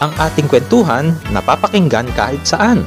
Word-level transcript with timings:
ang 0.00 0.12
ating 0.20 0.48
kwentuhan 0.48 1.16
na 1.32 1.40
papakinggan 1.40 2.08
kahit 2.12 2.44
saan. 2.44 2.84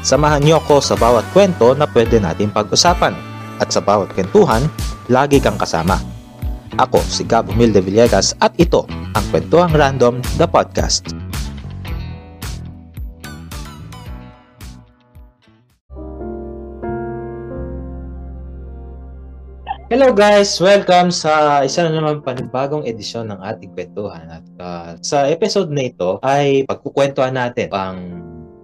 Samahan 0.00 0.40
niyo 0.40 0.56
ako 0.64 0.80
sa 0.80 0.96
bawat 0.96 1.28
kwento 1.36 1.76
na 1.76 1.84
pwede 1.84 2.16
natin 2.16 2.48
pag-usapan 2.48 3.12
at 3.60 3.68
sa 3.68 3.84
bawat 3.84 4.08
kwentuhan, 4.16 4.64
lagi 5.12 5.36
kang 5.36 5.60
kasama. 5.60 6.00
Ako 6.80 7.04
si 7.04 7.28
Gab 7.28 7.52
Humilde 7.52 7.84
Villegas 7.84 8.32
at 8.40 8.56
ito 8.56 8.88
ang 8.88 9.24
Kwentuhang 9.28 9.76
Random, 9.76 10.24
the 10.40 10.48
podcast. 10.48 11.29
Hello 19.90 20.14
guys! 20.14 20.54
Welcome 20.62 21.10
sa 21.10 21.66
isa 21.66 21.82
na 21.82 21.98
naman 21.98 22.22
panibagong 22.22 22.86
edisyon 22.86 23.26
ng 23.26 23.42
ating 23.42 23.74
kwentuhan. 23.74 24.22
At 24.30 24.46
uh, 24.62 24.90
sa 25.02 25.26
episode 25.26 25.66
na 25.74 25.90
ito 25.90 26.22
ay 26.22 26.62
pagkukwentuhan 26.62 27.34
natin 27.34 27.66
ang 27.74 27.98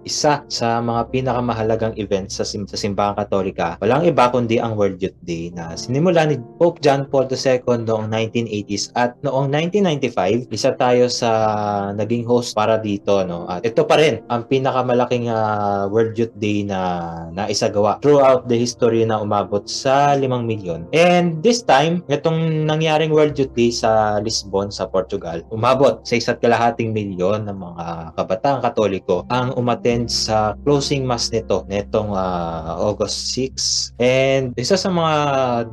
isa 0.07 0.47
sa 0.47 0.79
mga 0.79 1.11
pinakamahalagang 1.11 1.93
events 1.99 2.39
sa, 2.39 2.47
sim- 2.47 2.65
sa 2.65 2.79
Simbahang 2.79 3.19
Katolika. 3.19 3.75
Walang 3.83 4.07
iba 4.07 4.31
kundi 4.31 4.57
ang 4.57 4.79
World 4.79 5.03
Youth 5.03 5.19
Day 5.27 5.51
na 5.51 5.75
sinimula 5.75 6.23
ni 6.23 6.39
Pope 6.55 6.79
John 6.79 7.05
Paul 7.11 7.27
II 7.27 7.83
noong 7.83 8.07
1980s 8.07 8.95
at 8.95 9.19
noong 9.21 9.51
1995, 9.51 10.47
isa 10.55 10.71
tayo 10.79 11.11
sa 11.11 11.29
naging 11.93 12.23
host 12.23 12.55
para 12.55 12.79
dito. 12.79 13.19
No? 13.27 13.45
At 13.51 13.67
ito 13.67 13.83
pa 13.83 13.99
rin 13.99 14.23
ang 14.31 14.47
pinakamalaking 14.47 15.27
uh, 15.27 15.91
World 15.91 16.15
Youth 16.15 16.33
Day 16.39 16.63
na 16.63 16.79
naisagawa 17.35 17.99
throughout 17.99 18.47
the 18.47 18.55
history 18.55 19.03
na 19.03 19.19
umabot 19.19 19.67
sa 19.67 20.15
5 20.15 20.23
milyon. 20.45 20.87
And 20.93 21.41
this 21.41 21.65
time, 21.65 22.05
itong 22.07 22.69
nangyaring 22.69 23.11
World 23.11 23.35
Youth 23.35 23.53
Day 23.57 23.73
sa 23.73 24.21
Lisbon, 24.21 24.69
sa 24.69 24.87
Portugal, 24.87 25.43
umabot 25.51 25.99
sa 26.05 26.15
isa't 26.15 26.39
kalahating 26.39 26.93
milyon 26.93 27.49
ng 27.49 27.57
mga 27.57 27.85
kabataang 28.13 28.61
katoliko 28.61 29.25
ang 29.33 29.57
umaten 29.57 29.96
attend 29.97 30.13
sa 30.13 30.53
closing 30.61 31.09
mass 31.09 31.33
nito 31.33 31.65
netong 31.65 32.13
uh, 32.13 32.77
August 32.77 33.33
6 33.33 33.97
and 33.97 34.53
isa 34.53 34.77
sa 34.77 34.93
mga 34.93 35.15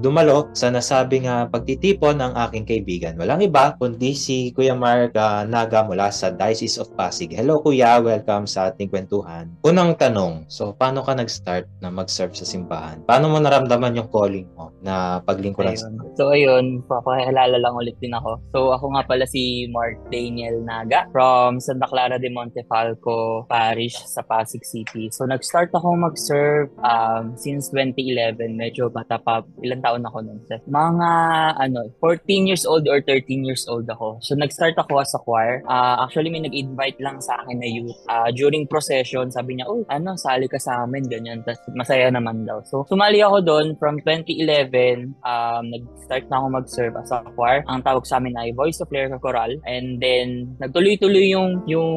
dumalo 0.00 0.48
sa 0.56 0.72
nasabing 0.72 1.28
uh, 1.28 1.44
pagtitipon 1.52 2.16
ng 2.16 2.32
aking 2.48 2.64
kaibigan. 2.64 3.20
Walang 3.20 3.44
iba 3.44 3.76
kundi 3.76 4.16
si 4.16 4.48
Kuya 4.56 4.72
Mark 4.72 5.12
uh, 5.12 5.44
Naga 5.44 5.84
mula 5.84 6.08
sa 6.08 6.32
Diocese 6.32 6.80
of 6.80 6.88
Pasig. 6.96 7.36
Hello 7.36 7.60
Kuya, 7.60 8.00
welcome 8.00 8.48
sa 8.48 8.72
ating 8.72 8.88
kwentuhan. 8.88 9.52
Unang 9.60 10.00
tanong, 10.00 10.48
so 10.48 10.72
paano 10.72 11.04
ka 11.04 11.12
nag-start 11.12 11.68
na 11.84 11.92
mag-serve 11.92 12.32
sa 12.32 12.48
simbahan? 12.48 13.04
Paano 13.04 13.28
mo 13.28 13.36
naramdaman 13.36 14.00
yung 14.00 14.08
calling 14.08 14.48
mo 14.56 14.72
na 14.80 15.20
paglingkuran 15.28 15.76
sa 15.76 15.92
So 16.16 16.32
ayun, 16.32 16.80
papakilala 16.88 17.60
lang 17.60 17.76
ulit 17.76 18.00
din 18.00 18.16
ako. 18.16 18.40
So 18.56 18.72
ako 18.72 18.96
nga 18.96 19.04
pala 19.04 19.28
si 19.28 19.68
Mark 19.68 20.00
Daniel 20.08 20.64
Naga 20.64 21.04
from 21.12 21.60
Santa 21.60 21.84
Clara 21.84 22.16
de 22.16 22.32
Montefalco 22.32 23.44
Parish 23.50 24.13
sa 24.14 24.22
Pasig 24.22 24.62
City. 24.62 25.10
So 25.10 25.26
nag-start 25.26 25.74
ako 25.74 25.98
mag-serve 25.98 26.70
um, 26.86 27.34
since 27.34 27.74
2011. 27.74 28.54
Medyo 28.54 28.86
bata 28.94 29.18
pa. 29.18 29.42
Ilang 29.58 29.82
taon 29.82 30.06
ako 30.06 30.18
nun? 30.22 30.38
Mga 30.70 31.10
ano, 31.58 31.90
14 31.98 32.48
years 32.48 32.62
old 32.62 32.86
or 32.86 33.02
13 33.02 33.42
years 33.42 33.66
old 33.66 33.90
ako. 33.90 34.22
So 34.22 34.38
nag-start 34.38 34.78
ako 34.78 35.02
as 35.02 35.10
a 35.14 35.20
choir. 35.20 35.66
Uh, 35.66 36.06
actually 36.06 36.30
may 36.30 36.42
nag-invite 36.44 37.02
lang 37.02 37.18
sa 37.18 37.42
akin 37.42 37.58
na 37.58 37.66
youth. 37.66 37.98
Uh, 38.06 38.30
during 38.30 38.70
procession, 38.70 39.32
sabi 39.34 39.58
niya, 39.58 39.66
oh, 39.66 39.82
ano, 39.90 40.14
sali 40.14 40.46
ka 40.46 40.60
sa 40.62 40.86
amin, 40.86 41.10
ganyan. 41.10 41.42
Tapos 41.42 41.58
masaya 41.74 42.06
naman 42.12 42.46
daw. 42.46 42.62
So 42.68 42.86
sumali 42.86 43.18
ako 43.24 43.42
doon 43.42 43.66
from 43.80 43.98
2011. 44.04 45.16
Um, 45.24 45.62
nag-start 45.72 46.30
na 46.30 46.38
ako 46.38 46.46
mag-serve 46.62 46.94
as 47.00 47.10
a 47.10 47.24
choir. 47.34 47.66
Ang 47.66 47.82
tawag 47.82 48.04
sa 48.06 48.22
amin 48.22 48.36
ay 48.38 48.54
Voice 48.54 48.78
of 48.78 48.92
Lyrical 48.92 49.18
Choral. 49.18 49.56
And 49.64 49.98
then 49.98 50.54
nagtuloy-tuloy 50.60 51.32
yung 51.32 51.64
yung 51.66 51.92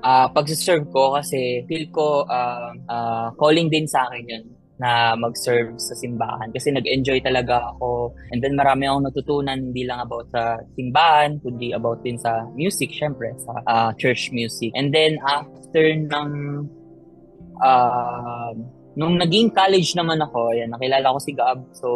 uh, 0.00 0.26
pag-serve 0.30 0.86
ko 0.94 1.18
kasi 1.18 1.39
feel 1.68 1.84
ko 1.92 2.24
uh, 2.24 2.72
uh, 2.88 3.28
calling 3.36 3.68
din 3.68 3.86
sa 3.86 4.08
akin 4.08 4.24
yun 4.26 4.44
na 4.80 5.12
mag-serve 5.12 5.76
sa 5.76 5.92
simbahan. 5.92 6.48
Kasi 6.56 6.72
nag-enjoy 6.72 7.20
talaga 7.20 7.60
ako. 7.76 8.16
And 8.32 8.40
then 8.40 8.56
marami 8.56 8.88
akong 8.88 9.04
natutunan 9.12 9.58
hindi 9.68 9.84
lang 9.84 10.00
about 10.00 10.32
sa 10.32 10.56
simbahan 10.72 11.36
kundi 11.44 11.76
about 11.76 12.00
din 12.00 12.16
sa 12.16 12.48
music 12.56 12.88
syempre 12.96 13.36
sa 13.44 13.60
uh, 13.68 13.90
church 14.00 14.32
music. 14.32 14.72
And 14.72 14.88
then 14.88 15.20
after 15.20 15.84
ng 15.84 16.30
uh, 17.60 18.56
Nung 18.98 19.18
naging 19.18 19.54
college 19.54 19.94
naman 19.94 20.18
ako, 20.18 20.50
yan, 20.50 20.74
nakilala 20.74 21.14
ko 21.14 21.18
si 21.22 21.32
Gab. 21.36 21.62
So, 21.76 21.88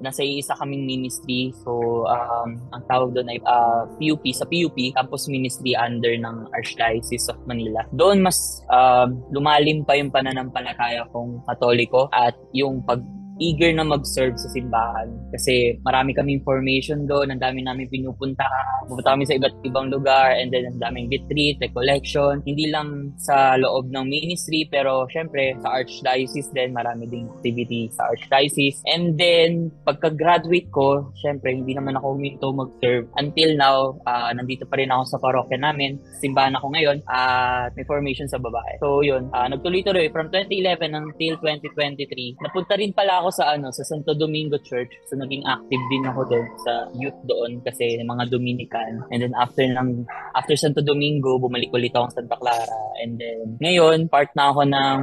nasa 0.00 0.24
isa 0.24 0.56
kaming 0.56 0.88
ministry. 0.88 1.52
So, 1.60 2.04
um, 2.08 2.56
ang 2.72 2.82
tawag 2.88 3.12
doon 3.12 3.28
ay 3.28 3.38
uh, 3.44 3.84
PUP, 4.00 4.24
sa 4.32 4.48
PUP, 4.48 4.76
Campus 4.96 5.28
Ministry 5.28 5.76
under 5.76 6.16
ng 6.16 6.48
Archdiocese 6.56 7.28
of 7.28 7.38
Manila. 7.44 7.84
Doon 7.92 8.24
mas 8.24 8.64
uh, 8.72 9.06
lumalim 9.28 9.84
pa 9.84 9.96
yung 10.00 10.08
pananampalataya 10.08 11.04
kong 11.12 11.44
katoliko 11.44 12.08
at 12.12 12.32
yung 12.56 12.80
pag 12.80 13.04
eager 13.38 13.70
na 13.74 13.86
mag-serve 13.86 14.36
sa 14.38 14.50
simbahan. 14.50 15.08
Kasi 15.34 15.78
marami 15.82 16.14
kami 16.14 16.38
information 16.38 17.06
doon, 17.06 17.32
ang 17.32 17.40
dami 17.42 17.62
namin 17.62 17.90
pinupunta, 17.90 18.44
pupunta 18.86 19.14
kami 19.14 19.24
sa 19.26 19.38
iba't 19.38 19.54
ibang 19.64 19.88
lugar 19.90 20.34
and 20.34 20.50
then 20.50 20.66
ang 20.68 20.78
daming 20.78 21.06
retreat, 21.08 21.58
recollection, 21.62 22.42
hindi 22.44 22.70
lang 22.70 23.14
sa 23.18 23.56
loob 23.56 23.90
ng 23.90 24.06
ministry 24.06 24.66
pero 24.68 25.06
syempre 25.10 25.54
sa 25.62 25.78
Archdiocese 25.78 26.50
din, 26.52 26.74
marami 26.74 27.06
ding 27.06 27.30
activity 27.38 27.90
sa 27.94 28.10
Archdiocese. 28.10 28.82
And 28.90 29.14
then 29.16 29.70
pagka-graduate 29.86 30.70
ko, 30.74 31.14
syempre 31.18 31.54
hindi 31.54 31.74
naman 31.74 31.96
ako 31.98 32.18
huminto 32.18 32.50
mag-serve 32.50 33.06
until 33.16 33.50
now, 33.54 33.78
uh, 34.04 34.30
nandito 34.34 34.66
pa 34.66 34.78
rin 34.80 34.90
ako 34.90 35.02
sa 35.06 35.18
parokya 35.22 35.58
namin, 35.60 36.00
simbahan 36.18 36.56
ako 36.58 36.74
ngayon 36.74 36.98
at 37.06 37.70
uh, 37.70 37.74
may 37.76 37.86
formation 37.86 38.26
sa 38.26 38.40
babae. 38.40 38.80
So 38.82 39.00
yun, 39.06 39.30
uh, 39.32 39.46
nagtuloy-tuloy. 39.48 40.10
From 40.10 40.32
2011 40.32 40.94
until 40.94 41.34
2023. 41.42 42.42
Napunta 42.42 42.74
rin 42.78 42.92
pala 42.94 43.22
ako 43.22 43.27
ako 43.28 43.44
sa 43.44 43.52
ano 43.52 43.68
sa 43.68 43.84
Santo 43.84 44.16
Domingo 44.16 44.56
Church. 44.64 44.88
So 45.04 45.20
naging 45.20 45.44
active 45.44 45.84
din 45.92 46.08
ako 46.08 46.24
doon 46.32 46.48
sa 46.64 46.72
youth 46.96 47.20
doon 47.28 47.60
kasi 47.60 48.00
mga 48.00 48.24
Dominican. 48.32 49.04
And 49.12 49.20
then 49.20 49.36
after 49.36 49.68
ng 49.68 50.08
after 50.32 50.56
Santo 50.56 50.80
Domingo, 50.80 51.36
bumalik 51.36 51.68
ulit 51.76 51.92
ako 51.92 52.08
sa 52.08 52.24
Santa 52.24 52.40
Clara. 52.40 52.80
And 53.04 53.20
then 53.20 53.60
ngayon 53.60 54.08
part 54.08 54.32
na 54.32 54.48
ako 54.48 54.64
ng 54.64 54.96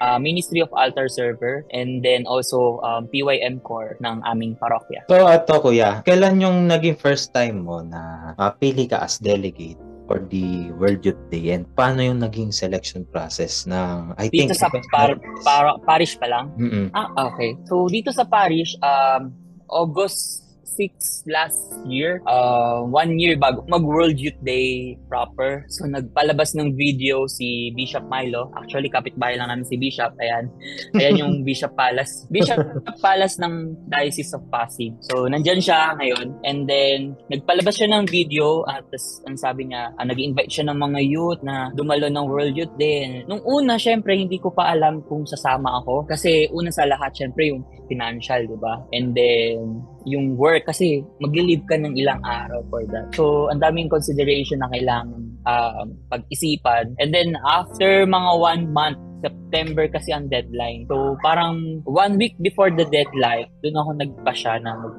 uh, 0.00 0.16
Ministry 0.16 0.64
of 0.64 0.72
Altar 0.72 1.12
Server 1.12 1.68
and 1.68 2.00
then 2.00 2.24
also 2.24 2.80
um, 2.80 3.04
PYM 3.12 3.60
Core 3.60 4.00
ng 4.00 4.24
aming 4.24 4.56
parokya. 4.56 5.04
So 5.12 5.28
ato 5.28 5.60
kuya, 5.60 6.00
kailan 6.08 6.40
yung 6.40 6.72
naging 6.72 6.96
first 6.96 7.36
time 7.36 7.68
mo 7.68 7.84
na 7.84 8.32
mapili 8.40 8.88
ka 8.88 9.04
as 9.04 9.20
delegate 9.20 9.76
for 10.08 10.24
the 10.32 10.72
World 10.80 11.04
Youth 11.04 11.20
Day 11.28 11.52
and 11.52 11.68
paano 11.76 12.00
yung 12.00 12.24
naging 12.24 12.48
selection 12.48 13.04
process 13.12 13.68
ng 13.68 14.16
I 14.16 14.32
dito 14.32 14.56
think 14.56 14.56
sa 14.56 14.72
par, 14.88 15.20
par, 15.44 15.76
parish 15.84 16.16
pa 16.16 16.26
lang? 16.32 16.56
Mm-mm. 16.56 16.88
Ah, 16.96 17.28
okay. 17.28 17.60
So 17.68 17.84
dito 17.92 18.08
sa 18.08 18.24
parish 18.24 18.72
um 18.80 19.36
August 19.68 20.47
6 20.78 21.26
last 21.26 21.58
year, 21.90 22.22
uh, 22.30 22.86
one 22.86 23.18
year 23.18 23.34
bago 23.34 23.66
mag-World 23.66 24.14
Youth 24.14 24.38
Day 24.46 24.94
proper. 25.10 25.66
So, 25.66 25.90
nagpalabas 25.90 26.54
ng 26.54 26.78
video 26.78 27.26
si 27.26 27.74
Bishop 27.74 28.06
Milo. 28.06 28.54
Actually, 28.54 28.86
kapitbahay 28.86 29.34
lang 29.34 29.50
namin 29.50 29.66
si 29.66 29.74
Bishop. 29.74 30.14
Ayan. 30.22 30.46
Ayan 30.94 31.18
yung 31.18 31.34
Bishop 31.48 31.74
Palace. 31.74 32.30
Bishop 32.30 32.62
Palace 33.02 33.42
ng 33.42 33.74
Diocese 33.90 34.38
of 34.38 34.46
Pasig. 34.54 34.94
So, 35.02 35.26
nandyan 35.26 35.58
siya 35.58 35.98
ngayon. 35.98 36.38
And 36.46 36.70
then, 36.70 37.18
nagpalabas 37.26 37.74
siya 37.74 37.90
ng 37.90 38.06
video 38.06 38.62
at 38.70 38.86
tas, 38.94 39.18
ang 39.26 39.34
sabi 39.34 39.74
niya, 39.74 39.90
uh, 39.98 40.06
nag-invite 40.06 40.54
siya 40.54 40.70
ng 40.70 40.78
mga 40.78 41.00
youth 41.02 41.42
na 41.42 41.74
dumalo 41.74 42.06
ng 42.06 42.24
World 42.30 42.54
Youth 42.54 42.78
Day. 42.78 43.02
And 43.02 43.14
nung 43.26 43.42
una, 43.42 43.74
syempre, 43.74 44.14
hindi 44.14 44.38
ko 44.38 44.54
pa 44.54 44.70
alam 44.70 45.02
kung 45.10 45.26
sasama 45.26 45.82
ako. 45.82 46.06
Kasi 46.06 46.46
una 46.54 46.70
sa 46.70 46.86
lahat, 46.86 47.18
syempre, 47.18 47.50
yung 47.50 47.66
financial, 47.90 48.46
di 48.46 48.58
ba? 48.60 48.78
And 48.94 49.16
then, 49.16 49.82
yung 50.06 50.38
work 50.38 50.66
kasi 50.66 51.02
magli-leave 51.18 51.64
ka 51.66 51.78
ng 51.78 51.94
ilang 51.98 52.20
araw 52.22 52.62
for 52.70 52.82
that. 52.90 53.10
So, 53.14 53.48
ang 53.50 53.62
daming 53.62 53.90
consideration 53.90 54.62
na 54.62 54.70
kailangan 54.70 55.22
um, 55.46 55.86
pag-isipan. 56.12 56.94
And 57.02 57.10
then, 57.10 57.34
after 57.42 58.06
mga 58.06 58.30
one 58.38 58.64
month, 58.70 58.98
September 59.18 59.90
kasi 59.90 60.14
ang 60.14 60.30
deadline. 60.30 60.86
So, 60.86 61.18
parang 61.24 61.82
one 61.82 62.18
week 62.20 62.38
before 62.38 62.70
the 62.70 62.86
deadline, 62.86 63.50
doon 63.66 63.76
ako 63.80 63.90
nagpa 63.98 64.32
na 64.62 64.72
mag, 64.78 64.96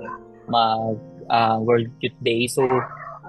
mag 0.52 0.98
uh, 1.32 1.58
World 1.64 1.88
Youth 2.04 2.20
Day. 2.20 2.48
So, 2.52 2.68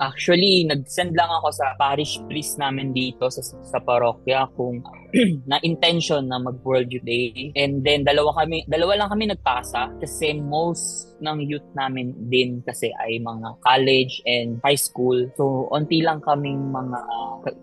Actually, 0.00 0.64
nag-send 0.64 1.12
lang 1.12 1.28
ako 1.28 1.52
sa 1.52 1.76
parish 1.76 2.16
priest 2.24 2.56
namin 2.56 2.96
dito 2.96 3.28
sa, 3.28 3.44
sa 3.44 3.78
parokya 3.84 4.48
kung 4.56 4.80
na 5.50 5.58
intention 5.62 6.26
na 6.30 6.38
mag-World 6.38 6.90
Youth 6.90 7.06
Day. 7.06 7.52
And 7.58 7.82
then, 7.82 8.06
dalawa 8.06 8.44
kami, 8.44 8.66
dalawa 8.66 9.04
lang 9.04 9.08
kami 9.10 9.24
nagpasa 9.30 9.98
kasi 9.98 10.38
most 10.38 11.10
ng 11.20 11.38
youth 11.44 11.66
namin 11.76 12.16
din 12.32 12.64
kasi 12.64 12.88
ay 12.96 13.20
mga 13.20 13.60
college 13.60 14.24
and 14.24 14.58
high 14.64 14.78
school. 14.78 15.28
So, 15.36 15.68
onti 15.68 16.00
lang 16.00 16.24
kaming 16.24 16.72
mga 16.72 16.98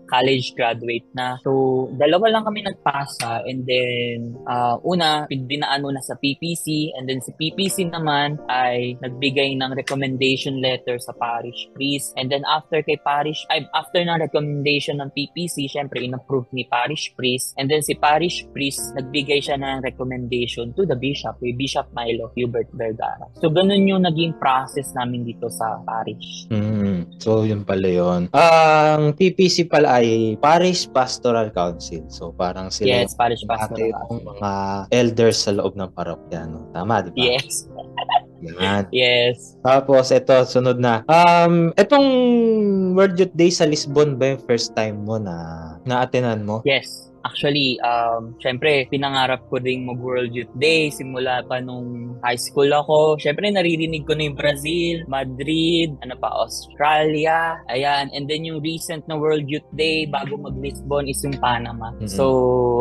college 0.06 0.54
graduate 0.54 1.06
na. 1.12 1.36
So, 1.42 1.86
dalawa 1.98 2.38
lang 2.38 2.44
kami 2.46 2.64
nagpasa 2.64 3.42
and 3.44 3.66
then 3.66 4.38
uh, 4.46 4.78
una, 4.86 5.26
pinaan 5.28 5.82
muna 5.82 6.00
sa 6.00 6.14
PPC 6.16 6.94
and 6.94 7.10
then 7.10 7.18
sa 7.18 7.34
PPC 7.34 7.90
naman 7.90 8.38
ay 8.46 8.94
nagbigay 9.02 9.58
ng 9.58 9.74
recommendation 9.74 10.62
letter 10.62 10.96
sa 11.02 11.12
parish 11.18 11.66
priest 11.74 12.14
and 12.14 12.30
then 12.30 12.46
after 12.46 12.80
kay 12.82 12.96
parish, 13.02 13.42
ay, 13.50 13.66
after 13.74 14.00
ng 14.00 14.18
recommendation 14.22 15.02
ng 15.02 15.10
PPC, 15.12 15.66
syempre 15.66 16.00
inapprove 16.02 16.46
ni 16.54 16.64
parish 16.70 17.10
priest 17.18 17.37
and 17.56 17.66
then 17.68 17.80
si 17.80 17.94
parish 17.94 18.44
priest 18.50 18.94
nagbigay 18.94 19.42
siya 19.42 19.58
ng 19.58 19.82
recommendation 19.84 20.70
to 20.74 20.84
the 20.84 20.96
bishop, 20.96 21.36
kay 21.38 21.54
Bishop 21.54 21.86
Milo 21.92 22.30
Hubert 22.34 22.68
Vergara. 22.74 23.26
So, 23.40 23.48
ganun 23.48 23.86
yung 23.86 24.04
naging 24.04 24.36
process 24.38 24.90
namin 24.94 25.24
dito 25.24 25.48
sa 25.48 25.80
parish. 25.84 26.46
Mm, 26.50 27.18
so, 27.22 27.42
yun 27.44 27.62
pala 27.62 27.88
yun. 27.88 28.22
Ang 28.32 29.14
PPC 29.14 29.68
pala 29.68 30.00
ay 30.02 30.36
Parish 30.38 30.90
Pastoral 30.90 31.50
Council. 31.50 32.04
So, 32.08 32.34
parang 32.34 32.70
sila 32.70 33.02
Yes, 33.04 33.14
parish 33.14 33.42
pastoral. 33.46 33.94
yung 34.10 34.24
mga 34.24 34.50
elders 34.90 35.44
sa 35.44 35.54
loob 35.54 35.74
ng 35.78 35.90
parokya. 35.94 36.46
No? 36.46 36.68
Tama, 36.72 37.06
di 37.06 37.10
ba? 37.14 37.18
Yes. 37.18 37.68
Yan. 38.38 38.86
Yes. 38.94 39.58
Tapos, 39.66 40.14
ito, 40.14 40.34
sunod 40.46 40.78
na. 40.78 41.02
Um, 41.10 41.74
itong 41.74 42.06
World 42.94 43.18
Youth 43.18 43.34
Day 43.34 43.50
sa 43.50 43.66
Lisbon 43.66 44.14
ba 44.14 44.34
yung 44.34 44.42
first 44.46 44.78
time 44.78 45.02
mo 45.02 45.18
na 45.18 45.34
na-attenan 45.82 46.46
mo? 46.46 46.62
Yes. 46.62 47.10
Actually, 47.28 47.76
um, 47.84 48.32
syempre, 48.40 48.88
pinangarap 48.88 49.44
ko 49.52 49.60
rin 49.60 49.84
mag-World 49.84 50.32
Youth 50.32 50.52
Day 50.56 50.88
simula 50.88 51.44
pa 51.44 51.60
nung 51.60 52.16
high 52.24 52.40
school 52.40 52.72
ako. 52.72 53.20
Syempre, 53.20 53.52
naririnig 53.52 54.08
ko 54.08 54.16
na 54.16 54.24
yung 54.24 54.38
Brazil, 54.38 55.04
Madrid, 55.04 55.92
ano 56.00 56.16
pa, 56.16 56.32
Australia, 56.32 57.60
ayan. 57.68 58.08
And 58.16 58.24
then 58.24 58.48
yung 58.48 58.64
recent 58.64 59.04
na 59.06 59.20
World 59.20 59.44
Youth 59.44 59.68
Day 59.76 60.08
bago 60.08 60.40
mag-Lisbon 60.40 61.06
is 61.06 61.20
yung 61.20 61.36
Panama. 61.36 61.92
Mhm. 62.00 62.08
So, 62.08 62.24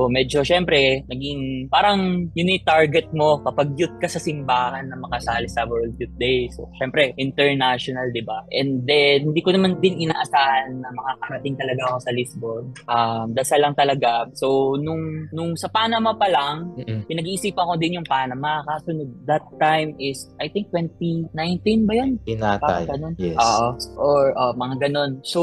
medyo 0.07 0.41
syempre, 0.47 1.03
naging 1.11 1.67
parang 1.67 2.31
yun 2.31 2.53
yung 2.53 2.63
target 2.63 3.11
mo 3.11 3.44
kapag 3.44 3.75
youth 3.75 3.94
ka 3.99 4.07
sa 4.07 4.21
simbahan 4.21 4.88
na 4.88 4.95
makasali 4.95 5.49
sa 5.51 5.67
World 5.67 5.94
Youth 5.99 6.15
Day. 6.15 6.47
So, 6.55 6.71
syempre, 6.79 7.11
international, 7.19 8.09
di 8.15 8.23
ba? 8.23 8.45
And 8.53 8.88
then, 8.88 9.33
hindi 9.33 9.41
ko 9.44 9.51
naman 9.51 9.83
din 9.83 10.07
inaasahan 10.07 10.79
na 10.79 10.89
makakarating 10.94 11.57
talaga 11.59 11.81
ako 11.91 11.97
sa 11.99 12.11
Lisbon. 12.15 12.63
Um, 12.88 13.25
dasal 13.33 13.59
lang 13.61 13.75
talaga. 13.75 14.29
So, 14.38 14.78
nung, 14.78 15.25
nung 15.34 15.57
sa 15.57 15.66
Panama 15.66 16.13
pa 16.13 16.30
lang, 16.30 16.78
Mm-mm. 16.78 17.10
pinag-iisipan 17.10 17.66
ko 17.66 17.74
din 17.74 17.98
yung 17.98 18.06
Panama. 18.06 18.62
Kaso 18.62 18.94
that 19.25 19.42
time 19.57 19.98
is, 19.98 20.30
I 20.38 20.45
think 20.54 20.69
2019 20.69 21.89
ba 21.89 21.94
yun? 21.98 22.22
Parang 22.62 22.86
ganun. 22.94 23.13
Yes. 23.18 23.38
Oo. 23.42 23.68
Or 23.98 24.24
uh, 24.38 24.54
mga 24.54 24.75
ganun. 24.88 25.25
So, 25.25 25.42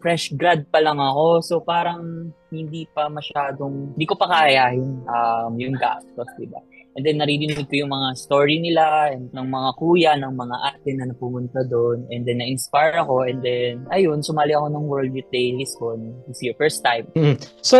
fresh 0.00 0.32
grad 0.40 0.64
pa 0.72 0.80
lang 0.80 0.96
ako. 0.96 1.44
So, 1.44 1.54
parang 1.60 2.32
hindi 2.48 2.88
pa 2.90 3.12
masyadong, 3.12 3.94
hindi 3.94 4.06
ko 4.08 4.16
pa 4.16 4.26
kaya 4.26 4.72
yung, 4.74 5.04
um, 5.04 5.52
yung 5.60 5.76
gastos, 5.76 6.26
di 6.40 6.48
ba? 6.48 6.58
And 6.98 7.06
then, 7.06 7.22
naririnig 7.22 7.70
ko 7.70 7.74
yung 7.86 7.92
mga 7.94 8.08
story 8.18 8.58
nila 8.58 9.14
and 9.14 9.30
ng 9.30 9.46
mga 9.46 9.70
kuya, 9.78 10.12
ng 10.18 10.34
mga 10.34 10.56
ate 10.74 10.90
na 10.98 11.06
napumunta 11.06 11.62
doon. 11.70 12.02
And 12.10 12.26
then, 12.26 12.42
na-inspire 12.42 12.98
ako. 12.98 13.30
And 13.30 13.38
then, 13.46 13.86
ayun, 13.94 14.26
sumali 14.26 14.58
ako 14.58 14.66
ng 14.74 14.84
World 14.90 15.12
Youth 15.14 15.30
Day 15.30 15.54
Lisbon 15.54 16.18
this 16.26 16.42
year. 16.42 16.54
First 16.58 16.82
time. 16.82 17.06
So, 17.62 17.78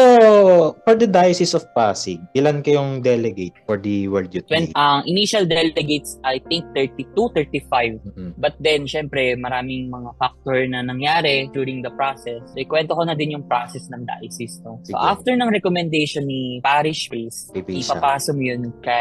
for 0.86 0.94
the 0.94 1.10
Diocese 1.10 1.58
of 1.58 1.66
Pasig, 1.74 2.22
ilan 2.38 2.62
kayong 2.62 3.02
delegate 3.02 3.58
for 3.66 3.82
the 3.82 4.06
World 4.06 4.30
Youth 4.30 4.46
Day? 4.46 4.70
When, 4.70 4.78
ang 4.78 5.02
initial 5.10 5.42
delegates, 5.42 6.14
I 6.22 6.38
think 6.46 6.70
32, 6.78 7.10
35. 7.34 7.98
Mm-mm. 8.06 8.30
But 8.38 8.54
then, 8.62 8.86
syempre, 8.86 9.34
maraming 9.34 9.90
mga 9.90 10.14
factor 10.22 10.62
na 10.70 10.86
nangyari 10.86 11.50
during 11.50 11.82
the 11.82 11.90
process. 11.98 12.38
So, 12.54 12.62
ikwento 12.62 12.94
ko 12.94 13.02
na 13.02 13.18
din 13.18 13.34
yung 13.34 13.44
process 13.50 13.90
ng 13.90 14.06
diocese. 14.06 14.62
No? 14.62 14.78
So, 14.86 14.94
Sige. 14.94 15.02
after 15.02 15.32
ng 15.34 15.50
recommendation 15.50 16.30
ni 16.30 16.62
parish 16.62 17.10
priest, 17.10 17.50
ipapasa 17.58 18.30
mo 18.30 18.42
yun 18.46 18.70
kay 18.84 18.99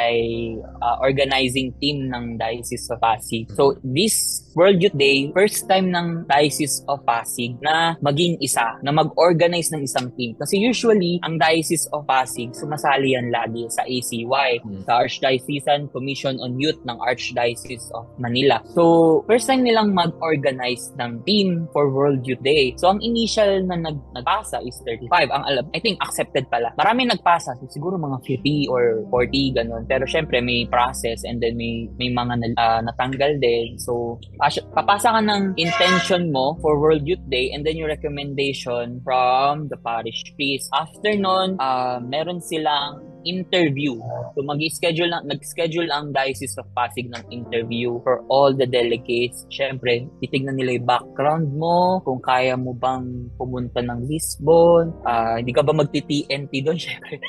uh, 0.82 0.98
organizing 1.02 1.74
team 1.80 2.08
ng 2.10 2.38
Diocese 2.38 2.88
of 2.92 3.00
Pasig. 3.02 3.50
So, 3.54 3.76
this 3.84 4.46
World 4.56 4.82
Youth 4.82 4.98
Day, 4.98 5.32
first 5.32 5.70
time 5.70 5.94
ng 5.94 6.26
Diocese 6.28 6.84
of 6.90 7.06
Pasig 7.06 7.56
na 7.64 7.96
maging 8.04 8.42
isa, 8.44 8.76
na 8.84 8.92
mag-organize 8.92 9.72
ng 9.72 9.86
isang 9.86 10.12
team. 10.20 10.36
Kasi 10.36 10.60
usually, 10.60 11.20
ang 11.24 11.40
Diocese 11.40 11.88
of 11.96 12.04
Pasig, 12.04 12.52
sumasali 12.52 13.16
yan 13.16 13.32
lagi 13.32 13.66
sa 13.72 13.86
ACY, 13.88 14.60
Mm. 14.60 14.84
sa 14.84 15.00
Archdiocesan 15.00 15.88
Commission 15.94 16.36
on 16.44 16.60
Youth 16.60 16.80
ng 16.84 16.98
Archdiocese 17.00 17.88
of 17.96 18.10
Manila. 18.20 18.60
So, 18.76 19.24
first 19.30 19.48
time 19.48 19.64
nilang 19.64 19.96
mag-organize 19.96 20.92
ng 21.00 21.24
team 21.24 21.70
for 21.72 21.88
World 21.90 22.26
Youth 22.28 22.44
Day. 22.44 22.76
So, 22.76 22.92
ang 22.92 23.00
initial 23.00 23.64
na 23.66 23.80
nag 23.80 23.98
nagpasa 24.12 24.60
is 24.66 24.76
35. 24.84 25.30
Ang 25.32 25.44
alam, 25.46 25.66
I 25.72 25.80
think 25.80 26.02
accepted 26.04 26.46
pala. 26.52 26.74
Marami 26.76 27.08
nagpasa. 27.08 27.56
So, 27.58 27.70
siguro 27.70 27.96
mga 27.96 28.22
50 28.26 28.68
or 28.70 29.06
40, 29.10 29.56
ganun. 29.56 29.84
Pero 29.90 30.06
syempre, 30.06 30.38
may 30.40 30.70
process 30.70 31.26
and 31.26 31.42
then 31.42 31.58
may, 31.58 31.90
may 31.98 32.14
mga 32.14 32.54
ah, 32.62 32.80
natanggal 32.86 33.42
din. 33.42 33.76
So, 33.82 34.22
pas- 34.38 34.62
papasa 34.78 35.18
ka 35.18 35.22
ng 35.26 35.58
intention 35.58 36.30
mo 36.30 36.56
for 36.62 36.78
World 36.78 37.10
Youth 37.10 37.26
Day 37.28 37.50
and 37.50 37.66
then 37.66 37.82
yung 37.82 37.90
recommendation 37.90 39.02
from 39.02 39.68
the 39.74 39.78
parish 39.82 40.22
priest. 40.38 40.70
After 40.72 41.18
nun, 41.18 41.58
ah, 41.58 41.98
meron 41.98 42.40
silang 42.40 43.10
interview. 43.28 44.00
So 44.36 44.44
mag-schedule 44.46 45.12
lang, 45.12 45.28
nag-schedule 45.28 45.90
ang 45.92 46.16
Diocese 46.16 46.56
of 46.60 46.68
Pasig 46.72 47.12
ng 47.12 47.24
interview 47.32 48.00
for 48.04 48.24
all 48.32 48.56
the 48.56 48.68
delegates. 48.68 49.44
Syempre, 49.52 50.08
titignan 50.24 50.56
nila 50.56 50.80
yung 50.80 50.88
background 50.88 51.48
mo, 51.56 52.00
kung 52.04 52.22
kaya 52.24 52.56
mo 52.56 52.72
bang 52.76 53.28
pumunta 53.36 53.84
ng 53.84 54.08
Lisbon, 54.08 54.94
ah, 55.04 55.40
hindi 55.40 55.52
ka 55.52 55.64
ba 55.66 55.76
magti-TNT 55.76 56.52
doon, 56.64 56.80
syempre. 56.86 57.20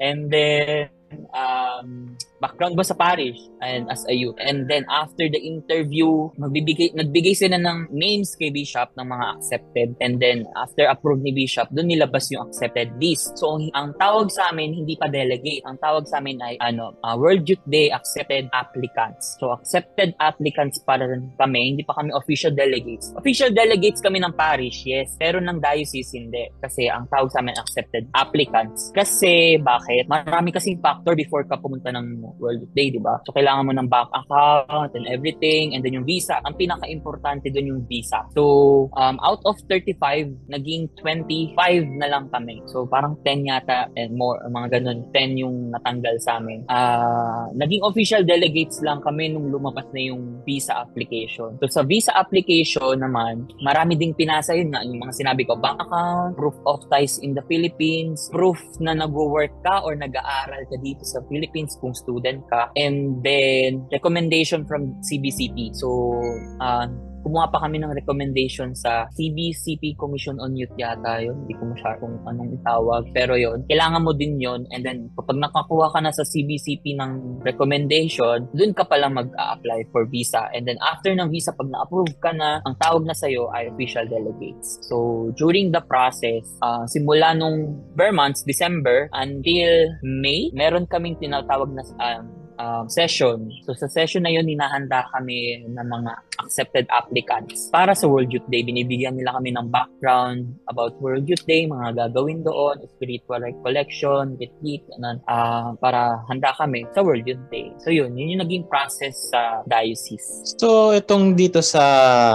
And 0.00 0.30
then, 0.30 0.90
um, 1.32 2.16
background 2.44 2.76
mo 2.76 2.84
sa 2.84 2.92
parish 2.92 3.40
and 3.64 3.88
as 3.88 4.04
a 4.10 4.14
youth. 4.14 4.36
And 4.36 4.68
then 4.68 4.84
after 4.92 5.24
the 5.32 5.40
interview, 5.40 6.28
magbibigay, 6.36 6.92
nagbigay 6.92 7.32
sila 7.32 7.56
ng 7.56 7.88
names 7.88 8.36
kay 8.36 8.52
Bishop 8.52 8.92
ng 9.00 9.06
mga 9.08 9.24
accepted. 9.38 9.88
And 10.04 10.20
then 10.20 10.44
after 10.52 10.84
approve 10.84 11.24
ni 11.24 11.32
Bishop, 11.32 11.72
doon 11.72 11.88
nilabas 11.88 12.28
yung 12.28 12.48
accepted 12.48 12.92
list. 13.00 13.40
So 13.40 13.56
ang, 13.56 13.72
ang 13.72 13.88
tawag 13.96 14.28
sa 14.28 14.52
amin, 14.52 14.76
hindi 14.76 14.94
pa 14.96 15.08
delegate. 15.08 15.64
Ang 15.64 15.80
tawag 15.80 16.04
sa 16.04 16.20
amin 16.20 16.40
ay 16.44 16.54
ano, 16.60 16.92
uh, 17.00 17.16
World 17.16 17.48
Youth 17.48 17.64
Day 17.64 17.88
accepted 17.88 18.52
applicants. 18.52 19.40
So 19.40 19.56
accepted 19.56 20.12
applicants 20.20 20.84
para 20.84 21.08
kami, 21.40 21.60
hindi 21.76 21.84
pa 21.86 21.96
kami 21.96 22.12
official 22.12 22.52
delegates. 22.52 23.12
Official 23.16 23.56
delegates 23.56 24.04
kami 24.04 24.20
ng 24.20 24.36
parish, 24.36 24.84
yes. 24.84 25.16
Pero 25.16 25.40
ng 25.40 25.60
diocese, 25.60 26.12
hindi. 26.16 26.52
Kasi 26.60 26.92
ang 26.92 27.08
tawag 27.08 27.32
sa 27.32 27.40
amin 27.40 27.56
accepted 27.56 28.04
applicants. 28.12 28.92
Kasi 28.92 29.56
bakit? 29.60 30.08
Marami 30.10 30.52
kasing 30.52 30.80
factor 30.80 31.03
before 31.12 31.44
ka 31.44 31.60
pumunta 31.60 31.92
ng 31.92 32.24
World 32.40 32.64
Day, 32.72 32.88
di 32.88 32.96
ba? 32.96 33.20
So, 33.28 33.36
kailangan 33.36 33.68
mo 33.68 33.72
ng 33.76 33.88
bank 33.92 34.08
account 34.16 34.96
and 34.96 35.04
everything, 35.12 35.76
and 35.76 35.84
then 35.84 36.00
yung 36.00 36.08
visa. 36.08 36.40
Ang 36.48 36.56
pinaka-importante 36.56 37.52
doon 37.52 37.76
yung 37.76 37.82
visa. 37.84 38.24
So, 38.32 38.88
um, 38.96 39.20
out 39.20 39.44
of 39.44 39.60
35, 39.68 40.48
naging 40.48 40.88
25 40.96 42.00
na 42.00 42.08
lang 42.08 42.32
kami. 42.32 42.64
So, 42.64 42.88
parang 42.88 43.20
10 43.20 43.44
yata 43.44 43.92
and 44.00 44.16
more, 44.16 44.40
mga 44.48 44.80
ganun, 44.80 45.04
10 45.12 45.44
yung 45.44 45.68
natanggal 45.68 46.16
sa 46.24 46.40
amin. 46.40 46.64
Ah, 46.72 47.52
naging 47.52 47.84
official 47.84 48.24
delegates 48.24 48.80
lang 48.80 49.04
kami 49.04 49.28
nung 49.28 49.52
lumabas 49.52 49.84
na 49.92 50.00
yung 50.00 50.40
visa 50.48 50.80
application. 50.80 51.60
So, 51.60 51.68
sa 51.68 51.82
visa 51.84 52.16
application 52.16 53.02
naman, 53.02 53.50
marami 53.60 53.98
ding 53.98 54.14
pinasa 54.14 54.54
yun 54.54 54.70
na 54.70 54.86
yung 54.86 55.02
mga 55.02 55.12
sinabi 55.18 55.42
ko, 55.42 55.58
bank 55.58 55.82
account, 55.82 56.38
proof 56.38 56.56
of 56.64 56.86
ties 56.86 57.18
in 57.18 57.34
the 57.34 57.42
Philippines, 57.50 58.30
proof 58.30 58.60
na 58.78 58.94
nag-work 58.94 59.50
ka 59.66 59.82
or 59.82 59.98
nag-aaral 59.98 60.62
ka 60.70 60.76
dito 60.84 61.08
sa 61.08 61.24
Philippines 61.32 61.80
kung 61.80 61.96
student 61.96 62.44
ka, 62.52 62.68
and 62.76 63.24
then 63.24 63.88
recommendation 63.88 64.68
from 64.68 65.00
CBCP. 65.00 65.72
So, 65.72 66.20
uh, 66.60 66.86
kumuha 67.24 67.48
pa 67.48 67.64
kami 67.64 67.80
ng 67.80 67.96
recommendation 67.96 68.76
sa 68.76 69.08
CBCP 69.16 69.96
Commission 69.96 70.36
on 70.36 70.52
Youth 70.52 70.76
yata 70.76 71.24
yun. 71.24 71.48
Hindi 71.48 71.56
ko 71.56 71.72
masyadong 71.72 72.20
kung 72.20 72.28
anong 72.28 72.52
itawag. 72.60 73.02
Pero 73.16 73.34
yun, 73.40 73.64
kailangan 73.64 74.04
mo 74.04 74.12
din 74.12 74.36
yun. 74.36 74.68
And 74.68 74.84
then, 74.84 75.08
kapag 75.16 75.40
nakakuha 75.40 75.88
ka 75.96 76.04
na 76.04 76.12
sa 76.12 76.20
CBCP 76.20 77.00
ng 77.00 77.40
recommendation, 77.40 78.52
dun 78.52 78.76
ka 78.76 78.84
pala 78.84 79.08
mag-a-apply 79.08 79.88
for 79.88 80.04
visa. 80.04 80.52
And 80.52 80.68
then, 80.68 80.76
after 80.84 81.16
ng 81.16 81.32
visa, 81.32 81.56
pag 81.56 81.72
na-approve 81.72 82.12
ka 82.20 82.36
na, 82.36 82.60
ang 82.68 82.76
tawag 82.76 83.08
na 83.08 83.16
sa'yo 83.16 83.48
ay 83.56 83.72
official 83.72 84.04
delegates. 84.04 84.84
So, 84.84 85.32
during 85.40 85.72
the 85.72 85.80
process, 85.80 86.44
ah, 86.60 86.84
simula 86.84 87.32
nung 87.32 87.80
bare 87.96 88.12
months, 88.12 88.44
December, 88.44 89.08
until 89.16 89.96
May, 90.04 90.52
meron 90.52 90.84
kaming 90.84 91.16
tinatawag 91.16 91.72
na 91.72 91.82
um, 92.04 92.43
um, 92.58 92.86
session. 92.90 93.50
So 93.64 93.74
sa 93.74 93.88
session 93.90 94.26
na 94.26 94.32
yun, 94.32 94.46
hinahanda 94.48 95.06
kami 95.14 95.64
ng 95.66 95.88
mga 95.88 96.12
accepted 96.42 96.86
applicants 96.90 97.70
para 97.70 97.94
sa 97.94 98.10
World 98.10 98.30
Youth 98.34 98.46
Day. 98.50 98.66
Binibigyan 98.66 99.16
nila 99.16 99.38
kami 99.38 99.54
ng 99.54 99.70
background 99.70 100.54
about 100.68 100.96
World 100.98 101.24
Youth 101.30 101.46
Day, 101.46 101.66
mga 101.66 101.94
gagawin 101.94 102.42
doon, 102.42 102.82
spiritual 102.98 103.40
recollection, 103.42 104.36
retreat, 104.36 104.82
ganun, 104.90 105.22
uh, 105.30 105.72
para 105.78 106.20
handa 106.26 106.50
kami 106.58 106.84
sa 106.92 107.00
World 107.00 107.24
Youth 107.24 107.42
Day. 107.48 107.70
So 107.80 107.94
yun, 107.94 108.18
yun 108.18 108.36
yung 108.38 108.42
naging 108.44 108.64
process 108.66 109.14
sa 109.30 109.62
diocese. 109.64 110.58
So 110.58 110.92
itong 110.92 111.38
dito 111.38 111.62
sa 111.62 111.84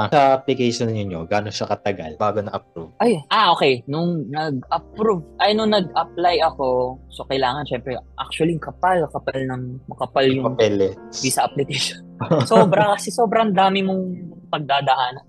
sa 0.10 0.40
application 0.40 0.92
niyo, 0.92 1.28
gaano 1.28 1.52
siya 1.52 1.70
katagal 1.70 2.16
bago 2.16 2.42
na-approve? 2.42 2.92
Ay, 3.02 3.20
ah 3.30 3.52
okay, 3.54 3.84
nung 3.86 4.28
nag-approve, 4.32 5.24
ay 5.44 5.54
nung 5.54 5.72
nag-apply 5.72 6.42
ako, 6.44 6.98
so 7.12 7.26
kailangan 7.28 7.68
syempre 7.68 7.98
actually 8.20 8.56
kapal, 8.60 9.04
kapal 9.12 9.40
ng 9.44 9.80
makapal 10.10 10.26
yung 10.34 10.46
Papel, 10.58 10.76
eh. 10.82 10.94
visa 11.22 11.46
application. 11.46 12.02
Sobra 12.50 12.98
kasi 12.98 13.14
sobrang 13.14 13.54
dami 13.54 13.86
mong 13.86 14.04
pagdadaanan. 14.50 15.26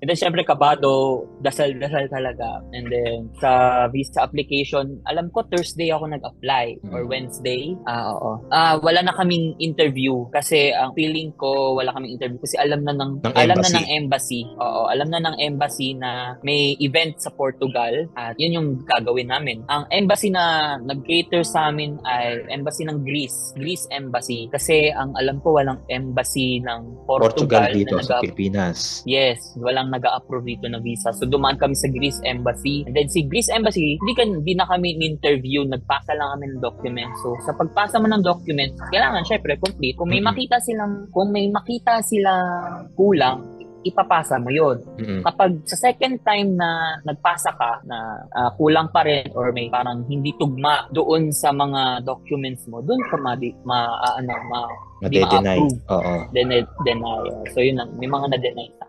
And 0.00 0.06
then, 0.06 0.18
syempre, 0.18 0.44
kabado, 0.44 1.24
dasal-dasal 1.40 2.08
talaga. 2.12 2.60
And 2.76 2.88
then, 2.88 3.32
sa 3.40 3.84
visa 3.88 4.22
application, 4.24 5.00
alam 5.08 5.32
ko, 5.32 5.44
Thursday 5.48 5.88
ako 5.90 6.12
nag-apply 6.12 6.84
or 6.92 7.04
mm. 7.04 7.10
Wednesday. 7.10 7.72
Ah, 7.88 8.12
oo. 8.12 8.44
Ah, 8.52 8.76
wala 8.80 9.00
na 9.00 9.16
kaming 9.16 9.56
interview 9.58 10.28
kasi 10.30 10.72
ang 10.74 10.92
feeling 10.92 11.32
ko, 11.40 11.78
wala 11.78 11.94
kaming 11.96 12.20
interview 12.20 12.38
kasi 12.40 12.60
alam 12.60 12.84
na 12.84 12.92
ng, 12.92 13.24
ng 13.24 13.34
alam 13.34 13.56
embassy. 13.56 13.72
na 13.72 13.78
ng 13.80 13.88
embassy. 13.88 14.42
Oo, 14.60 14.82
alam 14.90 15.08
na 15.08 15.20
ng 15.22 15.36
embassy 15.40 15.88
na 15.96 16.10
may 16.44 16.76
event 16.80 17.16
sa 17.20 17.32
Portugal 17.32 18.08
at 18.18 18.36
yun 18.36 18.56
yung 18.60 18.68
gagawin 18.84 19.32
namin. 19.32 19.64
Ang 19.70 19.88
embassy 19.94 20.28
na 20.28 20.76
nag-cater 20.82 21.46
sa 21.46 21.72
amin 21.72 21.96
ay 22.04 22.44
embassy 22.52 22.84
ng 22.84 23.00
Greece. 23.06 23.54
Greece 23.56 23.88
embassy. 23.94 24.50
Kasi 24.52 24.92
ang 24.92 25.14
alam 25.16 25.40
ko, 25.40 25.56
walang 25.56 25.80
embassy 25.88 26.60
ng 26.60 27.06
Portugal, 27.08 27.70
Portugal 27.70 27.70
dito 27.72 27.96
sa 28.02 28.20
Pilipinas. 28.20 29.06
Yes, 29.06 29.53
walang 29.58 29.90
nag-a-approve 29.90 30.56
dito 30.56 30.66
na 30.70 30.80
visa. 30.80 31.10
So 31.14 31.26
dumaan 31.26 31.58
kami 31.58 31.74
sa 31.76 31.90
Greece 31.90 32.20
Embassy. 32.26 32.84
And 32.86 32.94
then 32.94 33.08
si 33.10 33.26
Greece 33.26 33.50
Embassy, 33.50 33.98
hindi, 34.00 34.12
ka, 34.14 34.22
hindi 34.26 34.54
na 34.54 34.66
kami 34.66 34.98
interview, 34.98 35.66
nagpasa 35.66 36.14
lang 36.16 36.38
kami 36.38 36.44
ng 36.54 36.62
document. 36.62 37.10
So 37.22 37.36
sa 37.44 37.52
pagpasa 37.54 38.00
mo 38.00 38.06
ng 38.10 38.24
document, 38.24 38.74
kailangan 38.90 39.22
syempre 39.26 39.58
complete. 39.60 39.94
Kung 39.98 40.10
may 40.10 40.22
makita 40.22 40.58
silang 40.62 41.06
kung 41.10 41.30
may 41.30 41.46
makita 41.50 42.00
silang 42.02 42.88
kulang, 42.98 43.54
ipapasa 43.84 44.40
mo 44.40 44.48
yon. 44.48 44.80
Mm-hmm. 44.96 45.20
Kapag 45.22 45.50
sa 45.68 45.76
second 45.76 46.16
time 46.24 46.56
na 46.56 46.98
nagpasa 47.04 47.52
ka 47.54 47.84
na 47.84 48.24
uh, 48.32 48.50
kulang 48.56 48.88
pa 48.90 49.04
rin 49.04 49.28
or 49.36 49.52
may 49.52 49.68
parang 49.68 50.02
hindi 50.08 50.32
tugma 50.40 50.88
doon 50.90 51.28
sa 51.30 51.52
mga 51.52 52.02
documents 52.02 52.64
mo, 52.66 52.80
doon 52.80 52.98
ka 53.12 53.20
ma, 53.20 53.36
ma 53.68 53.78
uh, 54.00 54.14
ano, 54.18 54.32
ma, 54.48 54.60
ma-deny. 55.04 55.60
Oo. 55.92 56.14
Deny, 56.32 56.64
deny. 56.82 57.22
So 57.52 57.60
yun, 57.60 57.78
may 58.00 58.08
mga 58.08 58.26
na-deny 58.34 58.68
sa. 58.80 58.84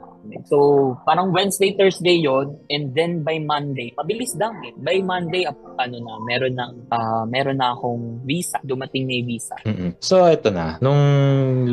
So, 0.46 0.58
parang 1.06 1.34
Wednesday, 1.34 1.74
Thursday 1.78 2.18
yon 2.22 2.58
and 2.70 2.94
then 2.94 3.22
by 3.22 3.38
Monday, 3.42 3.94
mabilis 3.98 4.34
lang 4.38 4.58
eh. 4.66 4.74
By 4.78 5.02
Monday, 5.02 5.46
ano 5.50 5.98
na, 6.02 6.14
meron 6.26 6.54
na, 6.58 6.66
uh, 6.92 7.24
meron 7.30 7.62
na 7.62 7.74
akong 7.78 8.22
visa. 8.26 8.58
Dumating 8.66 9.06
na 9.06 9.14
yung 9.22 9.30
visa. 9.30 9.56
Mm-mm. 9.66 9.92
So, 10.02 10.26
ito 10.26 10.50
na. 10.50 10.82
Nung 10.82 11.02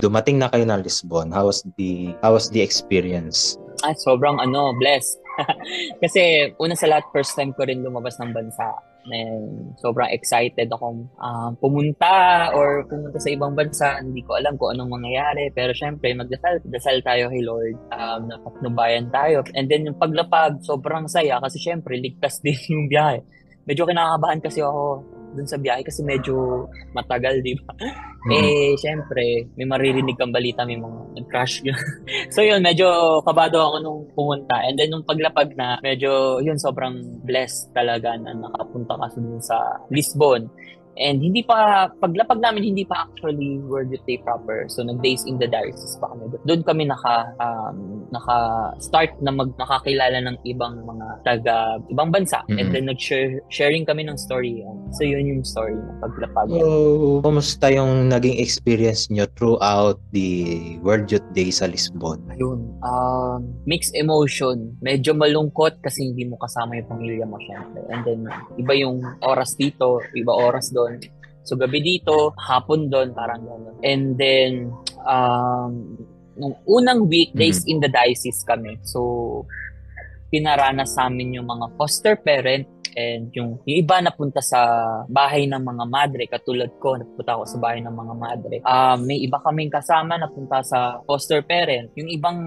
dumating 0.00 0.38
na 0.38 0.52
kayo 0.52 0.64
ng 0.68 0.82
Lisbon, 0.82 1.32
how 1.32 1.48
was 1.48 1.64
the, 1.76 2.12
how 2.20 2.36
was 2.36 2.52
the 2.52 2.60
experience? 2.60 3.56
Ah, 3.80 3.96
sobrang 3.96 4.38
ano, 4.38 4.76
blessed. 4.76 5.18
Kasi 6.02 6.52
una 6.60 6.76
sa 6.76 6.86
lahat, 6.88 7.08
first 7.10 7.32
time 7.34 7.56
ko 7.56 7.64
rin 7.64 7.80
lumabas 7.80 8.20
ng 8.20 8.30
bansa. 8.30 8.91
And 9.02 9.74
sobrang 9.82 10.14
excited 10.14 10.70
akong 10.70 11.10
uh, 11.18 11.50
pumunta 11.58 12.50
or 12.54 12.86
pumunta 12.86 13.18
sa 13.18 13.30
ibang 13.34 13.58
bansa. 13.58 13.98
Hindi 13.98 14.22
ko 14.22 14.38
alam 14.38 14.54
kung 14.54 14.78
anong 14.78 15.00
mangyayari. 15.00 15.50
Pero 15.50 15.74
syempre, 15.74 16.14
magdasal 16.14 16.62
dasal 16.70 17.02
tayo 17.02 17.26
kay 17.32 17.42
Lord. 17.42 17.76
Um, 17.90 18.30
napatnubayan 18.30 19.10
tayo. 19.10 19.42
And 19.58 19.66
then 19.66 19.90
yung 19.90 19.98
paglapag, 19.98 20.62
sobrang 20.62 21.10
saya 21.10 21.42
kasi 21.42 21.58
syempre, 21.58 21.98
ligtas 21.98 22.38
din 22.44 22.58
yung 22.70 22.86
biyahe. 22.86 23.26
Medyo 23.62 23.86
kinakabahan 23.86 24.42
kasi 24.42 24.58
ako 24.58 25.06
dun 25.32 25.48
sa 25.48 25.58
biyahe 25.58 25.82
kasi 25.82 26.04
medyo 26.04 26.68
matagal, 26.92 27.40
di 27.40 27.56
ba? 27.56 27.72
Mm-hmm. 27.74 28.32
Eh, 28.32 28.72
syempre, 28.78 29.50
may 29.58 29.66
maririnig 29.66 30.14
kang 30.14 30.30
balita, 30.30 30.62
may 30.62 30.78
mga 30.78 31.18
nag-crash 31.18 31.64
yun. 31.66 31.74
so 32.34 32.44
yun, 32.44 32.62
medyo 32.62 33.18
kabado 33.26 33.58
ako 33.58 33.76
nung 33.82 34.00
pumunta. 34.14 34.62
And 34.62 34.78
then 34.78 34.94
nung 34.94 35.02
paglapag 35.02 35.58
na, 35.58 35.82
medyo 35.82 36.38
yun, 36.38 36.60
sobrang 36.60 37.24
blessed 37.26 37.74
talaga 37.74 38.14
na 38.14 38.36
nakapunta 38.36 38.94
ka 38.94 39.06
sa 39.42 39.82
Lisbon. 39.90 40.46
And 41.00 41.24
hindi 41.24 41.40
pa, 41.40 41.88
paglapag 41.88 42.44
namin, 42.44 42.76
hindi 42.76 42.84
pa 42.84 43.08
actually 43.08 43.56
World 43.64 43.88
Youth 43.88 44.04
Day 44.04 44.20
proper. 44.20 44.68
So, 44.68 44.84
nag-days 44.84 45.24
in 45.24 45.40
the 45.40 45.48
diocese 45.48 45.96
pa 45.96 46.12
kami. 46.12 46.36
Doon 46.44 46.60
kami 46.60 46.84
naka, 46.84 47.32
um, 47.40 48.04
naka-start 48.12 49.16
na 49.24 49.32
mag, 49.32 49.56
nakakilala 49.56 50.20
ng 50.20 50.36
ibang 50.44 50.84
mga 50.84 51.06
taga, 51.24 51.80
ibang 51.88 52.12
bansa. 52.12 52.44
Mm-hmm. 52.44 52.58
And 52.60 52.68
then, 52.76 52.84
nag-sharing 52.92 53.88
kami 53.88 54.04
ng 54.04 54.20
story. 54.20 54.60
So, 54.92 55.08
yun 55.08 55.32
yung 55.32 55.40
story 55.48 55.80
ng 55.80 55.96
paglapag. 56.04 56.52
So, 56.52 57.24
kumusta 57.24 57.72
yung 57.72 58.12
naging 58.12 58.36
experience 58.36 59.08
nyo 59.08 59.24
throughout 59.32 59.96
the 60.12 60.76
World 60.84 61.08
Youth 61.08 61.24
Day 61.32 61.48
sa 61.48 61.72
Lisbon? 61.72 62.20
Ayun. 62.36 62.68
Um, 62.84 63.56
mixed 63.64 63.96
emotion. 63.96 64.76
Medyo 64.84 65.16
malungkot 65.16 65.80
kasi 65.80 66.12
hindi 66.12 66.28
mo 66.28 66.36
kasama 66.36 66.76
yung 66.76 66.88
pamilya 66.92 67.24
mo, 67.24 67.40
syempre. 67.40 67.80
And 67.88 68.04
then, 68.04 68.20
iba 68.60 68.76
yung 68.76 69.00
oras 69.24 69.56
dito, 69.56 70.04
iba 70.12 70.36
oras 70.36 70.68
doon 70.68 70.81
doon. 70.82 70.98
So 71.46 71.54
gabi 71.54 71.78
dito, 71.82 72.34
hapon 72.38 72.90
doon, 72.90 73.14
parang 73.14 73.42
gano'n. 73.42 73.76
And 73.82 74.14
then, 74.18 74.74
um, 75.06 75.98
nung 76.34 76.58
unang 76.66 77.06
weekdays 77.06 77.62
mm-hmm. 77.62 77.70
in 77.70 77.82
the 77.82 77.90
diocese 77.90 78.42
kami. 78.46 78.78
So, 78.82 79.44
pinaranas 80.32 80.96
sa 80.96 81.12
amin 81.12 81.36
yung 81.38 81.46
mga 81.46 81.76
foster 81.76 82.16
parent 82.16 82.64
and 82.96 83.32
yung, 83.36 83.60
yung 83.64 83.78
iba 83.84 84.00
napunta 84.00 84.40
sa 84.40 84.60
bahay 85.08 85.48
ng 85.48 85.60
mga 85.60 85.84
madre 85.88 86.24
katulad 86.28 86.68
ko 86.76 86.96
napunta 86.96 87.36
ako 87.36 87.44
sa 87.48 87.58
bahay 87.60 87.80
ng 87.80 87.92
mga 87.92 88.14
madre 88.16 88.56
um, 88.64 88.98
may 89.04 89.20
iba 89.20 89.40
kaming 89.40 89.72
kasama 89.72 90.20
napunta 90.20 90.60
sa 90.60 91.00
foster 91.08 91.40
parent 91.40 91.88
yung 91.96 92.08
ibang 92.12 92.38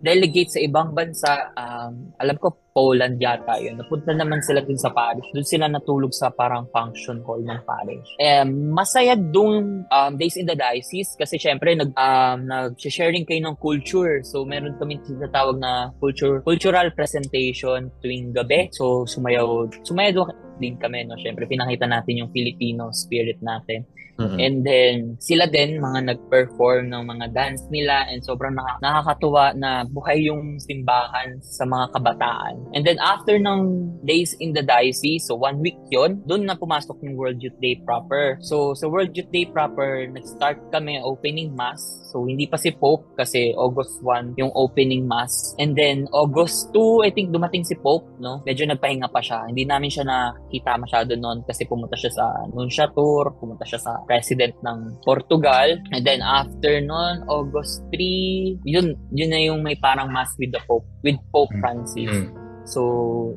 delegate 0.00 0.56
sa 0.56 0.60
ibang 0.60 0.96
bansa 0.96 1.52
um, 1.52 2.16
alam 2.16 2.36
ko 2.40 2.69
Poland 2.70 3.18
yata 3.18 3.58
yun. 3.58 3.78
Napunta 3.78 4.14
naman 4.14 4.40
sila 4.42 4.62
dun 4.62 4.78
sa 4.78 4.90
parish. 4.94 5.26
Doon 5.34 5.46
sila 5.46 5.66
natulog 5.66 6.12
sa 6.14 6.30
parang 6.30 6.66
function 6.70 7.22
hall 7.26 7.42
ng 7.42 7.60
parish. 7.66 8.08
Eh, 8.18 8.46
masaya 8.46 9.18
dun 9.18 9.84
um, 9.88 10.12
days 10.16 10.38
in 10.38 10.46
the 10.46 10.54
diocese 10.54 11.14
kasi 11.18 11.36
syempre 11.36 11.74
nag, 11.74 11.90
um, 11.94 12.46
nag-sharing 12.46 13.26
kayo 13.26 13.42
ng 13.46 13.56
culture. 13.58 14.22
So 14.22 14.46
meron 14.46 14.78
kami 14.78 15.02
tinatawag 15.02 15.58
na 15.58 15.90
culture 15.98 16.42
cultural 16.46 16.90
presentation 16.94 17.90
tuwing 18.02 18.30
gabi. 18.34 18.70
So 18.74 19.06
sumayaw, 19.06 19.70
sumayaw 19.82 20.49
din 20.60 20.76
kami. 20.76 21.08
No? 21.08 21.16
Syempre 21.16 21.48
pinakita 21.48 21.88
natin 21.88 22.20
yung 22.20 22.30
Filipino 22.30 22.92
spirit 22.92 23.40
natin. 23.40 23.88
Mm-hmm. 24.20 24.38
And 24.38 24.56
then, 24.60 24.96
sila 25.16 25.48
din, 25.48 25.80
mga 25.80 26.12
nag-perform 26.12 26.92
ng 26.92 27.02
mga 27.08 27.26
dance 27.32 27.64
nila 27.72 28.04
and 28.12 28.20
sobrang 28.20 28.52
nak- 28.52 28.76
nakakatuwa 28.84 29.56
na 29.56 29.88
buhay 29.88 30.28
yung 30.28 30.60
simbahan 30.60 31.40
sa 31.40 31.64
mga 31.64 31.96
kabataan. 31.96 32.60
And 32.76 32.84
then, 32.84 33.00
after 33.00 33.40
ng 33.40 33.60
days 34.04 34.36
in 34.36 34.52
the 34.52 34.60
diocese, 34.60 35.24
so 35.24 35.40
one 35.40 35.64
week 35.64 35.80
yon 35.88 36.20
doon 36.28 36.44
na 36.44 36.52
pumasok 36.52 37.00
yung 37.00 37.16
World 37.16 37.40
Youth 37.40 37.56
Day 37.64 37.80
proper. 37.80 38.36
So, 38.44 38.76
sa 38.76 38.92
World 38.92 39.16
Youth 39.16 39.32
Day 39.32 39.48
proper, 39.48 40.04
nag-start 40.12 40.68
kami 40.68 41.00
opening 41.00 41.56
mass. 41.56 41.80
So, 42.10 42.26
hindi 42.26 42.50
pa 42.50 42.58
si 42.58 42.74
Pope 42.74 43.14
kasi 43.14 43.54
August 43.54 44.02
1 44.02 44.34
yung 44.36 44.50
opening 44.58 45.06
mass. 45.06 45.54
And 45.62 45.78
then, 45.78 46.10
August 46.10 46.74
2, 46.74 47.06
I 47.06 47.10
think 47.14 47.30
dumating 47.30 47.62
si 47.62 47.78
Pope, 47.78 48.10
no? 48.18 48.42
Medyo 48.42 48.66
nagpahinga 48.66 49.06
pa 49.14 49.22
siya. 49.22 49.46
Hindi 49.46 49.62
namin 49.62 49.90
siya 49.94 50.02
nakita 50.02 50.74
masyado 50.74 51.14
noon 51.14 51.46
kasi 51.46 51.64
pumunta 51.70 51.94
siya 51.94 52.10
sa 52.10 52.26
Nunciatur, 52.50 53.38
pumunta 53.38 53.62
siya 53.62 53.78
sa 53.78 54.02
president 54.10 54.58
ng 54.66 54.98
Portugal. 55.06 55.78
And 55.94 56.02
then 56.02 56.20
after 56.20 56.82
noon, 56.82 57.22
August 57.30 57.86
3, 57.94 58.66
yun, 58.66 58.98
yun 59.14 59.30
na 59.30 59.40
yung 59.40 59.62
may 59.62 59.78
parang 59.78 60.10
mass 60.10 60.34
with 60.36 60.50
the 60.50 60.62
Pope, 60.66 60.86
with 61.06 61.16
Pope 61.30 61.54
mm. 61.54 61.60
Francis. 61.62 62.10
Mm. 62.10 62.39
So, 62.70 62.80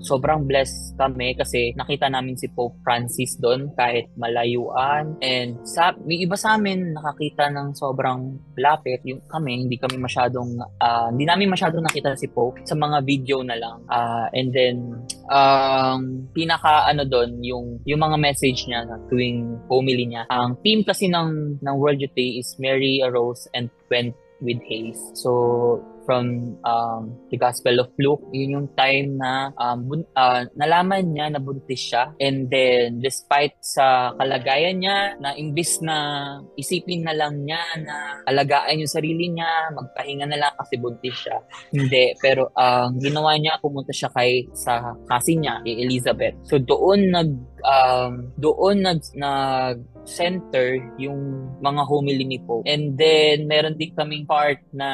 sobrang 0.06 0.46
blessed 0.46 0.94
kami 0.94 1.34
kasi 1.34 1.74
nakita 1.74 2.06
namin 2.06 2.38
si 2.38 2.46
Pope 2.54 2.78
Francis 2.86 3.34
doon 3.42 3.74
kahit 3.74 4.14
malayuan. 4.14 5.18
And 5.26 5.58
sa, 5.66 5.98
may 6.06 6.22
iba 6.22 6.38
sa 6.38 6.56
amin 6.56 6.94
nakakita 6.94 7.50
ng 7.50 7.74
sobrang 7.74 8.38
lapit. 8.62 9.02
Yung 9.10 9.26
kami, 9.26 9.66
hindi 9.66 9.82
kami 9.82 9.98
masyadong, 9.98 10.62
uh, 10.62 11.10
hindi 11.10 11.26
namin 11.26 11.50
masyadong 11.50 11.82
nakita 11.82 12.14
si 12.14 12.30
Pope 12.30 12.62
sa 12.62 12.78
mga 12.78 13.02
video 13.02 13.42
na 13.42 13.58
lang. 13.58 13.82
Uh, 13.90 14.30
and 14.38 14.54
then, 14.54 14.78
um, 15.34 16.30
pinaka 16.38 16.86
ano 16.86 17.02
doon, 17.02 17.42
yung, 17.42 17.82
yung 17.90 18.02
mga 18.06 18.22
message 18.22 18.70
niya 18.70 18.86
na 18.86 19.02
tuwing 19.10 19.58
homily 19.66 20.06
niya. 20.06 20.30
Ang 20.30 20.62
theme 20.62 20.86
kasi 20.86 21.10
ng, 21.10 21.58
ng 21.58 21.76
World 21.82 21.98
Youth 21.98 22.14
Day 22.14 22.38
is 22.38 22.54
Mary 22.62 23.02
arose 23.02 23.50
and 23.58 23.74
went 23.90 24.14
with 24.44 24.60
haste. 24.68 25.18
So, 25.18 25.82
from 26.06 26.56
um, 26.64 27.16
the 27.32 27.38
Gospel 27.38 27.80
of 27.80 27.92
Luke. 28.00 28.24
Yun 28.32 28.56
yung 28.60 28.70
time 28.76 29.18
na 29.18 29.52
um, 29.60 29.88
bun- 29.88 30.12
uh, 30.16 30.46
nalaman 30.56 31.16
niya 31.16 31.32
na 31.32 31.40
buntis 31.40 31.92
siya. 31.92 32.14
And 32.20 32.48
then, 32.48 33.00
despite 33.00 33.58
sa 33.64 34.16
kalagayan 34.20 34.84
niya, 34.84 35.18
na 35.20 35.36
imbis 35.36 35.80
na 35.82 35.96
isipin 36.60 37.04
na 37.08 37.16
lang 37.16 37.44
niya 37.44 37.62
na 37.82 38.24
alagaan 38.28 38.84
yung 38.84 38.92
sarili 38.92 39.32
niya, 39.32 39.72
magpahinga 39.74 40.28
na 40.28 40.40
lang 40.40 40.54
kasi 40.60 40.76
buntis 40.80 41.16
siya. 41.16 41.38
Hindi. 41.72 42.16
Pero 42.20 42.52
ang 42.56 42.96
uh, 42.96 43.02
ginawa 43.02 43.36
niya, 43.40 43.60
pumunta 43.64 43.92
siya 43.96 44.12
kay 44.12 44.48
sa 44.54 44.94
kasi 45.08 45.40
niya, 45.40 45.64
kay 45.64 45.84
Elizabeth. 45.84 46.36
So 46.48 46.60
doon 46.60 47.12
nag 47.12 47.30
um, 47.64 48.30
doon 48.38 48.84
nag, 48.84 49.00
nag 49.16 49.78
center 50.04 50.80
yung 51.00 51.48
mga 51.64 51.82
homily 51.88 52.24
ni 52.28 52.40
Pope. 52.44 52.68
And 52.68 52.96
then, 53.00 53.48
meron 53.48 53.80
din 53.80 53.96
kaming 53.96 54.28
part 54.28 54.60
na 54.76 54.90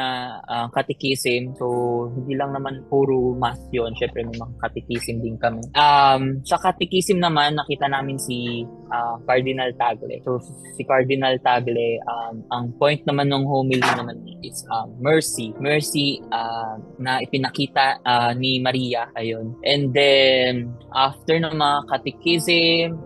uh, 0.46 0.68
catechism. 0.74 1.58
So, 1.58 1.66
hindi 2.14 2.38
lang 2.38 2.54
naman 2.54 2.86
puro 2.88 3.34
mass 3.36 3.58
yun. 3.74 3.94
Siyempre, 3.98 4.26
may 4.26 4.38
mga 4.38 4.56
catechism 4.62 5.22
din 5.22 5.38
kami. 5.42 5.66
Um, 5.74 6.42
sa 6.46 6.62
catechism 6.62 7.22
naman, 7.22 7.58
nakita 7.58 7.90
namin 7.90 8.22
si 8.22 8.66
uh, 8.94 9.18
Cardinal 9.26 9.74
Tagle. 9.76 10.22
So, 10.22 10.38
si 10.78 10.86
Cardinal 10.86 11.42
Tagle, 11.42 12.02
um, 12.06 12.46
ang 12.54 12.66
point 12.78 13.02
naman 13.10 13.34
ng 13.34 13.46
homily 13.50 13.82
naman 13.98 14.22
is 14.46 14.62
um, 14.72 14.94
mercy. 15.02 15.52
Mercy 15.58 16.22
uh, 16.32 16.78
na 17.02 17.20
ipinakita 17.20 18.00
uh, 18.06 18.32
ni 18.38 18.62
Maria. 18.62 19.10
Ayun. 19.18 19.58
And 19.66 19.92
then, 19.92 20.74
after 20.94 21.42
ng 21.42 21.58
mga 21.58 21.78
catechism, 21.90 22.59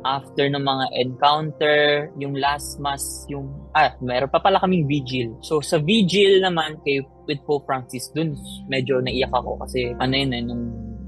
after 0.05 0.45
ng 0.49 0.61
mga 0.61 0.85
encounter, 0.99 2.09
yung 2.19 2.37
last 2.37 2.77
mass, 2.79 3.25
yung, 3.29 3.49
ah, 3.73 3.93
meron 4.03 4.29
pa 4.29 4.39
pala 4.39 4.61
kaming 4.61 4.85
vigil. 4.85 5.33
So, 5.41 5.59
sa 5.63 5.81
vigil 5.81 6.43
naman 6.43 6.79
kay 6.83 7.01
with 7.27 7.39
Pope 7.47 7.63
Francis, 7.63 8.11
dun 8.11 8.35
medyo 8.67 8.99
naiyak 8.99 9.31
ako 9.31 9.63
kasi 9.63 9.95
ano 9.95 10.13
yun 10.13 10.31
eh, 10.35 10.43
nung 10.43 10.63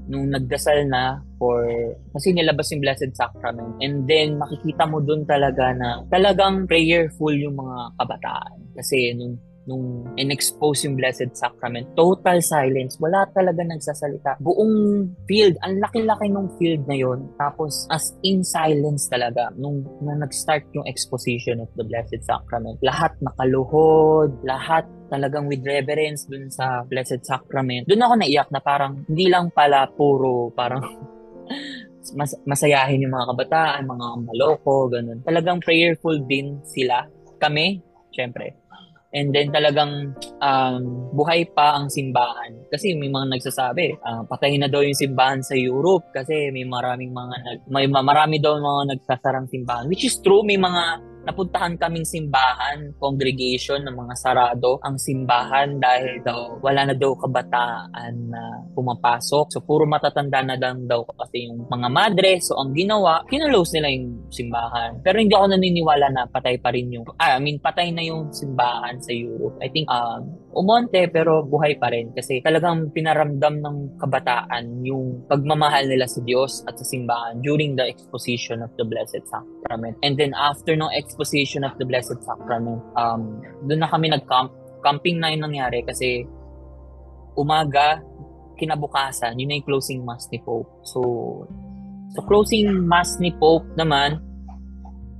nung 0.06 0.30
nagdasal 0.30 0.86
na 0.86 1.18
for 1.36 1.66
kasi 2.14 2.30
nilabas 2.30 2.70
yung 2.70 2.82
Blessed 2.82 3.12
Sacrament 3.12 3.74
and 3.82 4.06
then 4.06 4.38
makikita 4.38 4.86
mo 4.86 5.02
dun 5.02 5.26
talaga 5.26 5.74
na 5.74 6.06
talagang 6.08 6.64
prayerful 6.70 7.34
yung 7.34 7.58
mga 7.58 7.98
kabataan 7.98 8.58
kasi 8.78 9.12
nung 9.18 9.34
nung 9.66 10.06
in-expose 10.14 10.86
yung 10.86 10.94
Blessed 10.94 11.34
Sacrament, 11.34 11.90
total 11.98 12.38
silence. 12.40 12.96
Wala 13.02 13.26
talaga 13.34 13.66
nagsasalita. 13.66 14.38
Buong 14.38 15.06
field, 15.26 15.58
ang 15.66 15.82
laki-laki 15.82 16.30
ng 16.30 16.46
field 16.56 16.82
na 16.86 16.96
yon 16.96 17.26
Tapos, 17.36 17.90
as 17.90 18.14
in 18.22 18.46
silence 18.46 19.10
talaga, 19.10 19.50
nung, 19.58 19.82
nung 20.00 20.22
nag-start 20.22 20.70
yung 20.72 20.86
exposition 20.86 21.58
of 21.60 21.70
the 21.74 21.84
Blessed 21.84 22.22
Sacrament, 22.22 22.78
lahat 22.80 23.12
nakaluhod, 23.18 24.38
lahat 24.46 24.86
talagang 25.10 25.46
with 25.46 25.62
reverence 25.62 26.26
dun 26.26 26.50
sa 26.50 26.82
Blessed 26.86 27.22
Sacrament. 27.22 27.86
Doon 27.86 28.02
ako 28.06 28.14
naiyak 28.22 28.48
na 28.50 28.62
parang 28.62 29.06
hindi 29.06 29.26
lang 29.30 29.50
pala 29.54 29.86
puro 29.90 30.50
parang 30.50 30.82
mas, 32.18 32.34
masayahin 32.46 33.02
yung 33.02 33.14
mga 33.14 33.34
kabataan, 33.34 33.82
mga 33.86 34.06
maloko, 34.30 34.86
ganun. 34.90 35.22
Talagang 35.26 35.58
prayerful 35.58 36.22
din 36.26 36.62
sila. 36.62 37.06
Kami, 37.42 37.82
syempre, 38.14 38.54
And 39.16 39.32
then 39.32 39.48
talagang 39.48 40.12
um, 40.44 40.80
buhay 41.16 41.48
pa 41.56 41.80
ang 41.80 41.88
simbahan. 41.88 42.52
Kasi 42.68 42.92
may 42.92 43.08
mga 43.08 43.32
nagsasabi, 43.32 43.96
uh, 44.04 44.28
patayin 44.28 44.60
na 44.60 44.68
daw 44.68 44.84
yung 44.84 44.92
simbahan 44.92 45.40
sa 45.40 45.56
Europe 45.56 46.12
kasi 46.12 46.52
may 46.52 46.68
maraming 46.68 47.16
mga 47.16 47.34
nag, 47.40 47.58
may 47.72 47.88
marami 47.88 48.36
daw 48.36 48.60
mga 48.60 48.92
nagsasarang 48.92 49.48
simbahan. 49.48 49.88
Which 49.88 50.04
is 50.04 50.20
true, 50.20 50.44
may 50.44 50.60
mga 50.60 51.00
napuntahan 51.26 51.74
kaming 51.74 52.06
simbahan, 52.06 52.94
congregation 53.02 53.82
ng 53.82 53.96
mga 53.98 54.14
sarado 54.14 54.78
ang 54.86 54.94
simbahan 54.94 55.82
dahil 55.82 56.22
daw 56.22 56.62
wala 56.62 56.86
na 56.86 56.94
daw 56.94 57.18
kabataan 57.18 58.14
na 58.30 58.42
pumapasok. 58.72 59.50
So 59.50 59.58
puro 59.66 59.84
matatanda 59.90 60.46
na 60.46 60.54
lang 60.54 60.86
daw 60.86 61.02
kasi 61.02 61.50
yung 61.50 61.66
mga 61.66 61.88
madre. 61.90 62.38
So 62.38 62.54
ang 62.62 62.70
ginawa, 62.72 63.26
kinulose 63.26 63.82
nila 63.82 63.90
yung 63.90 64.30
simbahan. 64.30 65.02
Pero 65.02 65.18
hindi 65.18 65.34
ako 65.34 65.46
naniniwala 65.50 66.06
na 66.14 66.22
patay 66.30 66.62
pa 66.62 66.70
rin 66.70 66.94
yung, 66.94 67.04
ah, 67.18 67.34
I 67.34 67.42
mean 67.42 67.58
patay 67.58 67.90
na 67.90 68.06
yung 68.06 68.30
simbahan 68.30 69.02
sa 69.02 69.10
Europe. 69.10 69.58
I 69.58 69.68
think 69.68 69.90
um, 69.90 70.45
umonte 70.54 71.10
pero 71.10 71.42
buhay 71.42 71.76
pa 71.76 71.90
rin 71.90 72.14
kasi 72.14 72.40
talagang 72.40 72.92
pinaramdam 72.94 73.60
ng 73.60 73.76
kabataan 73.98 74.84
yung 74.86 75.26
pagmamahal 75.26 75.84
nila 75.88 76.06
sa 76.06 76.22
Diyos 76.22 76.64
at 76.70 76.78
sa 76.78 76.86
simbahan 76.86 77.42
during 77.42 77.74
the 77.74 77.84
exposition 77.84 78.62
of 78.62 78.70
the 78.78 78.86
Blessed 78.86 79.24
Sacrament. 79.26 79.98
And 80.06 80.14
then 80.16 80.32
after 80.36 80.76
no 80.78 80.88
exposition 80.92 81.16
exposition 81.16 81.64
of 81.64 81.72
the 81.78 81.84
Blessed 81.84 82.20
Sacrament, 82.22 82.82
um, 82.96 83.40
doon 83.64 83.80
na 83.80 83.88
kami 83.88 84.12
nag-camp. 84.12 84.52
Camping 84.84 85.18
na 85.18 85.32
yung 85.32 85.50
nangyari 85.50 85.82
kasi 85.82 86.22
umaga, 87.34 87.98
kinabukasan, 88.60 89.34
yun 89.40 89.48
na 89.50 89.56
yung 89.58 89.66
closing 89.66 90.00
mass 90.04 90.28
ni 90.30 90.38
Pope. 90.38 90.68
So, 90.84 91.00
so 92.14 92.20
closing 92.28 92.86
mass 92.86 93.18
ni 93.18 93.32
Pope 93.34 93.66
naman, 93.74 94.22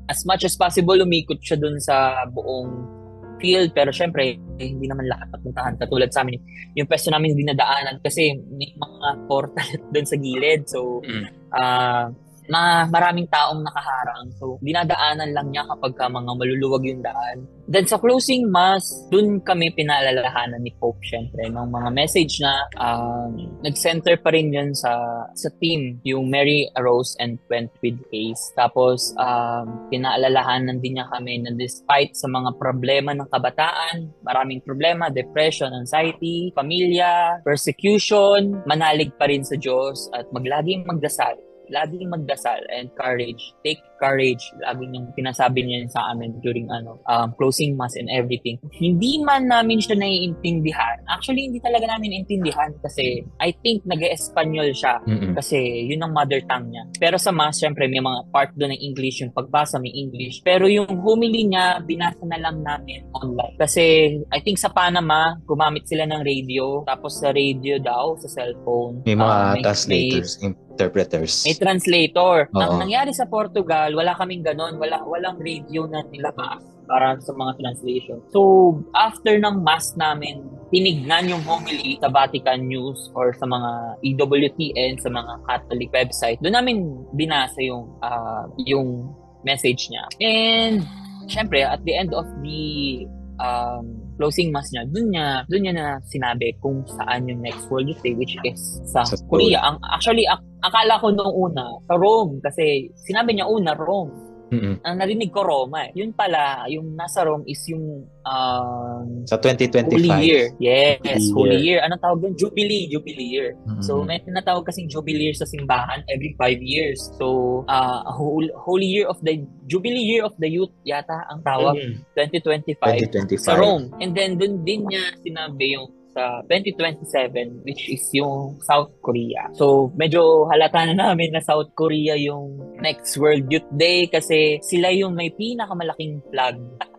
as 0.06 0.22
much 0.22 0.46
as 0.46 0.54
possible, 0.54 0.94
umikot 0.94 1.42
siya 1.42 1.58
dun 1.58 1.80
sa 1.82 2.28
buong 2.30 2.95
field. 3.38 3.72
Pero 3.72 3.90
syempre, 3.92 4.36
eh, 4.36 4.66
hindi 4.68 4.86
naman 4.88 5.08
lahat 5.08 5.28
napuntahan. 5.32 5.74
Katulad 5.80 6.10
sa 6.12 6.24
amin, 6.24 6.40
yung 6.76 6.88
pwesto 6.88 7.08
namin 7.12 7.32
hindi 7.36 7.44
nadaanan 7.46 8.00
kasi 8.00 8.36
may 8.52 8.70
mga 8.76 9.08
portal 9.28 9.68
dun 9.92 10.06
sa 10.06 10.16
gilid. 10.16 10.68
So, 10.68 11.00
mm. 11.04 11.24
uh, 11.56 12.06
na 12.48 12.86
maraming 12.90 13.28
taong 13.28 13.62
nakaharang. 13.62 14.30
So, 14.38 14.58
dinadaanan 14.62 15.30
lang 15.34 15.48
niya 15.50 15.66
kapag 15.66 15.92
ka 15.98 16.10
mga 16.10 16.32
maluluwag 16.34 16.82
yung 16.86 17.02
daan. 17.02 17.46
Then 17.66 17.82
sa 17.90 17.98
closing 17.98 18.46
mass, 18.46 18.86
dun 19.10 19.42
kami 19.42 19.74
pinaalalahanan 19.74 20.62
ni 20.62 20.70
Pope 20.78 21.02
syempre 21.02 21.50
ng 21.50 21.66
mga 21.66 21.90
message 21.90 22.38
na 22.38 22.62
um, 22.78 23.58
nag-center 23.58 24.22
pa 24.22 24.30
rin 24.30 24.54
yun 24.54 24.70
sa 24.70 25.26
sa 25.34 25.50
team, 25.58 25.98
yung 26.06 26.30
Mary 26.30 26.70
arose 26.78 27.18
and 27.18 27.42
went 27.50 27.74
with 27.82 27.98
haste. 28.14 28.54
Tapos 28.54 29.10
um, 29.18 29.90
pinaalalahanan 29.90 30.78
din 30.78 31.02
niya 31.02 31.10
kami 31.10 31.42
na 31.42 31.50
despite 31.58 32.14
sa 32.14 32.30
mga 32.30 32.54
problema 32.54 33.10
ng 33.18 33.26
kabataan, 33.26 34.14
maraming 34.22 34.62
problema, 34.62 35.10
depression, 35.10 35.74
anxiety, 35.74 36.54
pamilya, 36.54 37.42
persecution, 37.42 38.62
manalig 38.62 39.10
pa 39.18 39.26
rin 39.26 39.42
sa 39.42 39.58
Diyos 39.58 40.06
at 40.14 40.30
maglaging 40.30 40.86
magdasal 40.86 41.34
laging 41.70 42.08
magdasal 42.08 42.62
and 42.70 42.90
courage. 42.96 43.54
Take 43.64 43.82
courage. 43.98 44.52
Lagi 44.60 44.84
niyang 44.88 45.12
pinasabi 45.16 45.64
niya 45.64 45.88
sa 45.90 46.12
amin 46.12 46.38
during 46.40 46.68
ano 46.70 47.00
um, 47.08 47.32
closing 47.36 47.74
mass 47.76 47.96
and 47.96 48.08
everything. 48.12 48.56
Hindi 48.72 49.20
man 49.22 49.48
namin 49.48 49.82
siya 49.82 49.98
naiintindihan. 49.98 51.02
Actually, 51.08 51.50
hindi 51.50 51.60
talaga 51.60 51.88
namin 51.90 52.24
intindihan 52.24 52.72
kasi 52.80 53.24
I 53.40 53.52
think 53.64 53.84
nag-espanyol 53.88 54.72
siya 54.72 55.00
Mm-mm. 55.04 55.34
kasi 55.36 55.88
yun 55.88 56.02
ang 56.04 56.12
mother 56.12 56.40
tongue 56.46 56.72
niya. 56.72 56.84
Pero 56.96 57.16
sa 57.16 57.32
mass, 57.32 57.60
syempre 57.60 57.88
may 57.88 58.00
mga 58.00 58.20
part 58.30 58.50
doon 58.56 58.72
ng 58.72 58.82
English, 58.82 59.24
yung 59.24 59.32
pagbasa 59.32 59.80
may 59.80 59.92
English. 59.92 60.40
Pero 60.44 60.68
yung 60.68 60.88
homily 61.02 61.48
niya, 61.48 61.80
binasa 61.82 62.22
na 62.24 62.38
lang 62.40 62.62
namin 62.62 63.04
online. 63.16 63.56
Kasi 63.56 64.16
I 64.32 64.38
think 64.44 64.60
sa 64.60 64.72
Panama, 64.72 65.36
gumamit 65.48 65.88
sila 65.88 66.04
ng 66.04 66.20
radio. 66.22 66.84
Tapos 66.84 67.18
sa 67.20 67.32
radio 67.32 67.78
daw, 67.80 68.18
sa 68.20 68.28
cellphone. 68.28 69.02
May 69.06 69.16
mga 69.16 69.34
uh, 69.34 69.52
may, 69.54 69.62
translators, 69.62 70.30
may, 70.42 70.52
interpreters. 70.76 71.34
May 71.46 71.56
translator. 71.56 72.36
Oo. 72.52 72.60
Ang 72.60 72.88
nangyari 72.88 73.10
sa 73.16 73.24
Portugal, 73.24 73.85
Portugal, 73.86 74.02
wala 74.02 74.12
kaming 74.18 74.42
ganon. 74.42 74.74
Wala, 74.78 74.98
walang 75.06 75.38
radio 75.38 75.86
na 75.86 76.02
nilabas 76.10 76.62
para 76.86 77.18
sa 77.22 77.32
mga 77.34 77.58
translation. 77.62 78.18
So, 78.30 78.82
after 78.94 79.38
ng 79.38 79.62
mass 79.62 79.94
namin, 79.94 80.42
tinignan 80.70 81.30
yung 81.30 81.42
homily 81.46 81.98
sa 82.02 82.10
Vatican 82.10 82.66
News 82.66 83.10
or 83.14 83.34
sa 83.38 83.46
mga 83.46 84.02
EWTN, 84.02 84.98
sa 84.98 85.10
mga 85.10 85.32
Catholic 85.46 85.90
website. 85.94 86.38
Doon 86.42 86.56
namin 86.58 86.76
binasa 87.14 87.58
yung, 87.62 87.90
uh, 88.02 88.50
yung 88.66 89.10
message 89.46 89.90
niya. 89.90 90.06
And, 90.18 90.82
syempre, 91.30 91.62
at 91.62 91.82
the 91.86 91.94
end 91.94 92.14
of 92.14 92.26
the 92.42 93.06
um, 93.38 94.05
closing 94.16 94.48
mass 94.50 94.68
niya, 94.72 94.82
dun 94.88 95.12
niya, 95.12 95.44
dun 95.46 95.60
niya 95.62 95.72
na 95.76 95.86
sinabi 96.08 96.56
kung 96.60 96.82
saan 96.88 97.28
yung 97.28 97.40
next 97.44 97.68
World 97.68 97.88
Youth 97.88 98.02
Day, 98.02 98.16
which 98.16 98.36
is 98.44 98.80
sa, 98.88 99.04
sa 99.04 99.16
Korea. 99.28 99.60
Ang, 99.62 99.76
actually, 99.92 100.24
ak- 100.24 100.44
akala 100.64 100.98
ko 101.00 101.12
nung 101.12 101.32
una, 101.36 101.76
sa 101.84 101.94
Rome, 101.94 102.40
kasi 102.40 102.88
sinabi 103.06 103.36
niya 103.36 103.46
una, 103.46 103.76
Rome. 103.76 104.12
Mm-hmm. 104.46 104.74
Ang 104.86 104.96
narinig 105.02 105.30
ko 105.34 105.42
Roma 105.42 105.90
eh. 105.90 105.90
Yun 105.98 106.14
pala, 106.14 106.70
yung 106.70 106.94
nasa 106.94 107.26
Rome 107.26 107.42
is 107.50 107.58
yung 107.66 108.06
um, 108.22 109.06
sa 109.26 109.38
2025. 109.42 109.90
Holy 109.90 110.12
Year. 110.22 110.44
Yes, 110.62 111.02
Holy, 111.02 111.34
Holy 111.34 111.58
Year. 111.58 111.78
year. 111.78 111.78
Anong 111.82 112.02
tawag 112.02 112.18
doon? 112.22 112.34
Jubilee, 112.38 112.86
Jubilee 112.86 113.30
Year. 113.30 113.58
Mm-hmm. 113.66 113.82
So 113.82 114.06
may 114.06 114.22
tinatawag 114.22 114.62
kasing 114.66 114.86
Jubilee 114.86 115.30
Year 115.30 115.36
sa 115.36 115.46
simbahan 115.50 116.06
every 116.06 116.38
five 116.38 116.62
years. 116.62 117.02
So 117.18 117.66
uh, 117.66 118.06
Holy 118.14 118.86
Year 118.86 119.10
of 119.10 119.18
the 119.26 119.42
Jubilee 119.66 120.06
Year 120.06 120.22
of 120.22 120.38
the 120.38 120.46
Youth 120.46 120.72
yata 120.86 121.26
ang 121.26 121.42
tawag 121.42 121.74
mm-hmm. 121.74 122.06
2025, 122.14 123.34
2025 123.34 123.42
sa 123.42 123.58
Rome. 123.58 123.90
And 123.98 124.14
then 124.14 124.38
doon 124.38 124.62
din 124.62 124.86
niya 124.86 125.10
sinabi 125.26 125.74
yung 125.74 125.90
sa 126.16 126.40
2027 126.48 127.68
which 127.68 127.92
is 127.92 128.00
yung 128.16 128.56
South 128.64 128.88
Korea. 129.04 129.52
So 129.52 129.92
medyo 129.92 130.48
halata 130.48 130.88
na 130.88 131.12
namin 131.12 131.36
na 131.36 131.44
South 131.44 131.68
Korea 131.76 132.16
yung 132.16 132.56
next 132.80 133.20
World 133.20 133.44
Youth 133.52 133.68
Day 133.76 134.08
kasi 134.08 134.56
sila 134.64 134.88
yung 134.88 135.12
may 135.12 135.28
pinakamalaking 135.28 136.24
flag 136.32 136.56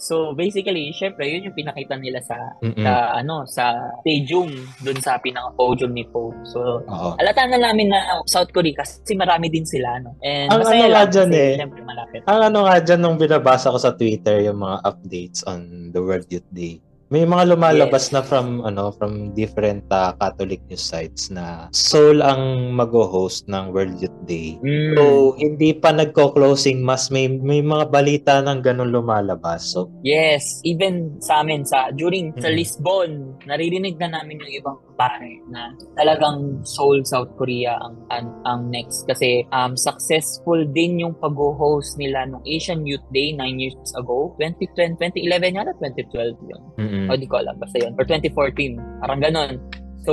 So 0.00 0.32
basically, 0.34 0.90
syempre, 0.96 1.28
yun 1.28 1.46
yung 1.50 1.56
pinakita 1.56 1.94
nila 1.96 2.18
sa 2.24 2.36
Mm-mm. 2.64 2.82
sa 2.82 2.92
ano 3.20 3.44
sa 3.46 3.64
stadium 4.02 4.50
dun 4.82 4.98
sa 4.98 5.20
pinaka 5.20 5.52
podium 5.54 5.92
ni 5.94 6.04
Pope. 6.08 6.36
So 6.48 6.82
Oo. 6.84 7.08
alata 7.20 7.46
na 7.46 7.70
namin 7.70 7.92
na 7.92 8.22
South 8.26 8.50
Korea 8.50 8.74
kasi 8.82 9.14
marami 9.14 9.52
din 9.52 9.66
sila 9.66 10.00
no. 10.02 10.16
And 10.24 10.50
Ang 10.50 10.64
ano 10.66 10.86
nga 10.90 11.04
dyan 11.06 11.30
eh. 11.34 11.52
syempre 11.60 11.80
malapit. 11.84 12.20
Ang 12.26 12.40
ano 12.50 12.58
nga 12.66 12.76
dyan 12.82 13.00
nung 13.00 13.18
binabasa 13.20 13.70
ko 13.70 13.78
sa 13.78 13.94
Twitter 13.94 14.42
yung 14.42 14.58
mga 14.60 14.76
updates 14.82 15.44
on 15.46 15.92
the 15.94 16.00
World 16.00 16.26
Youth 16.32 16.48
Day. 16.50 16.80
May 17.10 17.26
mga 17.26 17.58
lumalabas 17.58 18.06
Yes. 18.06 18.14
na 18.14 18.22
from 18.22 18.62
ano 18.62 18.94
from 18.94 19.34
different 19.34 19.82
uh, 19.90 20.14
Catholic 20.14 20.62
news 20.70 20.78
sites 20.78 21.26
na 21.26 21.66
Seoul 21.74 22.22
ang 22.22 22.70
mag-host 22.70 23.50
ng 23.50 23.74
World 23.74 23.98
Youth 23.98 24.14
Day. 24.30 24.54
Mm. 24.62 24.94
So, 24.94 25.04
hindi 25.34 25.74
pa 25.74 25.90
nagko-closing 25.90 26.78
mas 26.78 27.10
may 27.10 27.26
may 27.26 27.66
mga 27.66 27.90
balita 27.90 28.38
ng 28.46 28.62
ganun 28.62 28.94
lumalabas. 28.94 29.74
So, 29.74 29.90
Yes, 30.06 30.62
even 30.62 31.18
sa 31.18 31.42
amin 31.42 31.66
sa 31.66 31.90
during 31.90 32.30
sa 32.38 32.46
Mm. 32.46 32.54
Lisbon, 32.54 33.10
naririnig 33.42 33.98
na 33.98 34.14
namin 34.14 34.38
yung 34.46 34.54
ibang 34.62 34.78
pare 35.00 35.40
na 35.48 35.72
talagang 35.96 36.60
Seoul, 36.60 37.00
South 37.08 37.32
Korea 37.40 37.80
ang 37.80 37.96
ang, 38.12 38.28
ang 38.44 38.60
next. 38.68 39.08
Kasi 39.08 39.48
um 39.48 39.72
successful 39.72 40.60
din 40.76 41.00
yung 41.00 41.16
pag-host 41.16 41.96
nila 41.96 42.28
ng 42.28 42.44
Asian 42.44 42.84
Youth 42.84 43.04
Day 43.08 43.32
9 43.32 43.56
years 43.56 43.80
ago, 43.96 44.36
2010, 44.36 45.00
2011 45.00 45.56
yata 45.56 45.72
2012 45.80 46.36
yun. 46.52 46.62
mm 46.76 47.08
O 47.08 47.16
di 47.16 47.24
ko 47.24 47.40
alam 47.40 47.56
basta 47.56 47.80
yun. 47.80 47.96
Or 47.96 48.04
2014, 48.04 48.76
parang 49.00 49.20
ganun. 49.24 49.56
So 50.04 50.12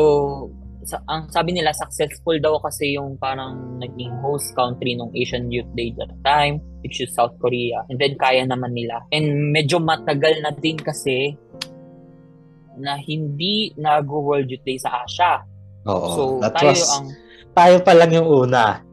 sa, 0.88 1.04
ang 1.12 1.28
sabi 1.28 1.52
nila 1.52 1.76
successful 1.76 2.40
daw 2.40 2.56
kasi 2.64 2.96
yung 2.96 3.20
parang 3.20 3.76
naging 3.84 4.16
host 4.24 4.56
country 4.56 4.96
ng 4.96 5.12
Asian 5.20 5.52
Youth 5.52 5.68
Day 5.76 5.92
that 6.00 6.16
time 6.24 6.64
which 6.80 7.04
is 7.04 7.12
South 7.12 7.36
Korea. 7.44 7.84
And 7.92 8.00
then 8.00 8.16
kaya 8.16 8.48
naman 8.48 8.72
nila. 8.72 9.04
And 9.12 9.52
medyo 9.52 9.84
matagal 9.84 10.40
na 10.40 10.56
din 10.56 10.80
kasi 10.80 11.36
na 12.78 12.96
hindi 12.98 13.74
nag-World 13.76 14.48
Youth 14.50 14.66
Day 14.66 14.78
sa 14.78 15.04
Asia. 15.04 15.42
Oo. 15.88 16.08
so 16.12 16.22
that 16.44 16.52
tayo 16.52 16.76
was 16.76 16.84
ang 16.92 17.08
tayo 17.56 17.76
pa 17.82 17.94
lang 17.96 18.12
yung 18.12 18.28
una. 18.28 18.84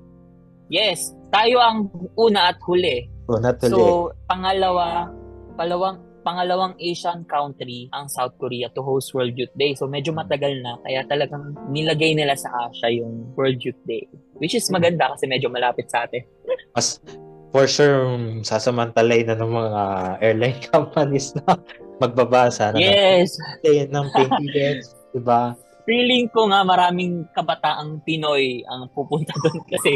yes, 0.70 1.12
tayo 1.34 1.58
ang 1.60 1.90
una 2.14 2.54
at 2.54 2.58
huli. 2.64 3.10
Una 3.26 3.50
tuloy. 3.56 3.76
So 3.76 4.12
pangalawa, 4.30 5.10
palawang 5.58 5.98
pangalawang 6.24 6.72
Asian 6.80 7.28
country 7.28 7.92
ang 7.92 8.08
South 8.08 8.32
Korea 8.40 8.72
to 8.72 8.80
host 8.80 9.12
World 9.12 9.36
Youth 9.36 9.52
Day. 9.54 9.76
So 9.76 9.84
medyo 9.84 10.16
matagal 10.16 10.56
na 10.64 10.80
kaya 10.80 11.04
talagang 11.04 11.52
nilagay 11.68 12.16
nila 12.16 12.32
sa 12.32 12.48
Asia 12.68 12.88
yung 12.88 13.36
World 13.36 13.60
Youth 13.60 13.78
Day. 13.84 14.08
Which 14.40 14.56
is 14.56 14.64
maganda 14.72 15.12
kasi 15.12 15.28
medyo 15.28 15.52
malapit 15.52 15.92
sa 15.92 16.08
atin. 16.08 16.24
Mas 16.72 16.98
for 17.54 17.70
sure 17.70 18.18
sasamantalay 18.42 19.22
na 19.22 19.38
ng 19.38 19.46
mga 19.46 19.82
airline 20.18 20.58
companies 20.74 21.30
na 21.38 21.54
magbabasa 22.02 22.74
na 22.74 22.82
Yes! 22.82 23.38
ng, 23.62 23.94
ng 23.94 24.06
pay 24.10 24.26
tickets, 24.42 24.98
'di 25.14 25.22
ba? 25.22 25.54
Feeling 25.86 26.26
ko 26.34 26.50
nga 26.50 26.66
maraming 26.66 27.22
kabataang 27.38 28.02
Pinoy 28.02 28.66
ang 28.66 28.90
pupunta 28.90 29.30
doon 29.38 29.62
kasi 29.72 29.94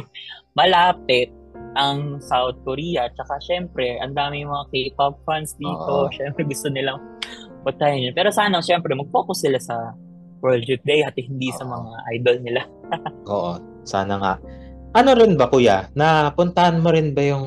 malapit 0.55 1.35
ang 1.75 2.23
South 2.23 2.61
Korea. 2.63 3.09
Tsaka 3.13 3.41
syempre, 3.43 3.99
ang 3.99 4.15
dami 4.15 4.45
mga 4.45 4.69
K-pop 4.71 5.19
fans 5.25 5.57
dito. 5.57 6.07
Oo. 6.07 6.13
Syempre 6.13 6.45
gusto 6.45 6.69
nilang 6.69 7.01
patayin 7.65 8.11
yun. 8.11 8.15
Pero 8.15 8.29
sana, 8.31 8.61
syempre, 8.61 8.93
mag-focus 8.95 9.49
sila 9.49 9.59
sa 9.59 9.97
World 10.45 10.65
Youth 10.69 10.85
Day 10.87 11.03
at 11.03 11.17
hindi 11.19 11.51
sa 11.57 11.67
Oo. 11.67 11.73
mga 11.73 11.97
idol 12.15 12.37
nila. 12.45 12.63
Oo, 13.33 13.53
sana 13.83 14.15
nga. 14.21 14.35
Ano 14.97 15.13
rin 15.13 15.37
ba 15.37 15.53
kuya? 15.53 15.93
Napuntahan 15.93 16.81
mo 16.81 16.89
rin 16.89 17.13
ba 17.13 17.21
yung 17.21 17.45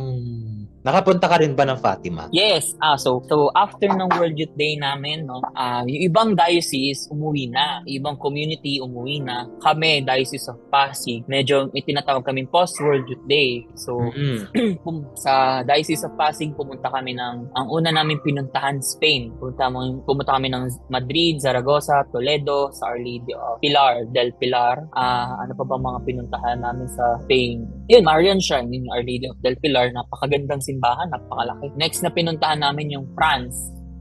Nakapunta 0.82 1.30
ka 1.30 1.38
rin 1.38 1.54
ba 1.54 1.62
ng 1.62 1.78
Fatima? 1.78 2.26
Yes, 2.34 2.74
ah 2.82 2.98
so 2.98 3.22
so 3.30 3.54
after 3.54 3.86
ng 3.86 4.10
World 4.18 4.34
Youth 4.34 4.56
Day 4.58 4.78
namin, 4.78 5.30
no, 5.30 5.38
ah 5.54 5.86
yung 5.86 6.02
ibang 6.10 6.30
diocese 6.34 7.06
umuwi 7.14 7.54
na, 7.54 7.86
yung 7.86 8.02
ibang 8.02 8.18
community 8.18 8.82
umuwi 8.82 9.22
na. 9.22 9.46
Kami, 9.62 10.02
Diocese 10.02 10.50
of 10.50 10.58
Pasig, 10.74 11.22
medyo 11.30 11.70
may 11.70 11.86
tinatawag 11.86 12.26
kaming 12.26 12.50
post 12.50 12.82
World 12.82 13.06
Youth 13.06 13.26
Day. 13.26 13.62
So 13.78 13.94
Mm. 14.02 14.50
pum- 14.84 15.08
sa 15.14 15.62
Diocese 15.62 16.04
of 16.04 16.18
Pasig 16.18 16.52
pumunta 16.58 16.90
kami 16.90 17.14
ng 17.14 17.54
ang 17.54 17.68
una 17.70 17.94
namin 17.94 18.18
pinuntahan 18.20 18.82
Spain. 18.82 19.30
Pumunta 19.38 19.70
mo 19.70 20.02
pumunta 20.04 20.34
kami 20.34 20.50
ng 20.50 20.66
Madrid, 20.90 21.38
Zaragoza, 21.38 22.02
Toledo, 22.10 22.74
sa 22.74 22.90
Our 22.90 23.00
Lady 23.00 23.32
of 23.32 23.62
Pilar 23.62 24.10
del 24.10 24.34
Pilar. 24.42 24.82
Ah 24.98 25.38
ano 25.38 25.54
pa 25.54 25.64
ba 25.64 25.78
mga 25.78 26.00
pinuntahan 26.04 26.60
namin 26.60 26.90
sa 26.90 27.22
Spain? 27.24 27.64
Yun, 27.86 28.02
Marian 28.02 28.42
Shrine, 28.42 28.72
yung 28.72 28.90
Our 28.90 29.04
Lady 29.06 29.30
of 29.30 29.38
del 29.40 29.60
Pilar, 29.62 29.94
napakagandang 29.94 30.64
simbahan, 30.72 31.12
napakalaki. 31.12 31.68
Next 31.76 32.00
na 32.00 32.12
pinuntahan 32.12 32.64
namin 32.64 32.96
yung 32.96 33.06
France. 33.12 33.56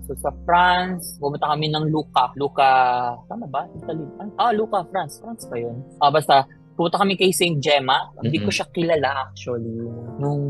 So 0.07 0.15
sa 0.23 0.31
France, 0.47 1.19
pumunta 1.19 1.51
kami 1.51 1.71
ng 1.71 1.91
Luca. 1.91 2.31
Luca, 2.39 2.71
tama 3.27 3.47
ba? 3.51 3.67
Italy. 3.79 4.07
Ah, 4.39 4.55
Luca, 4.55 4.87
France. 4.91 5.19
France 5.23 5.47
pa 5.51 5.59
yun. 5.59 5.83
Ah, 5.99 6.11
basta, 6.11 6.47
pumunta 6.81 6.97
kami 6.97 7.13
kay 7.21 7.29
St. 7.29 7.61
Gemma. 7.61 8.09
Hindi 8.25 8.41
ko 8.41 8.49
Mhm. 8.49 8.57
siya 8.57 8.67
kilala 8.73 9.29
actually. 9.29 9.77
Nung 10.17 10.41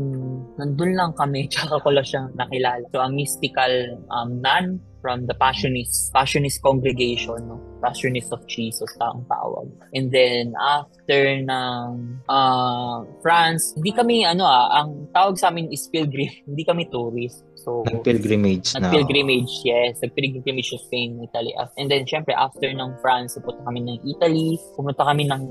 nandun 0.55 0.95
lang 0.95 1.11
kami, 1.11 1.43
tsaka 1.51 1.83
ko 1.83 1.91
lang 1.91 2.07
siya 2.07 2.31
nakilala. 2.39 2.87
So, 2.95 3.03
ang 3.03 3.19
mystical 3.19 3.99
um, 4.07 4.39
nun 4.39 4.79
from 5.03 5.27
the 5.27 5.35
Passionist, 5.35 6.13
Passionist 6.15 6.63
congregation, 6.63 7.35
no? 7.51 7.59
Passionist 7.83 8.31
of 8.31 8.45
Jesus, 8.47 8.87
taong 8.95 9.27
tawag. 9.27 9.67
And 9.91 10.07
then, 10.07 10.55
after 10.55 11.41
ng 11.41 12.21
uh, 12.31 13.03
France, 13.19 13.75
hindi 13.75 13.91
kami, 13.91 14.23
ano 14.23 14.47
ah, 14.47 14.85
ang 14.85 15.11
tawag 15.11 15.35
sa 15.35 15.51
amin 15.51 15.67
is 15.67 15.89
pilgrim. 15.91 16.31
Hindi 16.47 16.63
kami 16.63 16.87
tourist. 16.87 17.43
So, 17.59 17.81
Nag-pilgrimage 17.85 18.77
na. 18.77 18.87
Nag-pilgrimage, 18.87 19.65
yes. 19.65 19.99
Nag-pilgrimage 19.99 20.69
sa 20.69 20.79
Spain, 20.85 21.17
Italy. 21.25 21.51
And 21.77 21.89
then, 21.89 22.05
syempre, 22.05 22.37
after 22.37 22.69
ng 22.69 23.01
France, 23.01 23.35
pumunta 23.41 23.65
kami 23.65 23.81
ng 23.81 23.97
Italy. 24.05 24.61
Pumunta 24.77 25.01
kami 25.01 25.25
ng 25.25 25.43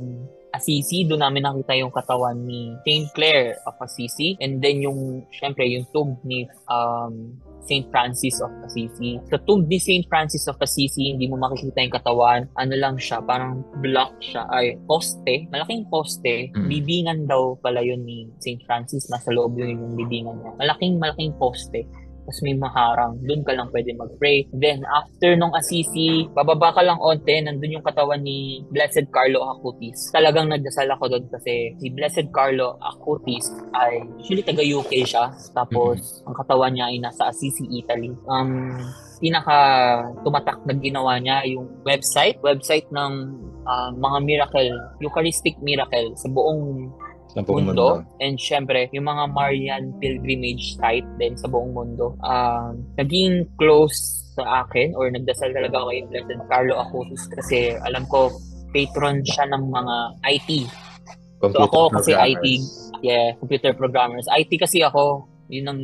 Assisi. 0.51 1.07
Doon 1.07 1.23
namin 1.23 1.47
nakita 1.47 1.73
yung 1.79 1.95
katawan 1.95 2.43
ni 2.43 2.75
Saint 2.83 3.09
Clare 3.15 3.59
of 3.67 3.77
Assisi. 3.81 4.35
And 4.43 4.59
then, 4.59 4.83
yung, 4.83 5.25
syempre, 5.31 5.67
yung 5.71 5.87
tomb 5.95 6.19
ni 6.27 6.47
um, 6.69 7.35
Saint 7.65 7.87
Francis 7.93 8.41
of 8.43 8.51
Assisi. 8.67 9.21
Sa 9.31 9.39
tomb 9.47 9.69
ni 9.71 9.79
Saint 9.79 10.05
Francis 10.11 10.49
of 10.51 10.59
Assisi, 10.59 11.13
hindi 11.13 11.31
mo 11.31 11.39
makikita 11.39 11.79
yung 11.81 11.95
katawan. 11.95 12.41
Ano 12.59 12.75
lang 12.75 12.97
siya, 12.99 13.23
parang 13.23 13.63
block 13.85 14.19
siya. 14.19 14.49
Ay, 14.51 14.75
poste. 14.85 15.47
Malaking 15.53 15.87
poste. 15.87 16.51
Mm. 16.53 16.67
Bibingan 16.67 17.19
daw 17.31 17.55
pala 17.61 17.85
yun 17.85 18.03
ni 18.03 18.27
Saint 18.43 18.61
Francis. 18.67 19.07
Nasa 19.09 19.31
loob 19.31 19.55
yun 19.57 19.79
yung 19.79 19.95
bibingan 19.95 20.41
niya. 20.41 20.53
Malaking, 20.59 20.99
malaking 20.99 21.33
poste 21.39 21.87
tapos 22.31 22.47
may 22.47 22.55
maharang, 22.55 23.19
doon 23.27 23.43
ka 23.43 23.59
lang 23.59 23.67
pwede 23.75 23.91
mag-pray. 23.99 24.47
Then, 24.55 24.87
after 24.87 25.35
nung 25.35 25.51
Assisi, 25.51 26.31
bababa 26.31 26.71
ka 26.71 26.79
lang 26.87 27.03
onte, 27.03 27.35
nandun 27.43 27.75
yung 27.75 27.83
katawan 27.83 28.23
ni 28.23 28.63
Blessed 28.71 29.11
Carlo 29.11 29.43
Acutis. 29.51 30.15
Talagang 30.15 30.47
nagdasal 30.47 30.87
ako 30.95 31.11
doon 31.11 31.27
kasi 31.27 31.75
si 31.83 31.91
Blessed 31.91 32.31
Carlo 32.31 32.79
Acutis 32.79 33.51
ay 33.75 34.07
usually 34.23 34.47
taga-UK 34.47 35.03
siya. 35.03 35.35
Tapos, 35.51 36.23
ang 36.23 36.39
katawan 36.39 36.71
niya 36.71 36.95
ay 36.95 37.03
nasa 37.03 37.35
Assisi, 37.35 37.67
Italy. 37.67 38.15
Um, 38.31 38.79
pinaka 39.19 39.59
tumatak 40.23 40.63
na 40.71 40.79
ginawa 40.79 41.19
niya 41.19 41.43
yung 41.51 41.83
website, 41.83 42.39
website 42.47 42.87
ng 42.95 43.13
ah, 43.67 43.91
mga 43.91 44.19
miracle, 44.23 44.71
Eucharistic 45.03 45.59
miracle 45.59 46.15
sa 46.15 46.31
buong 46.31 46.95
Sa 47.31 47.47
buong 47.47 47.71
mundo. 47.71 48.03
mundo. 48.03 48.19
And 48.19 48.35
syempre, 48.35 48.91
yung 48.91 49.07
mga 49.07 49.31
Marian 49.31 49.95
pilgrimage 50.03 50.75
site 50.79 51.07
din 51.23 51.39
sa 51.39 51.47
buong 51.47 51.71
mundo. 51.71 52.19
Um, 52.27 52.83
naging 52.99 53.47
close 53.55 54.27
sa 54.35 54.67
akin 54.67 54.95
or 54.99 55.11
nagdasal 55.11 55.51
talaga 55.55 55.79
ako 55.79 55.87
kay 55.91 56.03
Blessed 56.11 56.41
Carlo 56.51 56.75
Acutis 56.79 57.23
kasi 57.31 57.75
alam 57.87 58.07
ko 58.11 58.31
patron 58.75 59.23
siya 59.27 59.47
ng 59.51 59.63
mga 59.71 59.97
IT. 60.27 60.51
So 61.41 61.49
ako 61.57 61.91
kasi 61.95 62.13
IT, 62.13 62.47
yeah, 63.01 63.33
computer 63.39 63.73
programmers. 63.73 64.29
IT 64.29 64.51
kasi 64.61 64.85
ako, 64.85 65.30
yun 65.51 65.67
ang 65.67 65.83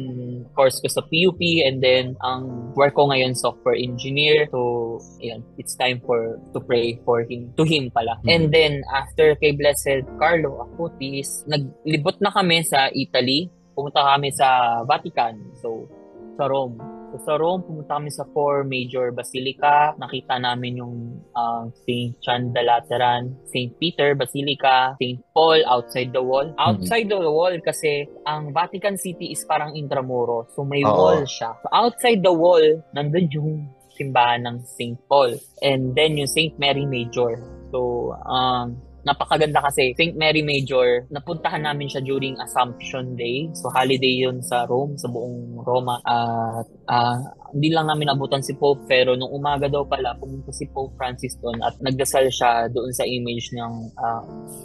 course 0.55 0.79
ko 0.79 0.87
sa 0.87 1.03
PUP 1.03 1.43
and 1.67 1.83
then 1.83 2.15
ang 2.23 2.73
work 2.79 2.95
ko 2.95 3.11
ngayon 3.11 3.35
software 3.35 3.77
engineer. 3.77 4.47
So, 4.55 5.03
ayan, 5.19 5.43
it's 5.59 5.75
time 5.75 6.01
for 6.07 6.39
to 6.55 6.63
pray 6.63 7.03
for 7.03 7.27
him, 7.27 7.53
to 7.59 7.67
him 7.67 7.91
pala. 7.91 8.17
Mhm. 8.23 8.29
And 8.31 8.45
then 8.55 8.73
after 8.95 9.35
kay 9.37 9.59
Blessed 9.59 10.07
Carlo 10.17 10.63
Acutis, 10.63 11.43
naglibot 11.51 12.23
na 12.23 12.31
kami 12.31 12.63
sa 12.63 12.89
Italy. 12.95 13.51
Pumunta 13.77 14.01
kami 14.01 14.33
sa 14.33 14.81
Vatican. 14.87 15.37
So, 15.61 15.91
sa 16.39 16.49
Rome. 16.49 16.96
So, 17.17 17.33
sa 17.33 17.41
Rome, 17.41 17.65
pumunta 17.65 17.97
kami 17.97 18.13
sa 18.13 18.29
four 18.37 18.69
major 18.69 19.09
basilica. 19.09 19.97
Nakita 19.97 20.37
namin 20.37 20.85
yung 20.85 21.17
uh, 21.33 21.65
St. 21.89 22.13
John 22.21 22.53
the 22.53 22.61
Lateran, 22.61 23.33
St. 23.49 23.73
Peter 23.81 24.13
Basilica, 24.13 24.93
St. 25.01 25.17
Paul 25.33 25.65
outside 25.65 26.13
the 26.13 26.21
wall. 26.21 26.53
Outside 26.61 27.09
the 27.09 27.17
wall 27.17 27.57
kasi 27.65 28.05
ang 28.29 28.53
Vatican 28.53 29.01
City 29.01 29.33
is 29.33 29.41
parang 29.49 29.73
intramuros. 29.73 30.53
So, 30.53 30.69
may 30.69 30.85
Oo. 30.85 30.93
wall 30.93 31.25
siya. 31.25 31.57
So, 31.57 31.73
outside 31.73 32.21
the 32.21 32.37
wall, 32.37 32.85
nandun 32.93 33.33
yung 33.33 33.73
simbahan 33.97 34.45
ng 34.45 34.61
St. 34.69 35.01
Paul. 35.09 35.41
And 35.65 35.97
then 35.97 36.21
yung 36.21 36.29
St. 36.29 36.53
Mary 36.61 36.85
Major. 36.85 37.41
So, 37.73 38.13
um, 38.29 38.77
napakaganda 39.07 39.63
kasi 39.63 39.95
St. 39.95 40.19
Mary 40.19 40.43
Major, 40.43 41.07
napuntahan 41.15 41.63
namin 41.63 41.87
siya 41.87 42.03
during 42.03 42.35
Assumption 42.43 43.15
Day. 43.15 43.47
So 43.55 43.71
holiday 43.71 44.27
yun 44.27 44.43
sa 44.43 44.67
Rome, 44.67 44.99
sa 44.99 45.07
buong 45.07 45.63
Roma. 45.63 46.03
At 46.03 46.67
uh, 46.91 47.17
hindi 47.55 47.71
lang 47.71 47.87
namin 47.87 48.11
abutan 48.11 48.43
si 48.43 48.59
Pope 48.59 48.83
pero 48.91 49.15
nung 49.15 49.31
umaga 49.31 49.71
daw 49.71 49.87
pala 49.87 50.19
pumunta 50.19 50.51
si 50.51 50.67
Pope 50.67 50.99
Francis 50.99 51.39
doon 51.39 51.63
at 51.63 51.79
nagdasal 51.79 52.27
siya 52.27 52.67
doon 52.69 52.91
sa 52.91 53.07
image 53.07 53.55
ng 53.55 53.73
uh, 53.95 54.23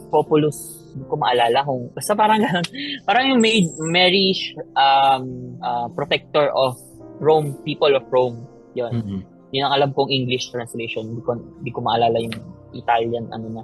Populus 0.10 0.82
hindi 0.92 1.06
ko 1.08 1.16
maalala 1.16 1.64
kung 1.64 1.88
basta 1.96 2.18
parang 2.18 2.44
ganun 2.44 2.66
parang 3.08 3.32
yung 3.32 3.40
made 3.40 3.70
Mary 3.80 4.36
um, 4.76 5.56
uh, 5.64 5.88
protector 5.94 6.52
of 6.52 6.76
Rome 7.22 7.56
people 7.64 7.96
of 7.96 8.04
Rome 8.12 8.44
yun 8.76 8.92
mm-hmm. 8.92 9.22
yun 9.56 9.64
ang 9.70 9.74
alam 9.78 9.90
kong 9.96 10.12
English 10.12 10.52
translation 10.52 11.08
hindi 11.16 11.24
ko, 11.24 11.38
hindi 11.38 11.72
ko 11.72 11.80
maalala 11.80 12.18
yung 12.20 12.36
Italian 12.76 13.32
ano 13.32 13.48
na 13.56 13.64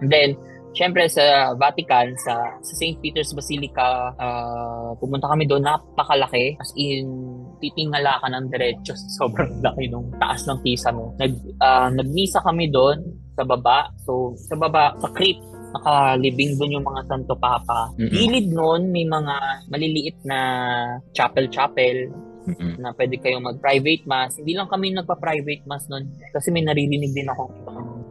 and 0.00 0.10
then 0.10 0.38
Siyempre 0.76 1.08
sa 1.08 1.56
Vatican, 1.56 2.14
sa, 2.22 2.38
sa 2.60 2.72
St. 2.78 3.02
Peter's 3.02 3.34
Basilica, 3.34 4.14
uh, 4.14 4.94
pumunta 5.00 5.26
kami 5.26 5.48
doon, 5.48 5.64
napakalaki. 5.66 6.54
As 6.54 6.70
in, 6.76 7.08
titingala 7.58 8.22
ka 8.22 8.30
ng 8.30 8.46
diretso 8.46 8.94
sobrang 9.18 9.58
laki 9.58 9.90
nung 9.90 10.12
taas 10.22 10.46
ng 10.46 10.62
kisa 10.62 10.94
mo. 10.94 11.18
Nag, 11.18 11.32
uh, 11.58 11.90
nagmisa 11.90 12.44
kami 12.44 12.68
doon 12.68 13.00
sa 13.34 13.42
baba. 13.42 13.90
So, 14.06 14.38
sa 14.38 14.54
baba, 14.54 14.94
sa 15.02 15.10
crypt, 15.10 15.42
nakalibing 15.74 16.54
doon 16.54 16.80
yung 16.80 16.86
mga 16.86 17.02
Santo 17.10 17.34
Papa. 17.34 17.92
Mm-hmm. 17.98 18.14
Gilid 18.14 18.48
noon, 18.54 18.82
may 18.94 19.04
mga 19.04 19.34
maliliit 19.68 20.16
na 20.24 20.38
chapel-chapel 21.12 22.08
mm-hmm. 22.48 22.80
na 22.80 22.94
pwede 22.96 23.20
kayong 23.20 23.44
mag-private 23.44 24.04
mass. 24.08 24.38
Hindi 24.40 24.56
lang 24.56 24.70
kami 24.70 24.96
nagpa-private 24.96 25.68
mass 25.68 25.84
noon 25.92 26.08
kasi 26.32 26.48
may 26.48 26.64
naririnig 26.64 27.12
din 27.12 27.28
ako 27.28 27.52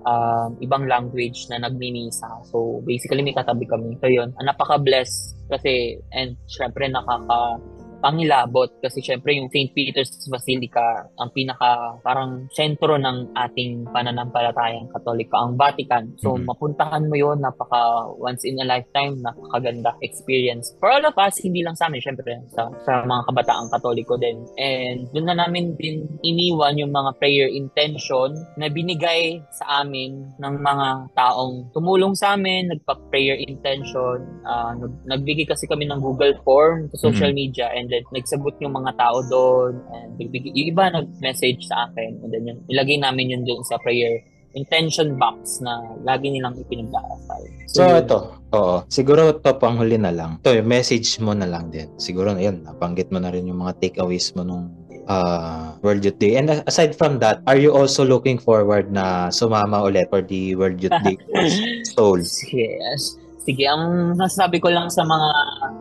uh, 0.08 0.48
ibang 0.64 0.88
language 0.88 1.52
na 1.52 1.60
nagminisa. 1.60 2.28
So 2.48 2.80
basically 2.88 3.28
may 3.28 3.36
katabi 3.36 3.68
kami. 3.68 4.00
So 4.00 4.08
yun, 4.08 4.32
napaka-bless 4.40 5.36
kasi 5.52 6.00
and 6.16 6.40
syempre 6.48 6.88
nakaka 6.88 7.60
pangilabot 8.08 8.72
kasi 8.80 9.04
syempre 9.04 9.36
yung 9.36 9.52
St. 9.52 9.76
Peter's 9.76 10.16
Basilica 10.32 11.12
ang 11.20 11.28
pinaka 11.36 12.00
parang 12.00 12.48
sentro 12.56 12.96
ng 12.96 13.36
ating 13.36 13.92
pananampalatayang 13.92 14.88
Katolika 14.96 15.44
ang 15.44 15.60
Vatican. 15.60 16.16
So 16.16 16.40
mm-hmm. 16.40 16.48
mapuntahan 16.48 17.04
mo 17.12 17.20
yon 17.20 17.44
napaka 17.44 18.08
once 18.16 18.48
in 18.48 18.64
a 18.64 18.66
lifetime 18.66 19.20
napakaganda 19.20 19.92
experience. 20.00 20.72
For 20.80 20.88
all 20.88 21.04
of 21.04 21.20
us, 21.20 21.36
hindi 21.44 21.68
lang 21.68 21.76
sa 21.76 21.92
amin 21.92 22.00
syempre 22.00 22.32
sa, 22.48 22.72
sa 22.88 23.04
mga 23.04 23.28
kabataang 23.28 23.68
Katoliko 23.76 24.16
din. 24.16 24.40
And 24.56 25.12
doon 25.12 25.28
na 25.28 25.44
namin 25.44 25.76
din 25.76 26.08
iniwan 26.24 26.80
yung 26.80 26.96
mga 26.96 27.12
prayer 27.20 27.52
intention 27.52 28.40
na 28.56 28.72
binigay 28.72 29.44
sa 29.52 29.84
amin 29.84 30.32
ng 30.40 30.56
mga 30.64 31.12
taong 31.12 31.76
tumulong 31.76 32.16
sa 32.16 32.40
amin, 32.40 32.72
nagpa-prayer 32.72 33.36
intention, 33.44 34.24
uh, 34.48 34.72
nagbigay 35.04 35.44
kasi 35.44 35.68
kami 35.68 35.84
ng 35.90 36.00
Google 36.00 36.40
form 36.48 36.88
sa 36.96 37.12
social 37.12 37.36
mm-hmm. 37.36 37.52
media 37.52 37.68
and 37.76 37.88
and 37.97 37.97
then 37.98 38.06
nagsagot 38.14 38.62
yung 38.62 38.78
mga 38.78 38.94
tao 38.94 39.26
doon 39.26 39.82
and 39.98 40.22
yung 40.22 40.70
iba 40.70 40.94
nag-message 40.94 41.66
sa 41.66 41.90
akin 41.90 42.22
and 42.22 42.30
then 42.30 42.46
yun, 42.46 42.58
ilagay 42.70 43.02
namin 43.02 43.34
yun 43.34 43.42
doon 43.42 43.66
sa 43.66 43.82
prayer 43.82 44.22
intention 44.58 45.14
box 45.22 45.62
na 45.62 45.78
lagi 46.02 46.34
nilang 46.34 46.58
ipinagdarasal. 46.58 47.42
So, 47.70 47.82
so 47.86 47.94
ito, 47.94 48.20
oo. 48.58 48.76
Siguro 48.90 49.38
to 49.38 49.54
pang 49.62 49.78
huli 49.78 50.02
na 50.02 50.10
lang. 50.10 50.42
Ito, 50.42 50.58
yung 50.58 50.70
message 50.70 51.22
mo 51.22 51.38
na 51.38 51.46
lang 51.46 51.70
din. 51.70 51.94
Siguro 52.02 52.34
na 52.34 52.42
yun, 52.42 52.66
napanggit 52.66 53.14
mo 53.14 53.22
na 53.22 53.30
rin 53.30 53.46
yung 53.46 53.62
mga 53.62 53.78
takeaways 53.78 54.34
mo 54.34 54.42
nung 54.42 54.74
uh, 55.06 55.78
World 55.86 56.02
Youth 56.02 56.18
Day. 56.18 56.42
And 56.42 56.64
aside 56.66 56.98
from 56.98 57.20
that, 57.22 57.46
are 57.46 57.58
you 57.58 57.74
also 57.74 58.02
looking 58.02 58.42
forward 58.42 58.90
na 58.90 59.30
sumama 59.30 59.86
ulit 59.86 60.10
for 60.10 60.26
the 60.26 60.56
World 60.58 60.82
Youth 60.82 60.98
Day 61.06 61.18
Souls? 61.94 62.42
Yes. 62.50 63.16
Sige, 63.48 63.64
ang 63.64 64.12
nasasabi 64.20 64.60
ko 64.60 64.68
lang 64.68 64.92
sa 64.92 65.08
mga 65.08 65.30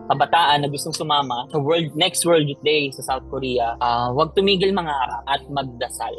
kabataan 0.07 0.63
na 0.63 0.71
gustong 0.71 0.95
sumama 0.95 1.51
sa 1.51 1.59
World 1.59 1.99
Next 1.99 2.23
World 2.23 2.47
Youth 2.47 2.63
Day 2.63 2.95
sa 2.95 3.03
South 3.03 3.27
Korea, 3.27 3.75
uh, 3.83 4.15
huwag 4.15 4.39
tumigil 4.39 4.71
mangarap 4.71 5.27
at 5.27 5.43
magdasal 5.51 6.15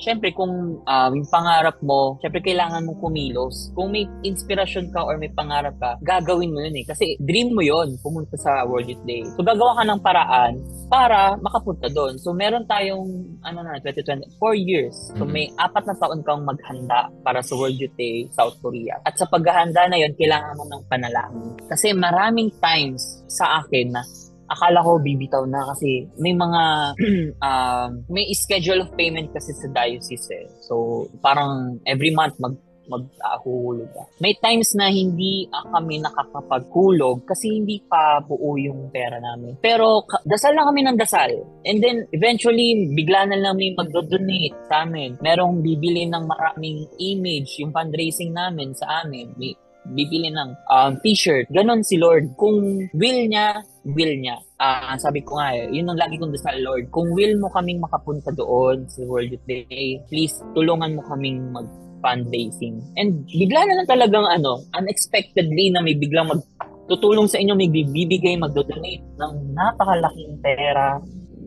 syempre 0.00 0.32
kung 0.32 0.82
uh, 0.82 1.08
yung 1.12 1.28
pangarap 1.28 1.76
mo, 1.84 2.18
syempre 2.24 2.40
kailangan 2.40 2.82
mong 2.88 2.98
kumilos. 2.98 3.70
Kung 3.76 3.92
may 3.92 4.08
inspirasyon 4.24 4.90
ka 4.90 5.04
or 5.04 5.20
may 5.20 5.30
pangarap 5.30 5.76
ka, 5.76 6.00
gagawin 6.00 6.50
mo 6.50 6.64
yun 6.64 6.80
eh. 6.80 6.84
Kasi 6.88 7.20
dream 7.20 7.52
mo 7.52 7.62
yun, 7.62 7.94
pumunta 8.00 8.34
sa 8.40 8.64
World 8.64 8.88
Youth 8.88 9.04
Day. 9.04 9.22
So 9.36 9.44
gagawa 9.44 9.78
ka 9.78 9.84
ng 9.86 10.00
paraan 10.00 10.54
para 10.90 11.36
makapunta 11.38 11.86
doon. 11.92 12.18
So 12.18 12.32
meron 12.34 12.66
tayong, 12.66 13.38
ano 13.44 13.58
na, 13.62 13.78
2020, 13.84 14.40
4 14.40 14.56
years. 14.58 14.96
So 15.14 15.22
mm-hmm. 15.22 15.30
may 15.30 15.46
apat 15.60 15.84
na 15.86 15.96
taon 16.00 16.20
kang 16.24 16.42
maghanda 16.42 17.12
para 17.22 17.44
sa 17.44 17.54
World 17.54 17.78
Youth 17.78 17.94
Day, 17.94 18.26
South 18.34 18.56
Korea. 18.58 18.98
At 19.04 19.14
sa 19.20 19.28
paghahanda 19.28 19.86
na 19.86 20.00
yun, 20.00 20.16
kailangan 20.16 20.56
mo 20.56 20.64
ng 20.66 20.82
panalangin. 20.90 21.54
Kasi 21.68 21.92
maraming 21.94 22.50
times 22.58 23.22
sa 23.30 23.62
akin 23.62 23.94
na 23.94 24.02
akala 24.50 24.82
ko 24.82 24.98
bibitaw 24.98 25.46
na 25.46 25.62
kasi 25.70 26.10
may 26.18 26.34
mga 26.34 26.62
um, 27.48 27.90
may 28.10 28.26
schedule 28.34 28.82
of 28.82 28.90
payment 28.98 29.30
kasi 29.30 29.54
sa 29.54 29.70
diocese 29.70 30.28
eh. 30.34 30.46
So 30.66 31.06
parang 31.22 31.78
every 31.86 32.10
month 32.10 32.34
mag 32.42 32.58
maghuhulog 32.90 33.86
ka. 33.94 34.02
May 34.18 34.34
times 34.42 34.74
na 34.74 34.90
hindi 34.90 35.46
kami 35.46 36.02
nakakapagkulog 36.02 37.22
kasi 37.22 37.62
hindi 37.62 37.78
pa 37.86 38.18
buo 38.18 38.58
yung 38.58 38.90
pera 38.90 39.22
namin. 39.22 39.54
Pero 39.62 40.02
dasal 40.26 40.58
lang 40.58 40.66
kami 40.66 40.82
ng 40.82 40.98
dasal. 40.98 41.30
And 41.62 41.78
then 41.78 42.10
eventually 42.10 42.90
bigla 42.90 43.30
na 43.30 43.38
lang 43.38 43.54
may 43.54 43.70
magdo-donate 43.78 44.66
sa 44.66 44.82
amin. 44.82 45.22
Merong 45.22 45.62
bibili 45.62 46.10
ng 46.10 46.26
maraming 46.26 46.90
image 46.98 47.62
yung 47.62 47.70
fundraising 47.70 48.34
namin 48.34 48.74
sa 48.74 49.06
amin. 49.06 49.30
May 49.38 49.54
bibili 49.92 50.30
ng 50.30 50.50
um, 50.70 50.92
t-shirt. 51.02 51.46
Ganon 51.50 51.82
si 51.82 51.98
Lord. 51.98 52.34
Kung 52.38 52.88
will 52.94 53.20
niya, 53.26 53.60
will 53.84 54.14
niya. 54.16 54.38
Uh, 54.60 54.94
sabi 55.00 55.24
ko 55.24 55.40
nga 55.40 55.56
eh, 55.56 55.68
yun 55.72 55.88
ang 55.88 55.98
lagi 55.98 56.20
kong 56.20 56.34
dasal, 56.34 56.56
Lord. 56.60 56.92
Kung 56.92 57.12
will 57.16 57.36
mo 57.40 57.48
kaming 57.50 57.80
makapunta 57.80 58.30
doon 58.34 58.84
sa 58.88 59.02
World 59.08 59.32
Youth 59.32 59.46
Day, 59.48 59.98
please 60.12 60.36
tulungan 60.52 60.98
mo 60.98 61.02
kaming 61.08 61.50
mag 61.50 61.68
fundraising. 62.00 62.80
And 62.96 63.28
bigla 63.28 63.60
na 63.68 63.76
lang 63.80 63.88
talagang 63.88 64.24
ano, 64.24 64.64
unexpectedly 64.72 65.68
na 65.68 65.84
may 65.84 65.96
biglang 65.96 66.32
mag 66.32 66.40
tutulong 66.88 67.30
sa 67.30 67.38
inyo, 67.38 67.54
may 67.54 67.70
bibigay, 67.70 68.34
magdo-donate 68.40 69.04
ng 69.20 69.34
napakalaking 69.54 70.42
pera 70.42 70.98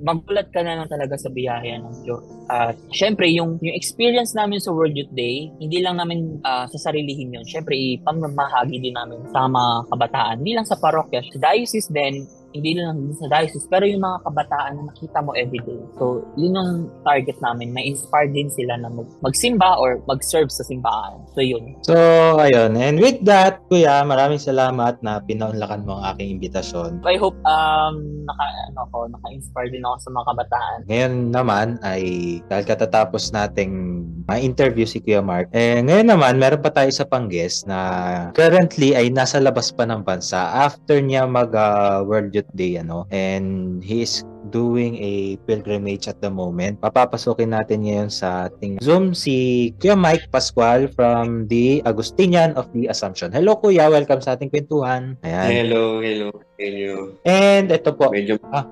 magulat 0.04 0.52
ka 0.52 0.60
na 0.60 0.84
lang 0.84 0.88
talaga 0.92 1.16
sa 1.16 1.32
biyaya 1.32 1.80
ng 1.80 2.04
Diyos. 2.04 2.24
At 2.52 2.76
syempre, 2.92 3.32
yung, 3.32 3.56
yung 3.64 3.76
experience 3.76 4.36
namin 4.36 4.60
sa 4.60 4.76
World 4.76 4.94
Youth 4.94 5.16
Day, 5.16 5.48
hindi 5.64 5.80
lang 5.80 5.96
namin 5.96 6.44
uh, 6.44 6.68
sa 6.68 6.92
sarilihin 6.92 7.32
yun. 7.32 7.48
Syempre, 7.48 7.74
ipamamahagi 7.74 8.84
din 8.84 8.94
namin 8.94 9.24
sa 9.32 9.48
mga 9.48 9.88
kabataan. 9.88 10.44
Hindi 10.44 10.60
lang 10.60 10.68
sa 10.68 10.76
parokya, 10.76 11.24
sa 11.24 11.40
diocese 11.40 11.88
din, 11.88 12.28
hindi 12.54 12.78
lang 12.78 13.10
sa 13.18 13.26
diocese, 13.28 13.66
pero 13.68 13.84
yung 13.90 14.06
mga 14.06 14.24
kabataan 14.30 14.72
na 14.78 14.84
nakita 14.94 15.20
mo 15.26 15.34
everyday. 15.34 15.82
So, 15.98 16.22
yun 16.38 16.54
yung 16.54 16.72
target 17.02 17.38
namin. 17.42 17.74
May 17.74 17.90
inspire 17.90 18.30
din 18.30 18.48
sila 18.54 18.78
na 18.78 18.94
mag- 18.94 19.10
magsimba 19.26 19.82
or 19.82 20.00
mag-serve 20.06 20.54
sa 20.54 20.62
simbahan. 20.64 21.18
So, 21.34 21.42
yun. 21.42 21.74
So, 21.84 21.98
ayun. 22.38 22.78
And 22.78 23.02
with 23.02 23.26
that, 23.26 23.66
Kuya, 23.68 24.06
maraming 24.06 24.40
salamat 24.40 25.02
na 25.02 25.20
pinaunlakan 25.26 25.84
mo 25.84 25.98
ang 26.00 26.16
aking 26.16 26.38
imbitasyon. 26.40 27.02
I 27.04 27.18
hope 27.18 27.36
um, 27.44 28.24
naka, 28.30 28.46
ano 28.72 28.82
ko, 28.94 29.10
naka-inspire 29.10 29.70
din 29.74 29.84
ako 29.84 29.98
sa 30.00 30.10
mga 30.14 30.26
kabataan. 30.30 30.78
Ngayon 30.88 31.14
naman 31.34 31.68
ay 31.82 32.04
dahil 32.48 32.66
katatapos 32.70 33.34
nating 33.34 34.04
ma-interview 34.24 34.88
si 34.88 35.04
Kuya 35.04 35.20
Mark, 35.20 35.52
eh, 35.52 35.84
ngayon 35.84 36.08
naman, 36.08 36.40
meron 36.40 36.64
pa 36.64 36.72
tayo 36.72 36.88
sa 36.96 37.04
pang 37.04 37.28
guest 37.28 37.68
na 37.68 38.32
currently 38.32 38.96
ay 38.96 39.12
nasa 39.12 39.44
labas 39.44 39.68
pa 39.76 39.84
ng 39.84 40.00
bansa 40.04 40.40
after 40.64 41.04
niya 41.04 41.28
mag-World 41.28 42.32
uh, 42.32 42.40
Pilot 42.44 42.60
Day 42.60 42.76
ano 42.76 43.08
and 43.08 43.80
he 43.80 44.04
is 44.04 44.28
doing 44.52 45.00
a 45.00 45.40
pilgrimage 45.48 46.12
at 46.12 46.20
the 46.20 46.28
moment. 46.28 46.76
Papapasukin 46.84 47.56
natin 47.56 47.88
ngayon 47.88 48.12
sa 48.12 48.52
ating 48.52 48.84
Zoom 48.84 49.16
si 49.16 49.72
Kuya 49.80 49.96
Mike 49.96 50.28
Pascual 50.30 50.92
from 50.92 51.48
the 51.48 51.80
Agustinian 51.88 52.52
of 52.60 52.68
the 52.76 52.92
Assumption. 52.92 53.32
Hello 53.32 53.56
Kuya, 53.56 53.88
welcome 53.88 54.20
sa 54.20 54.36
ating 54.36 54.52
kwentuhan. 54.52 55.16
Ayan. 55.24 55.48
Hello, 55.48 56.04
hello. 56.04 56.30
Hello. 56.60 57.16
And 57.24 57.72
ito 57.72 57.96
po. 57.96 58.12
Medyo, 58.12 58.36
ah, 58.52 58.68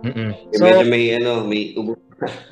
so, 0.51 0.67
medyo 0.67 0.85
may 0.91 1.15
ano, 1.15 1.47
may 1.47 1.71
ubo 1.79 1.95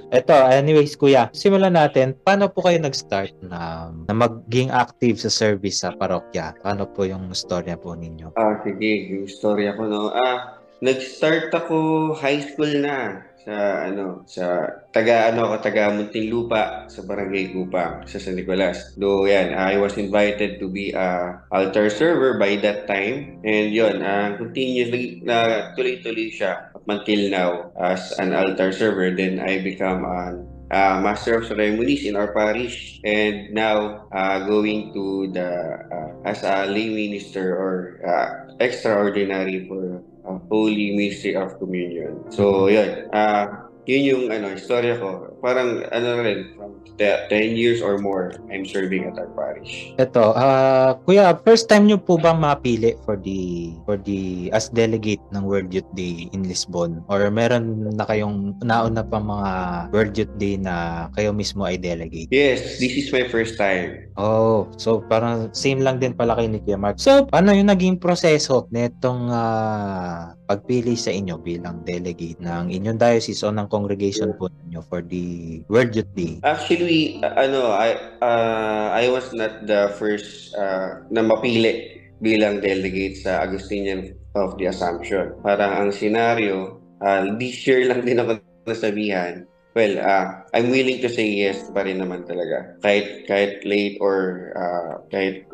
Ito, 0.10 0.34
anyways, 0.34 0.98
kuya, 0.98 1.30
simulan 1.38 1.78
natin. 1.78 2.18
Paano 2.26 2.50
po 2.50 2.66
kayo 2.66 2.82
nag-start 2.82 3.38
na, 3.46 3.94
na 4.10 4.14
maging 4.18 4.74
active 4.74 5.22
sa 5.22 5.30
service 5.30 5.86
sa 5.86 5.94
parokya? 5.94 6.58
Paano 6.66 6.90
po 6.90 7.06
yung 7.06 7.30
storya 7.38 7.78
po 7.78 7.94
ninyo? 7.94 8.34
Ah, 8.34 8.58
sige, 8.66 9.14
yung 9.14 9.30
storya 9.30 9.78
ko, 9.78 9.86
no. 9.86 10.10
Ah, 10.10 10.59
Nag-start 10.80 11.52
ako 11.52 12.16
high 12.16 12.40
school 12.40 12.72
na 12.80 13.28
sa 13.44 13.84
ano 13.84 14.24
sa 14.24 14.64
taga 14.96 15.28
ano 15.28 15.52
ako 15.52 15.56
taga 15.60 15.92
Muntinlupa 15.92 16.88
sa 16.88 17.04
Barangay 17.04 17.52
Gupang 17.52 18.08
sa 18.08 18.16
San 18.16 18.40
Nicolas. 18.40 18.96
Do 18.96 19.28
yan, 19.28 19.52
I 19.60 19.76
was 19.76 20.00
invited 20.00 20.56
to 20.64 20.72
be 20.72 20.96
a 20.96 21.36
altar 21.52 21.92
server 21.92 22.40
by 22.40 22.56
that 22.64 22.88
time. 22.88 23.44
And 23.44 23.76
yon, 23.76 24.00
uh, 24.00 24.40
continuously 24.40 25.20
na 25.28 25.72
tuloy-tuloy 25.76 26.32
siya 26.32 26.72
up 26.72 26.88
until 26.88 27.28
now 27.28 27.76
as 27.76 28.16
an 28.16 28.32
altar 28.32 28.72
server. 28.72 29.12
Then 29.12 29.44
I 29.44 29.60
become 29.60 30.08
an 30.08 30.48
uh, 30.72 31.04
Master 31.04 31.44
of 31.44 31.48
Ceremonies 31.48 32.08
in 32.08 32.16
our 32.16 32.32
parish. 32.32 33.04
And 33.04 33.52
now 33.52 34.08
uh, 34.16 34.48
going 34.48 34.96
to 34.96 35.28
the 35.36 35.50
uh, 35.92 36.10
as 36.24 36.48
a 36.48 36.72
lay 36.72 36.88
minister 36.88 37.52
or 37.56 38.00
uh, 38.00 38.56
extraordinary 38.64 39.68
for 39.68 40.04
Holy 40.52 40.94
Mystery 40.94 41.34
of 41.34 41.58
Communion. 41.58 42.30
So, 42.30 42.70
yun. 42.70 43.10
Uh, 43.10 43.70
yun 43.90 44.04
yung 44.06 44.24
ano, 44.30 44.54
istorya 44.54 45.02
ko. 45.02 45.39
Parang 45.40 45.88
ano 45.90 46.08
rin, 46.20 46.52
from 46.56 46.80
10 47.00 47.32
years 47.56 47.80
or 47.80 47.96
more, 47.98 48.36
I'm 48.52 48.68
serving 48.68 49.08
at 49.08 49.16
our 49.16 49.32
parish. 49.32 49.96
Ito, 49.96 50.36
uh, 50.36 51.00
kuya, 51.08 51.32
first 51.48 51.72
time 51.72 51.88
nyo 51.88 51.96
po 51.96 52.20
bang 52.20 52.36
mapili 52.36 53.00
for 53.08 53.16
the 53.16 53.72
for 53.88 53.96
the 53.96 54.52
as 54.52 54.68
delegate 54.68 55.24
ng 55.32 55.48
World 55.48 55.72
Youth 55.72 55.88
Day 55.96 56.28
in 56.36 56.44
Lisbon? 56.44 57.00
Or 57.08 57.24
meron 57.32 57.96
na 57.96 58.04
kayong 58.04 58.60
nauna 58.60 59.08
pa 59.08 59.24
mga 59.24 59.52
World 59.96 60.14
Youth 60.20 60.36
Day 60.36 60.60
na 60.60 61.08
kayo 61.16 61.32
mismo 61.32 61.64
ay 61.64 61.80
delegate? 61.80 62.28
Yes, 62.36 62.78
this 62.84 63.00
is 63.00 63.08
my 63.16 63.24
first 63.32 63.56
time. 63.56 64.12
Oh, 64.20 64.68
so 64.76 65.00
parang 65.08 65.56
same 65.56 65.80
lang 65.80 66.04
din 66.04 66.12
pala 66.12 66.36
kay 66.36 66.52
ni 66.52 66.60
Kuya 66.60 66.76
Mark. 66.76 67.00
So, 67.00 67.32
ano 67.32 67.56
yung 67.56 67.72
naging 67.72 68.04
proseso 68.04 68.68
nitong 68.76 69.32
uh, 69.32 70.36
pagpili 70.50 70.98
sa 70.98 71.14
inyo 71.14 71.38
bilang 71.38 71.86
delegate 71.86 72.42
ng 72.42 72.74
inyong 72.74 72.98
diocese 72.98 73.46
o 73.46 73.54
ng 73.54 73.70
congregation 73.70 74.34
po 74.34 74.50
ninyo 74.50 74.82
for 74.90 75.06
the 75.06 75.29
World 75.68 75.96
Youth 75.96 76.14
Day? 76.16 76.40
Actually, 76.44 77.20
ano, 77.24 77.74
I 77.74 77.98
uh, 78.22 78.88
I 78.94 79.10
was 79.12 79.32
not 79.34 79.66
the 79.66 79.94
first 79.98 80.56
uh, 80.56 81.04
na 81.10 81.26
mapili 81.26 82.00
bilang 82.20 82.60
delegate 82.60 83.20
sa 83.20 83.44
Augustinian 83.44 84.14
of 84.36 84.60
the 84.60 84.68
Assumption. 84.68 85.36
Parang 85.42 85.88
ang 85.88 85.90
senaryo, 85.96 86.80
uh, 87.00 87.22
this 87.40 87.64
year 87.64 87.88
lang 87.88 88.04
din 88.04 88.20
ako 88.20 88.44
nasabihan 88.68 89.50
Well, 89.78 90.02
uh, 90.02 90.42
I'm 90.54 90.74
willing 90.74 91.00
to 91.06 91.10
say 91.10 91.30
yes 91.30 91.70
pa 91.70 91.86
rin 91.86 92.02
naman 92.02 92.26
talaga. 92.26 92.74
Kahit 92.82 93.30
kahit 93.30 93.62
late 93.64 94.02
or 94.02 94.50
uh, 94.58 95.06
kahit 95.14 95.46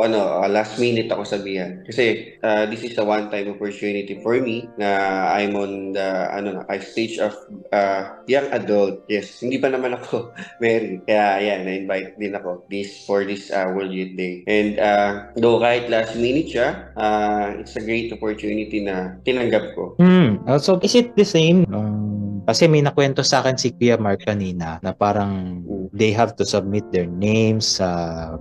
ano, 0.00 0.40
uh, 0.40 0.48
last 0.48 0.80
minute 0.80 1.12
ako 1.12 1.28
sabihan. 1.28 1.84
Kasi 1.84 2.36
uh, 2.40 2.64
this 2.72 2.80
is 2.86 2.96
a 2.96 3.04
one-time 3.04 3.52
opportunity 3.52 4.16
for 4.24 4.40
me 4.40 4.64
na 4.80 4.88
I'm 5.36 5.52
on 5.52 5.92
the 5.92 6.08
ano 6.32 6.64
na, 6.64 6.78
stage 6.80 7.20
of 7.20 7.36
uh, 7.74 8.24
young 8.24 8.48
adult. 8.54 9.04
Yes, 9.12 9.44
hindi 9.44 9.60
pa 9.60 9.68
naman 9.68 10.00
ako 10.00 10.32
married. 10.64 11.04
Kaya 11.04 11.42
yan, 11.44 11.60
na-invite 11.68 12.16
din 12.16 12.32
ako 12.32 12.64
this 12.72 13.04
for 13.04 13.26
this 13.26 13.52
uh, 13.52 13.68
World 13.72 13.92
Youth 13.92 14.16
Day. 14.16 14.46
And 14.48 14.80
uh, 14.80 15.32
though 15.36 15.60
kahit 15.60 15.92
last 15.92 16.16
minute 16.16 16.48
siya, 16.48 16.96
uh, 16.96 17.60
it's 17.60 17.76
a 17.76 17.84
great 17.84 18.08
opportunity 18.12 18.80
na 18.80 19.20
tinanggap 19.26 19.76
ko. 19.76 19.98
Hmm. 20.00 20.40
Uh, 20.48 20.58
so 20.58 20.80
is 20.80 20.94
it 20.96 21.14
the 21.16 21.26
same? 21.26 21.68
Um, 21.72 22.11
kasi 22.46 22.66
may 22.66 22.82
nakwento 22.82 23.22
sa 23.22 23.40
akin 23.42 23.56
si 23.56 23.70
Kuya 23.74 23.96
Mark 23.98 24.26
kanina 24.26 24.82
na 24.82 24.90
parang 24.90 25.62
they 25.94 26.10
have 26.10 26.34
to 26.38 26.44
submit 26.44 26.82
their 26.90 27.06
names 27.06 27.78
sa 27.78 27.88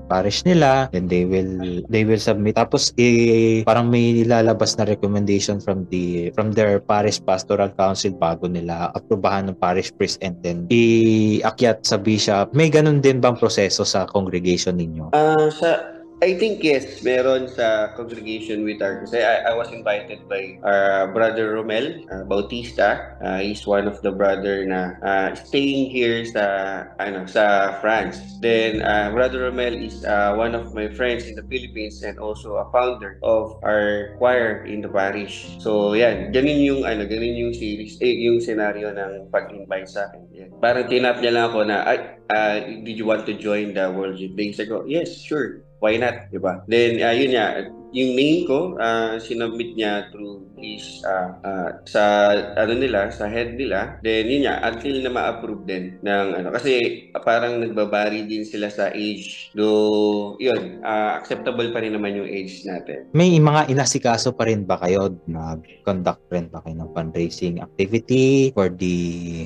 parish 0.07 0.41
nila, 0.47 0.89
then 0.89 1.05
they 1.05 1.27
will 1.27 1.83
they 1.91 2.07
will 2.07 2.21
submit 2.21 2.57
tapos 2.57 2.95
eh, 2.97 3.61
parang 3.67 3.91
may 3.91 4.23
lalabas 4.25 4.75
na 4.79 4.87
recommendation 4.87 5.59
from 5.61 5.85
the 5.93 6.31
from 6.33 6.55
their 6.55 6.81
parish 6.81 7.21
pastoral 7.21 7.69
council 7.75 8.11
bago 8.15 8.47
nila 8.49 8.89
aprobahan 8.95 9.51
ng 9.51 9.57
parish 9.59 9.93
priest 9.95 10.17
and 10.25 10.39
then 10.41 10.65
iakyat 10.71 11.83
sa 11.85 11.99
bishop. 11.99 12.51
May 12.55 12.71
ganun 12.73 13.03
din 13.03 13.21
bang 13.21 13.37
proseso 13.37 13.85
sa 13.85 14.07
congregation 14.09 14.79
ninyo? 14.79 15.13
Ah, 15.13 15.37
uh, 15.37 15.47
sa 15.51 16.00
I 16.21 16.37
think 16.37 16.61
yes, 16.61 17.01
meron 17.01 17.49
sa 17.49 17.97
congregation 17.97 18.61
with 18.61 18.77
our 18.77 19.01
kasi 19.01 19.25
I, 19.25 19.41
I 19.49 19.53
was 19.57 19.73
invited 19.73 20.29
by 20.29 20.61
our 20.61 21.09
brother 21.09 21.57
Romel 21.57 22.05
uh, 22.13 22.21
Bautista. 22.29 23.17
Uh, 23.17 23.41
he's 23.41 23.65
one 23.65 23.89
of 23.89 23.97
the 24.05 24.13
brother 24.13 24.61
na 24.61 25.01
uh, 25.01 25.33
staying 25.33 25.89
here 25.89 26.21
sa 26.29 26.85
ano 27.01 27.25
sa 27.25 27.73
France. 27.81 28.21
Then 28.37 28.85
uh, 28.85 29.09
brother 29.09 29.49
Romel 29.49 29.73
is 29.73 30.05
uh, 30.05 30.37
one 30.37 30.53
of 30.53 30.77
my 30.77 30.93
friends 30.93 31.25
in 31.25 31.33
the 31.33 31.41
Philippines 31.49 32.05
and 32.05 32.21
also 32.21 32.61
a 32.61 32.69
founder 32.69 33.17
of 33.25 33.57
our 33.65 34.13
choir 34.21 34.61
in 34.69 34.85
the 34.85 34.93
parish. 34.93 35.57
So 35.57 35.97
yan, 35.97 36.29
ganun 36.37 36.61
yung 36.61 36.81
ano, 36.85 37.09
ganun 37.09 37.33
yung 37.33 37.53
series, 37.57 37.97
eh, 37.97 38.29
yung 38.29 38.37
scenario 38.37 38.93
ng 38.93 39.33
pag-invite 39.33 39.89
sa 39.89 40.05
akin. 40.13 40.29
Yan. 40.37 40.53
Parang 40.61 40.85
tinap 40.85 41.17
niya 41.17 41.33
lang 41.33 41.49
ako 41.49 41.65
na, 41.65 41.81
ay, 41.81 41.97
uh, 42.29 42.61
did 42.85 42.93
you 42.93 43.09
want 43.09 43.25
to 43.25 43.33
join 43.33 43.73
the 43.73 43.89
World 43.89 44.21
Youth 44.21 44.37
Day? 44.37 44.53
Sabi 44.53 44.69
ko, 44.69 44.85
yes, 44.85 45.17
sure 45.17 45.65
why 45.81 45.97
not, 45.97 46.29
di 46.29 46.37
ba? 46.37 46.61
Then, 46.69 47.01
uh, 47.01 47.11
yun 47.11 47.33
nga, 47.33 47.65
yung 47.89 48.13
name 48.13 48.45
ko, 48.45 48.77
uh, 48.77 49.17
sinubmit 49.17 49.73
niya 49.73 50.13
through 50.13 50.45
his, 50.61 51.01
uh, 51.03 51.33
uh, 51.41 51.69
sa, 51.89 52.31
ano 52.55 52.77
nila, 52.77 53.09
sa 53.09 53.25
head 53.25 53.57
nila. 53.57 53.97
Then, 54.05 54.29
yun 54.29 54.45
nga, 54.45 54.61
until 54.69 55.01
na 55.01 55.11
ma-approve 55.11 55.65
din 55.65 55.97
ng, 56.05 56.27
ano, 56.37 56.53
kasi 56.53 57.09
parang 57.25 57.59
nagbabari 57.59 58.29
din 58.29 58.45
sila 58.45 58.69
sa 58.69 58.93
age. 58.93 59.49
Though, 59.57 60.37
yun, 60.37 60.85
uh, 60.85 61.17
acceptable 61.17 61.73
pa 61.73 61.81
rin 61.81 61.97
naman 61.97 62.21
yung 62.21 62.29
age 62.29 62.61
natin. 62.63 63.09
May 63.17 63.41
mga 63.41 63.73
inasikaso 63.73 64.31
pa 64.37 64.45
rin 64.45 64.63
ba 64.63 64.77
kayo? 64.77 65.09
Nag-conduct 65.25 66.29
rin 66.29 66.47
ba 66.53 66.61
kayo 66.61 66.77
ng 66.77 66.91
fundraising 66.93 67.57
activity 67.57 68.53
for 68.53 68.69
the, 68.69 68.95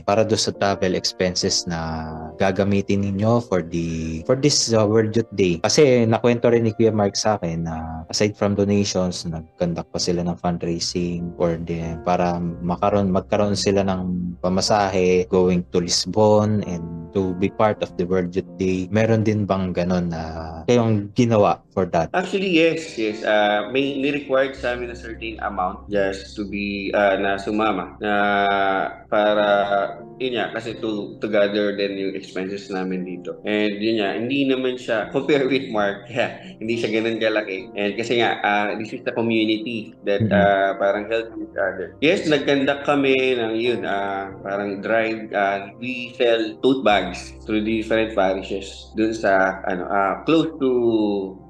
para 0.03 0.27
do 0.27 0.35
sa 0.35 0.51
travel 0.51 0.99
expenses 0.99 1.63
na 1.63 2.11
gagamitin 2.35 3.07
ninyo 3.07 3.39
for 3.47 3.63
the, 3.63 4.19
for 4.27 4.35
this 4.35 4.75
uh, 4.75 4.83
World 4.83 5.15
Youth 5.15 5.31
Day? 5.33 5.63
Kasi, 5.63 6.03
na 6.03 6.19
kwento 6.19 6.51
rin 6.51 6.67
ni 6.67 6.75
Kuya 6.75 6.91
Mark 6.91 7.15
sa 7.15 7.39
akin 7.39 7.63
na 7.63 8.03
aside 8.11 8.35
from 8.35 8.53
donations, 8.57 9.23
nag-conduct 9.23 9.89
pa 9.93 9.99
sila 10.01 10.25
ng 10.25 10.37
fundraising 10.41 11.04
or 11.37 11.57
din 11.61 12.01
para 12.01 12.37
makaroon 12.41 13.13
magkaroon 13.13 13.57
sila 13.57 13.85
ng 13.85 14.35
pamasahe 14.41 15.29
going 15.29 15.63
to 15.69 15.81
Lisbon 15.81 16.65
and 16.65 17.04
to 17.15 17.33
be 17.39 17.47
part 17.47 17.79
of 17.79 17.95
the 17.95 18.03
World 18.03 18.35
Youth 18.35 18.51
Day. 18.59 18.91
Meron 18.91 19.23
din 19.23 19.47
bang 19.47 19.71
ganon 19.71 20.11
na 20.11 20.61
kayong 20.67 21.15
ginawa 21.15 21.63
for 21.71 21.87
that? 21.95 22.11
Actually, 22.11 22.51
yes, 22.51 22.99
yes. 22.99 23.23
Uh, 23.23 23.71
may 23.71 23.95
ni-required 23.95 24.53
sa 24.53 24.75
amin 24.75 24.91
a 24.91 24.97
certain 24.99 25.39
amount 25.39 25.87
just 25.87 26.35
to 26.35 26.43
be 26.43 26.91
uh, 26.91 27.15
na 27.15 27.39
sumama 27.39 27.95
na 28.03 28.13
para 29.07 29.47
yun 30.19 30.39
nga 30.39 30.55
kasi 30.55 30.75
to, 30.79 31.19
to 31.19 31.27
gather 31.27 31.75
din 31.75 31.99
yung 31.99 32.13
expenses 32.15 32.67
namin 32.71 33.03
dito. 33.03 33.39
And 33.43 33.79
yun 33.79 34.03
nga, 34.03 34.15
hindi 34.15 34.47
naman 34.47 34.79
siya 34.79 35.07
compare 35.15 35.47
with 35.47 35.71
Mark 35.71 36.07
kaya 36.11 36.59
hindi 36.59 36.75
siya 36.79 36.91
ganun 36.99 37.19
kalaki. 37.19 37.71
And 37.75 37.95
kasi 37.95 38.19
nga, 38.19 38.39
uh, 38.43 38.75
this 38.75 38.91
is 38.91 39.03
the 39.03 39.15
community 39.15 39.95
that 40.03 40.27
uh, 40.27 40.75
parang 40.79 41.07
help 41.07 41.31
each 41.39 41.55
other. 41.55 41.95
Yes, 42.03 42.27
nag-conduct 42.27 42.83
kami 42.83 43.39
ng 43.39 43.55
yun, 43.55 43.87
uh, 43.87 44.35
parang 44.43 44.83
drive, 44.83 45.31
uh, 45.31 45.71
we 45.79 46.15
sell 46.15 46.55
tote 46.59 46.83
bags 47.05 47.37
through 47.45 47.61
different 47.61 48.15
parishes 48.17 48.89
dun 48.97 49.13
sa, 49.13 49.61
ano, 49.69 49.85
uh, 49.85 50.13
close 50.25 50.49
to 50.57 50.69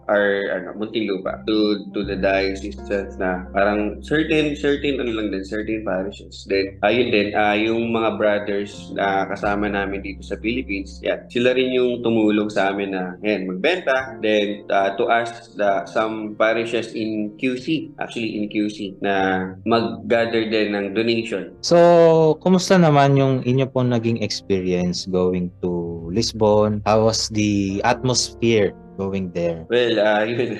our 0.07 0.53
ano, 0.53 0.69
Muntinlupa 0.77 1.41
to 1.49 1.87
to 1.93 2.05
the 2.05 2.17
diocese 2.17 2.77
na 3.17 3.47
parang 3.51 4.01
certain 4.05 4.53
certain 4.53 5.01
ano 5.01 5.11
lang 5.21 5.33
din 5.33 5.45
certain 5.45 5.81
parishes 5.81 6.45
then 6.49 6.77
ayun 6.85 7.09
din. 7.09 7.27
Uh, 7.35 7.57
yung 7.57 7.91
mga 7.91 8.09
brothers 8.17 8.93
na 8.93 9.25
kasama 9.29 9.69
namin 9.69 10.05
dito 10.05 10.21
sa 10.21 10.37
Philippines 10.39 11.01
yan 11.01 11.25
sila 11.29 11.57
rin 11.57 11.73
yung 11.73 12.05
tumulong 12.05 12.49
sa 12.51 12.71
amin 12.73 12.93
na 12.93 13.17
yan 13.25 13.49
magbenta. 13.49 14.19
Then 14.21 14.69
uh, 14.69 14.93
to 14.97 15.09
us 15.09 15.53
the 15.57 15.85
some 15.89 16.37
parishes 16.37 16.93
in 16.93 17.33
QC 17.41 17.97
actually 17.97 18.37
in 18.37 18.51
QC 18.51 19.01
na 19.01 19.47
mag-gather 19.65 20.45
din 20.47 20.77
ng 20.77 20.93
donation. 20.93 21.57
So 21.65 22.37
kumusta 22.41 22.77
naman 22.77 23.17
yung 23.17 23.41
inyo 23.41 23.65
pong 23.73 23.89
naging 23.89 24.21
experience 24.21 25.09
going 25.09 25.49
to 25.65 26.05
Lisbon? 26.13 26.81
How 26.85 27.09
was 27.09 27.27
the 27.33 27.81
atmosphere 27.83 28.75
going 28.97 29.31
there? 29.35 29.67
Well, 29.69 29.99
uh, 29.99 30.23
yun, 30.31 30.59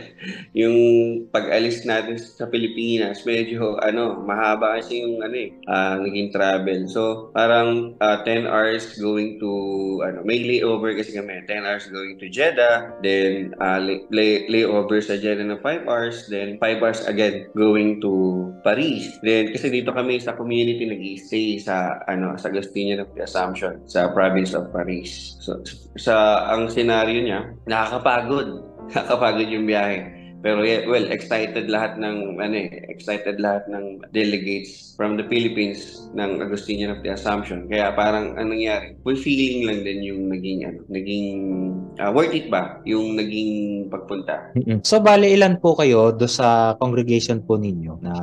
yung 0.54 0.78
pag-alis 1.32 1.88
natin 1.88 2.20
sa 2.20 2.46
Pilipinas, 2.52 3.24
medyo 3.24 3.80
ano, 3.82 4.22
mahaba 4.22 4.78
kasi 4.80 5.02
yung 5.02 5.24
ano 5.24 5.36
eh, 5.36 5.50
uh, 5.66 5.96
naging 6.04 6.30
travel. 6.36 6.86
So, 6.92 7.32
parang 7.32 7.98
uh, 8.04 8.22
10 8.22 8.46
hours 8.46 9.00
going 9.00 9.40
to, 9.40 9.52
ano, 10.06 10.22
may 10.28 10.44
layover 10.44 10.94
kasi 10.94 11.16
kami, 11.16 11.48
10 11.48 11.66
hours 11.66 11.88
going 11.90 12.20
to 12.20 12.28
Jeddah, 12.28 13.00
then 13.02 13.56
uh, 13.64 13.80
lay, 13.80 14.04
lay, 14.12 14.46
layover 14.52 15.00
sa 15.00 15.16
Jeddah 15.16 15.48
ng 15.48 15.64
5 15.64 15.88
hours, 15.90 16.28
then 16.28 16.60
5 16.60 16.84
hours 16.84 17.02
again 17.08 17.48
going 17.56 18.04
to 18.04 18.46
Paris. 18.62 19.08
Then, 19.24 19.56
kasi 19.56 19.72
dito 19.72 19.96
kami 19.96 20.20
sa 20.20 20.36
community 20.36 20.86
nag-stay 20.86 21.58
sa, 21.58 22.04
ano, 22.06 22.36
sa 22.36 22.52
Agustinian 22.52 23.02
of 23.02 23.10
the 23.16 23.24
Assumption, 23.24 23.82
sa 23.88 24.12
province 24.12 24.54
of 24.54 24.70
Paris. 24.70 25.40
So, 25.42 25.62
sa, 25.96 26.46
ang 26.52 26.68
scenario 26.68 27.22
niya, 27.24 27.56
nakakapagod 27.66 28.25
nakakapagod. 28.26 28.50
Nakakapagod 28.94 29.50
yung 29.50 29.66
biyahe. 29.70 30.00
Pero 30.46 30.62
yeah, 30.62 30.86
well, 30.86 31.10
excited 31.10 31.74
lahat 31.74 31.98
ng 31.98 32.38
ano 32.38 32.54
eh, 32.54 32.86
excited 32.94 33.42
lahat 33.42 33.66
ng 33.66 34.06
delegates 34.14 34.94
from 34.94 35.18
the 35.18 35.26
Philippines 35.26 36.06
ng 36.14 36.38
Agustinian 36.38 36.94
of 36.94 37.02
the 37.02 37.18
Assumption. 37.18 37.66
Kaya 37.66 37.98
parang 37.98 38.38
anong 38.38 38.54
nangyari, 38.54 38.94
fulfilling 39.02 39.66
lang 39.66 39.82
din 39.82 40.06
yung 40.06 40.30
naging 40.30 40.70
ano, 40.70 40.86
naging 40.86 41.30
uh, 41.98 42.14
worth 42.14 42.38
it 42.38 42.54
ba 42.54 42.78
yung 42.86 43.18
naging 43.18 43.90
pagpunta. 43.90 44.54
So 44.86 45.02
bali 45.02 45.34
ilan 45.34 45.58
po 45.58 45.74
kayo 45.82 46.14
do 46.14 46.30
sa 46.30 46.78
congregation 46.78 47.42
po 47.42 47.58
ninyo 47.58 48.06
na 48.06 48.14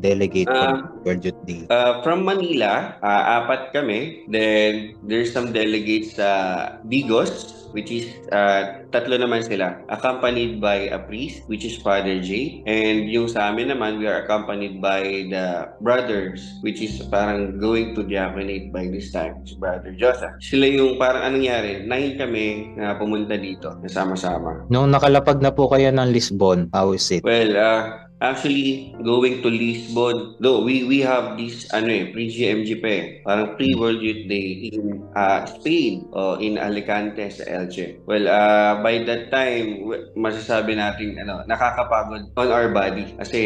delegate 0.00 0.48
uh, 0.48 0.54
for 0.54 0.72
World 1.04 1.22
Youth 1.24 1.40
Day? 1.46 1.66
Uh, 1.70 2.02
from 2.02 2.24
Manila, 2.24 2.96
uh, 3.00 3.22
apat 3.42 3.72
kami. 3.72 4.26
Then 4.28 4.96
there's 5.04 5.32
some 5.32 5.52
delegates 5.52 6.16
sa 6.16 6.28
uh, 6.28 6.58
Bigos, 6.86 7.56
which 7.76 7.92
is 7.92 8.08
uh, 8.32 8.80
tatlo 8.88 9.20
naman 9.20 9.44
sila 9.44 9.84
accompanied 9.92 10.56
by 10.64 10.88
a 10.88 10.96
priest 10.96 11.44
which 11.52 11.60
is 11.60 11.76
Father 11.76 12.16
J 12.24 12.62
and 12.64 13.04
yung 13.12 13.28
sa 13.28 13.52
amin 13.52 13.68
naman 13.68 14.00
we 14.00 14.08
are 14.08 14.24
accompanied 14.24 14.80
by 14.80 15.28
the 15.28 15.68
brothers 15.84 16.56
which 16.64 16.80
is 16.80 16.96
parang 17.12 17.60
going 17.60 17.92
to 17.92 18.00
diaconate 18.00 18.72
by 18.72 18.88
this 18.88 19.12
time 19.12 19.44
si 19.44 19.60
Brother 19.60 19.92
Joseph 19.92 20.32
sila 20.40 20.64
yung 20.72 20.96
parang 20.96 21.28
anong 21.28 21.44
nangyari 21.44 21.72
nine 21.84 22.16
kami 22.16 22.46
na 22.80 22.96
pumunta 22.96 23.36
dito 23.36 23.76
nasama-sama 23.84 24.64
nung 24.72 24.88
nakalapag 24.88 25.44
na 25.44 25.52
po 25.52 25.68
kayo 25.68 25.92
ng 25.92 26.08
Lisbon 26.08 26.72
how 26.72 26.96
is 26.96 27.04
it? 27.12 27.20
well 27.20 27.52
uh, 27.52 28.05
Actually, 28.16 28.96
going 29.04 29.44
to 29.44 29.52
Lisbon, 29.52 30.40
though 30.40 30.64
we 30.64 30.88
we 30.88 31.04
have 31.04 31.36
this 31.36 31.68
ano 31.68 31.92
eh, 31.92 32.08
pre-GMG 32.08 32.80
pa 32.80 32.88
eh, 32.88 33.04
parang 33.20 33.60
pre-World 33.60 34.00
Youth 34.00 34.24
Day 34.24 34.72
in 34.72 35.04
uh, 35.12 35.44
Spain 35.44 36.08
o 36.16 36.40
in 36.40 36.56
Alicante 36.56 37.28
sa 37.28 37.44
Elche. 37.44 38.00
Well, 38.08 38.24
uh, 38.24 38.80
by 38.80 39.04
that 39.04 39.28
time, 39.28 39.84
masasabi 40.16 40.80
natin 40.80 41.20
ano, 41.20 41.44
nakakapagod 41.44 42.32
on 42.32 42.48
our 42.48 42.72
body 42.72 43.20
kasi 43.20 43.40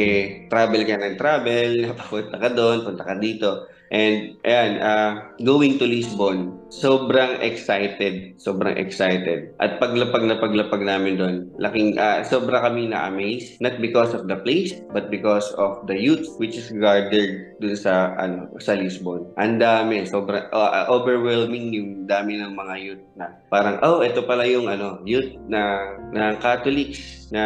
travel 0.47 0.87
ka 0.87 1.03
ng 1.03 1.19
travel, 1.19 1.71
napapunta 1.91 2.37
ka 2.39 2.49
doon, 2.55 2.79
punta 2.87 3.03
ka 3.03 3.19
dito. 3.19 3.67
And 3.91 4.39
ayan, 4.47 4.79
uh, 4.79 5.35
going 5.43 5.83
to 5.83 5.87
Lisbon, 5.87 6.55
sobrang 6.71 7.43
excited, 7.43 8.39
sobrang 8.39 8.79
excited. 8.79 9.51
At 9.59 9.83
paglapag 9.83 10.31
na 10.31 10.39
paglapag 10.39 10.87
namin 10.87 11.19
doon, 11.19 11.37
laking 11.59 11.99
uh, 11.99 12.23
sobra 12.23 12.63
kami 12.63 12.95
na 12.95 13.11
amazed, 13.11 13.59
not 13.59 13.83
because 13.83 14.15
of 14.15 14.31
the 14.31 14.39
place, 14.47 14.79
but 14.95 15.11
because 15.11 15.51
of 15.59 15.83
the 15.91 15.99
youth 15.99 16.23
which 16.39 16.55
is 16.55 16.71
gathered 16.71 17.59
doon 17.59 17.75
sa 17.75 18.15
ano 18.15 18.47
sa 18.63 18.79
Lisbon. 18.79 19.27
Ang 19.43 19.59
dami, 19.59 20.07
sobrang 20.07 20.47
uh, 20.55 20.87
overwhelming 20.87 21.75
yung 21.75 21.91
dami 22.07 22.39
ng 22.39 22.55
mga 22.55 22.75
youth 22.79 23.05
na 23.19 23.43
parang 23.51 23.83
oh, 23.83 24.07
ito 24.07 24.23
pala 24.23 24.47
yung 24.47 24.71
ano, 24.71 25.03
youth 25.03 25.35
na 25.51 25.99
na 26.15 26.39
Catholics 26.39 27.21
na 27.31 27.45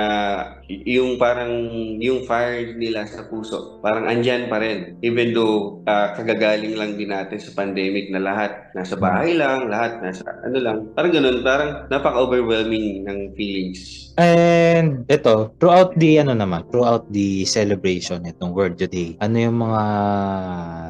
yung 0.69 1.21
parang 1.21 1.53
yung 2.01 2.25
fire 2.25 2.73
nila 2.73 3.05
sa 3.05 3.29
puso 3.29 3.77
parang 3.85 4.09
andyan 4.09 4.49
pa 4.49 4.57
rin 4.57 4.97
even 5.05 5.37
though 5.37 5.85
uh, 5.85 6.17
kagagaling 6.35 6.75
lang 6.75 6.91
din 6.99 7.15
natin 7.15 7.39
sa 7.39 7.55
pandemic 7.55 8.11
na 8.11 8.21
lahat 8.21 8.75
nasa 8.75 8.99
bahay 8.99 9.39
lang 9.39 9.71
lahat 9.71 10.03
nasa 10.03 10.27
ano 10.43 10.59
lang. 10.59 10.79
Parang 10.93 11.13
ganun 11.15 11.39
parang 11.47 11.71
napaka-overwhelming 11.89 13.07
ng 13.07 13.19
feelings 13.39 14.04
and 14.17 15.03
ito 15.11 15.51
throughout 15.59 15.91
the 15.99 16.23
ano 16.23 16.35
naman 16.35 16.63
throughout 16.71 17.07
the 17.11 17.43
celebration 17.47 18.23
itong 18.23 18.55
World 18.55 18.79
Day 18.79 19.19
ano 19.19 19.37
yung 19.39 19.59
mga 19.59 19.85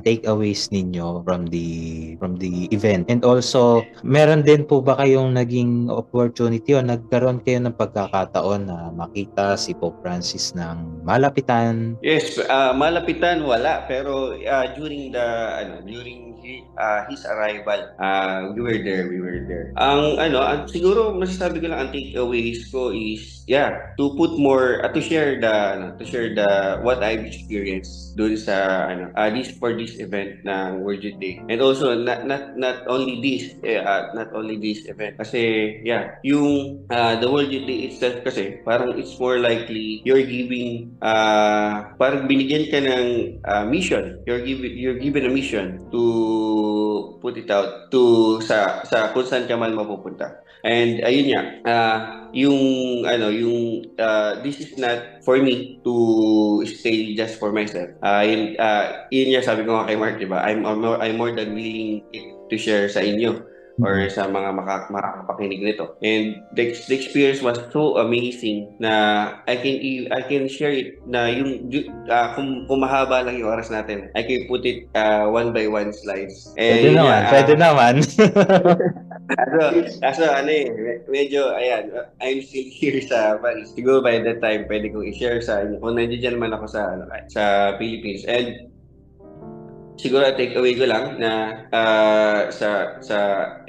takeaways 0.05 0.69
ninyo 0.69 1.25
from 1.25 1.49
the 1.49 1.69
from 2.21 2.37
the 2.37 2.69
event 2.69 3.09
and 3.09 3.25
also 3.25 3.81
meron 4.05 4.45
din 4.45 4.69
po 4.69 4.85
ba 4.85 5.01
kayong 5.01 5.33
naging 5.33 5.89
opportunity 5.89 6.77
o 6.77 6.85
nagkaroon 6.85 7.41
kayo 7.41 7.65
ng 7.65 7.77
pagkakataon 7.77 8.69
na 8.69 8.93
makita 8.93 9.57
si 9.57 9.73
Pope 9.73 9.97
Francis 10.05 10.53
ng 10.53 11.01
malapitan? 11.05 11.97
Yes, 12.05 12.37
uh, 12.37 12.77
malapitan 12.77 13.41
wala 13.49 13.89
pero 13.89 14.37
uh, 14.37 14.67
during 14.77 15.17
the 15.17 15.27
ano 15.65 15.81
during 15.81 16.34
his, 16.45 16.63
uh, 16.77 17.09
his 17.09 17.25
arrival, 17.25 17.81
uh, 17.99 18.53
we 18.53 18.61
were 18.61 18.79
there, 18.85 19.09
we 19.09 19.19
were 19.19 19.41
there. 19.49 19.73
Ang 19.81 20.21
ano, 20.21 20.69
siguro 20.69 21.17
masasabi 21.17 21.65
ko 21.65 21.73
lang 21.73 21.89
ang 21.89 21.91
takeaways 21.91 22.69
ko 22.69 22.93
is 22.93 23.34
yeah, 23.47 23.95
to 23.97 24.17
put 24.17 24.37
more 24.39 24.81
uh, 24.85 24.91
to 24.93 25.01
share 25.01 25.41
the 25.41 25.53
ano, 25.53 25.87
to 25.97 26.05
share 26.05 26.33
the 26.35 26.81
what 26.81 27.05
I've 27.05 27.25
experienced 27.25 28.17
doon 28.17 28.37
sa 28.37 28.89
ano, 28.89 29.13
uh, 29.13 29.29
this 29.31 29.53
for 29.57 29.77
this 29.77 30.01
event 30.01 30.45
ng 30.45 30.81
World 30.81 31.05
Youth 31.05 31.21
Day. 31.21 31.41
And 31.49 31.61
also 31.61 31.97
not 31.97 32.25
not 32.25 32.57
not 32.57 32.89
only 32.89 33.21
this 33.21 33.57
uh, 33.61 34.13
not 34.17 34.33
only 34.33 34.57
this 34.57 34.89
event 34.89 35.21
kasi 35.21 35.77
yeah, 35.85 36.17
yung 36.25 36.85
uh, 36.89 37.21
the 37.21 37.29
World 37.29 37.53
Youth 37.53 37.69
Day 37.69 37.89
itself 37.89 38.25
kasi 38.25 38.65
parang 38.65 38.97
it's 38.97 39.17
more 39.21 39.37
likely 39.41 40.01
you're 40.09 40.25
giving 40.25 40.97
uh, 41.05 41.93
parang 42.01 42.25
binigyan 42.25 42.69
ka 42.73 42.81
ng 42.81 43.07
uh, 43.45 43.65
mission. 43.69 44.25
You're 44.25 44.45
given 44.45 44.73
you're 44.73 45.01
given 45.01 45.29
a 45.29 45.33
mission 45.33 45.85
to 45.93 46.03
put 47.21 47.37
it 47.37 47.49
out 47.53 47.93
to 47.93 48.37
sa 48.41 48.85
sa 48.89 49.13
kung 49.13 49.29
saan 49.29 49.45
ka 49.45 49.57
man 49.57 49.77
mapupunta. 49.77 50.44
And 50.65 51.05
ayun 51.05 51.27
nga, 51.29 51.43
uh, 51.69 51.99
yung 52.33 52.61
ano, 53.05 53.29
yung 53.29 53.85
uh, 54.01 54.41
this 54.41 54.59
is 54.65 54.75
not 54.81 55.23
for 55.23 55.37
me 55.39 55.79
to 55.85 55.95
stay 56.67 57.15
just 57.15 57.39
for 57.39 57.53
myself. 57.53 57.93
Uh, 58.01 58.25
yun, 58.25 58.57
uh, 58.59 59.07
yun 59.13 59.37
nga 59.37 59.45
sabi 59.45 59.63
ko 59.63 59.77
nga 59.77 59.87
kay 59.87 60.01
Mark, 60.01 60.17
diba? 60.17 60.41
I'm, 60.41 60.65
I'm, 60.65 60.81
more, 60.81 60.99
I'm 60.99 61.17
more 61.21 61.33
than 61.37 61.53
willing 61.53 62.03
to 62.49 62.57
share 62.57 62.89
sa 62.89 63.05
inyo 63.05 63.54
or 63.83 64.07
sa 64.07 64.31
mga 64.31 64.55
makak 64.55 64.87
makakapakinig 64.91 65.63
nito. 65.63 65.99
And 65.99 66.39
the, 66.55 66.71
the 66.87 66.95
experience 66.95 67.43
was 67.43 67.59
so 67.75 67.99
amazing 67.99 68.79
na 68.79 68.93
I 69.51 69.59
can 69.59 69.77
I 70.15 70.23
can 70.23 70.47
share 70.47 70.71
it 70.71 71.03
na 71.07 71.27
yung 71.27 71.71
uh, 72.07 72.29
kung, 72.39 72.71
kung 72.71 72.81
mahaba 72.83 73.27
lang 73.27 73.41
yung 73.41 73.51
oras 73.51 73.71
natin, 73.75 74.15
I 74.15 74.23
can 74.23 74.47
put 74.47 74.63
it 74.63 74.87
uh, 74.95 75.27
one 75.27 75.51
by 75.51 75.67
one 75.67 75.91
slides. 75.91 76.55
And, 76.55 76.87
pwede 76.87 76.91
naman, 76.95 77.21
uh, 77.21 77.31
pwede 77.31 77.53
naman. 77.59 77.95
kaso, 79.35 79.59
kaso 79.99 80.23
ano 80.29 80.51
eh, 80.51 80.67
medyo, 81.09 81.51
ayan, 81.57 81.91
I'm 82.23 82.45
still 82.45 82.69
here 82.69 83.01
sa 83.03 83.41
Paris. 83.41 83.75
Siguro 83.75 84.05
by 84.05 84.23
that 84.23 84.39
time, 84.39 84.71
pwede 84.71 84.93
kong 84.93 85.09
i-share 85.11 85.43
sa 85.43 85.65
inyo. 85.65 85.83
Kung 85.83 85.99
nandiyan 85.99 86.39
man 86.39 86.55
ako 86.55 86.67
sa, 86.71 86.95
ano, 86.95 87.09
sa 87.33 87.75
Philippines. 87.81 88.23
And 88.29 88.74
siguro 89.97 90.27
take 90.35 90.57
away 90.59 90.75
ko 90.75 90.85
lang 90.87 91.19
na 91.23 91.65
uh, 91.71 92.41
sa 92.51 92.99
sa 93.01 93.19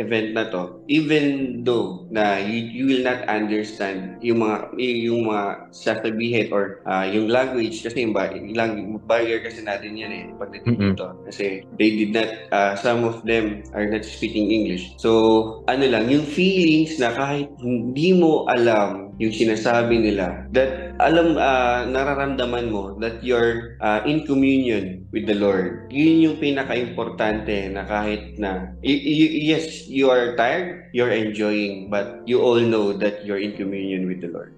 event 0.02 0.34
na 0.34 0.50
to 0.50 0.82
even 0.88 1.62
though 1.66 2.06
na 2.14 2.38
you, 2.38 2.62
you 2.70 2.84
will 2.86 3.04
not 3.06 3.26
understand 3.26 4.18
yung 4.22 4.42
mga 4.46 4.74
yung 4.78 5.30
mga 5.30 5.70
sasabihin 5.74 6.50
or 6.54 6.82
uh, 6.86 7.06
yung 7.06 7.30
language 7.30 7.82
kasi 7.82 8.06
yung, 8.06 8.14
yung 8.14 9.02
barrier 9.06 9.42
kasi 9.42 9.66
natin 9.66 9.98
yan 9.98 10.12
eh 10.14 10.26
pagdating 10.38 10.78
mm-hmm. 10.78 10.94
dito. 10.94 11.08
Kasi 11.26 11.46
they 11.78 11.90
did 11.98 12.12
not 12.14 12.30
uh, 12.54 12.74
some 12.78 13.04
of 13.06 13.22
them 13.26 13.66
are 13.74 13.86
not 13.86 14.06
speaking 14.06 14.54
English. 14.54 14.94
So 15.02 15.62
ano 15.66 15.86
lang 15.90 16.10
yung 16.10 16.26
feelings 16.26 16.98
na 17.02 17.14
kahit 17.14 17.50
hindi 17.62 18.14
mo 18.14 18.46
alam 18.50 19.16
yung 19.16 19.32
sinasabi 19.32 19.96
nila 19.96 20.44
that 20.52 20.92
alam 21.00 21.40
uh, 21.40 21.88
nararamdaman 21.88 22.68
mo 22.68 22.96
that 23.00 23.24
you're 23.24 23.80
uh, 23.80 24.04
in 24.04 24.28
communion 24.28 25.08
with 25.16 25.28
the 25.28 25.36
Lord. 25.36 25.88
Yun 25.92 26.15
yung 26.24 26.38
pinaka-importante 26.40 27.72
na 27.72 27.84
kahit 27.84 28.40
na 28.40 28.72
yes 28.84 29.88
you 29.92 30.08
are 30.08 30.36
tired 30.40 30.88
you're 30.96 31.12
enjoying 31.12 31.92
but 31.92 32.24
you 32.24 32.40
all 32.40 32.60
know 32.60 32.96
that 32.96 33.24
you're 33.28 33.42
in 33.42 33.56
communion 33.56 34.08
with 34.08 34.24
the 34.24 34.32
Lord 34.32 34.52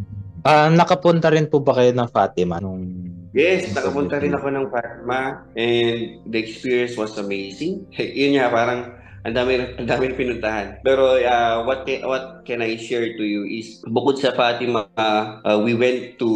uh, 0.45 0.69
nakapunta 0.69 1.33
rin 1.33 1.49
po 1.49 1.63
ba 1.63 1.77
kayo 1.77 1.91
ng 1.93 2.09
Fatima 2.09 2.61
nung 2.61 3.07
Yes, 3.37 3.69
nakapunta 3.69 4.17
rin 4.17 4.33
ako 4.33 4.49
ng 4.49 4.65
Fatima 4.73 5.45
and 5.53 6.25
the 6.25 6.41
experience 6.41 6.97
was 6.97 7.13
amazing. 7.21 7.85
Yun 8.17 8.41
nga, 8.41 8.49
parang 8.49 8.97
ang 9.21 9.35
dami 9.35 9.77
ang 9.77 9.85
dami 9.85 10.15
pinuntahan. 10.17 10.81
Pero 10.81 11.21
uh, 11.21 11.61
what 11.61 11.85
can, 11.85 12.01
what 12.07 12.41
can 12.49 12.65
I 12.65 12.81
share 12.81 13.05
to 13.05 13.21
you 13.21 13.45
is 13.45 13.83
bukod 13.85 14.17
sa 14.17 14.33
Fatima, 14.33 14.89
uh, 14.97 15.43
uh, 15.45 15.57
we 15.61 15.77
went 15.77 16.17
to 16.17 16.27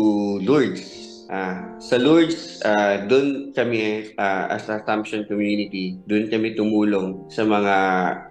Lourdes. 0.45 1.00
Uh, 1.31 1.79
sa 1.79 1.95
Lourdes, 1.95 2.59
uh, 2.67 3.07
doon 3.07 3.55
kami 3.55 4.11
uh, 4.19 4.51
as 4.51 4.67
Assumption 4.67 5.23
Community, 5.23 5.95
doon 6.03 6.27
kami 6.27 6.59
tumulong 6.59 7.31
sa 7.31 7.47
mga 7.47 7.75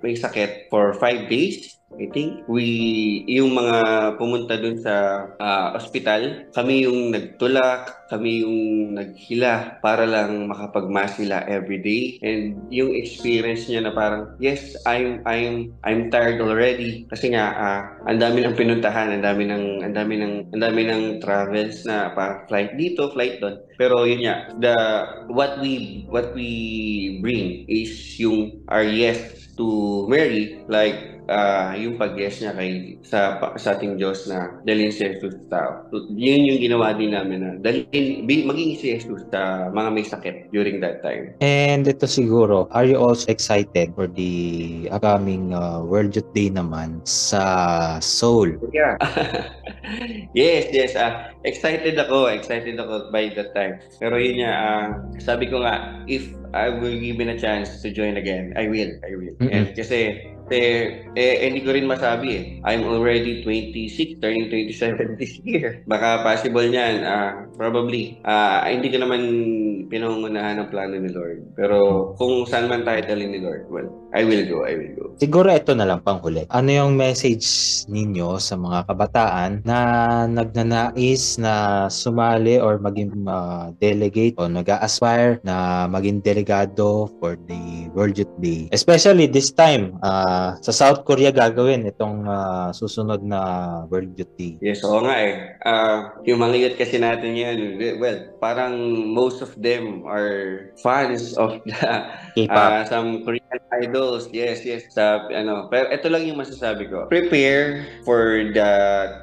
may 0.05 0.13
sakit 0.13 0.69
for 0.69 0.93
five 1.01 1.25
days 1.33 1.80
I 1.99 2.07
think 2.15 2.47
we 2.47 3.27
yung 3.27 3.51
mga 3.51 4.15
pumunta 4.15 4.55
dun 4.55 4.79
sa 4.79 5.27
uh, 5.35 5.75
ospital, 5.75 6.47
kami 6.55 6.87
yung 6.87 7.11
nagtulak, 7.11 8.07
kami 8.07 8.47
yung 8.47 8.95
naghila 8.95 9.83
para 9.83 10.07
lang 10.07 10.47
makapagmas 10.47 11.19
sila 11.19 11.43
every 11.51 11.83
day 11.83 12.03
and 12.23 12.63
yung 12.71 12.95
experience 12.95 13.67
niya 13.67 13.83
na 13.83 13.93
parang 13.95 14.39
yes, 14.39 14.79
I'm 14.87 15.27
I'm 15.27 15.75
I'm 15.83 16.15
tired 16.15 16.39
already. 16.39 17.11
Kasi 17.11 17.35
nga 17.35 17.59
uh, 17.59 17.83
ang 18.07 18.23
dami 18.23 18.47
ng 18.47 18.55
pinuntahan, 18.55 19.11
ang 19.11 19.27
dami 19.27 19.51
ng 19.51 19.83
ang 19.83 19.95
dami 19.95 20.15
ng 20.23 20.35
ang 20.55 20.63
dami 20.63 20.83
ng 20.87 21.03
travels 21.19 21.83
na 21.91 22.15
pa 22.15 22.47
flight 22.47 22.79
dito, 22.79 23.11
flight 23.11 23.43
doon. 23.43 23.59
Pero 23.75 24.07
yun 24.07 24.23
nga, 24.23 24.47
the 24.63 24.77
what 25.27 25.59
we 25.59 26.07
what 26.07 26.31
we 26.39 27.19
bring 27.19 27.67
is 27.67 27.91
yung 28.23 28.63
our 28.71 28.87
yes 28.87 29.51
to 29.59 30.07
Mary. 30.07 30.63
Like 30.71 31.10
ah, 31.29 31.77
yung 31.77 32.01
pag-yes 32.01 32.41
niya 32.41 32.53
kay 32.57 32.97
sa 33.05 33.37
sa 33.59 33.77
ating 33.77 34.01
Diyos 34.01 34.31
na 34.31 34.61
dalhin 34.65 34.95
si 34.95 35.05
Jesus 35.05 35.37
sa 35.51 35.85
yun 35.93 36.49
yung 36.49 36.61
ginawa 36.61 36.97
din 36.97 37.13
namin 37.13 37.39
na 37.43 37.51
dalhin 37.61 38.25
maging 38.25 38.79
si 38.79 38.97
Jesus 38.97 39.27
sa 39.29 39.69
mga 39.69 39.89
may 39.93 40.07
sakit 40.07 40.55
during 40.55 40.81
that 40.81 41.05
time. 41.05 41.35
And 41.45 41.85
ito 41.85 42.07
siguro, 42.07 42.71
are 42.71 42.87
you 42.87 42.97
also 42.97 43.29
excited 43.29 43.93
for 43.93 44.07
the 44.07 44.87
upcoming 44.95 45.53
uh, 45.53 45.83
World 45.85 46.17
Youth 46.17 46.31
Day 46.33 46.49
naman 46.49 47.03
sa 47.05 47.99
Seoul? 48.01 48.57
Yeah. 48.73 48.97
yes, 50.39 50.71
yes. 50.73 50.93
ah 50.97 51.35
excited 51.45 51.97
ako. 51.97 52.31
Excited 52.33 52.77
ako 52.77 53.11
by 53.13 53.33
that 53.35 53.53
time. 53.57 53.81
Pero 53.99 54.17
yun 54.21 54.45
nga, 54.45 54.53
ah, 54.53 54.87
sabi 55.21 55.49
ko 55.49 55.65
nga, 55.65 56.05
if 56.07 56.33
I 56.51 56.69
will 56.69 56.99
given 56.99 57.31
a 57.31 57.39
chance 57.39 57.83
to 57.83 57.93
join 57.95 58.17
again, 58.17 58.55
I 58.57 58.67
will. 58.67 58.93
I 59.07 59.13
will. 59.15 59.35
Mm-mm. 59.39 59.55
And 59.55 59.67
kasi, 59.77 60.31
eh, 60.51 61.07
eh, 61.15 61.35
hindi 61.47 61.63
ko 61.63 61.71
rin 61.71 61.87
masabi 61.87 62.29
eh. 62.35 62.45
I'm 62.67 62.83
already 62.83 63.47
26, 63.47 64.19
turning 64.19 64.51
27 64.51 65.15
this 65.17 65.39
year. 65.47 65.87
Baka 65.87 66.27
possible 66.27 66.67
niyan. 66.67 67.07
ah 67.07 67.47
probably. 67.55 68.19
ah 68.27 68.67
hindi 68.67 68.91
ko 68.91 68.99
naman 69.07 69.23
pinangunahan 69.87 70.59
ng 70.59 70.69
plano 70.71 70.99
ni 70.99 71.11
Lord. 71.11 71.55
Pero 71.55 72.13
kung 72.19 72.47
saan 72.47 72.67
man 72.67 72.83
tayo 72.83 73.03
dalhin 73.07 73.31
ni 73.31 73.41
Lord, 73.43 73.71
well, 73.71 73.87
I 74.11 74.27
will 74.27 74.43
go. 74.47 74.67
I 74.67 74.75
will 74.75 74.95
go. 74.99 75.05
Siguro 75.23 75.55
ito 75.55 75.75
na 75.79 75.87
lang 75.87 76.03
pang 76.03 76.19
huli. 76.19 76.47
Ano 76.51 76.71
yung 76.71 76.99
message 76.99 77.47
ninyo 77.87 78.43
sa 78.43 78.59
mga 78.59 78.91
kabataan 78.91 79.63
na 79.63 79.79
nagnanais 80.27 81.39
na 81.39 81.87
sumali 81.87 82.59
or 82.59 82.83
maging 82.83 83.15
uh, 83.31 83.71
delegate 83.79 84.35
o 84.39 84.51
nag-aspire 84.51 85.39
na 85.47 85.87
maging 85.87 86.19
delegado 86.41 87.13
for 87.21 87.37
the 87.45 87.93
World 87.93 88.17
Youth 88.17 88.33
Day? 88.41 88.69
Especially 88.73 89.29
this 89.29 89.53
time, 89.53 90.01
uh, 90.03 90.57
sa 90.65 90.73
South 90.73 91.05
Korea 91.05 91.29
gagawin 91.29 91.85
itong 91.85 92.25
uh, 92.25 92.73
susunod 92.73 93.21
na 93.21 93.85
World 93.93 94.17
Youth 94.17 94.33
Day. 94.41 94.57
Yes, 94.65 94.81
oo 94.81 95.05
nga 95.05 95.17
eh. 95.21 95.61
Ah, 95.61 96.17
yung 96.25 96.41
mga 96.41 96.57
youth 96.57 96.77
kasi 96.81 96.97
natin 96.97 97.37
yan, 97.37 97.77
well, 98.01 98.19
parang 98.41 98.81
most 99.13 99.45
of 99.45 99.53
them 99.61 100.09
are 100.09 100.73
fans 100.81 101.37
of 101.37 101.61
the, 101.69 101.77
K-pop. 102.35 102.57
ah, 102.57 102.83
some 102.89 103.23
Korean 103.23 103.40
idols. 103.75 104.29
Yes, 104.31 104.63
yes. 104.63 104.87
Sa, 104.95 105.27
ano, 105.31 105.67
pero 105.67 105.91
ito 105.91 106.07
lang 106.07 106.27
yung 106.27 106.39
masasabi 106.39 106.87
ko. 106.87 107.11
Prepare 107.11 107.87
for 108.07 108.47
the 108.55 108.71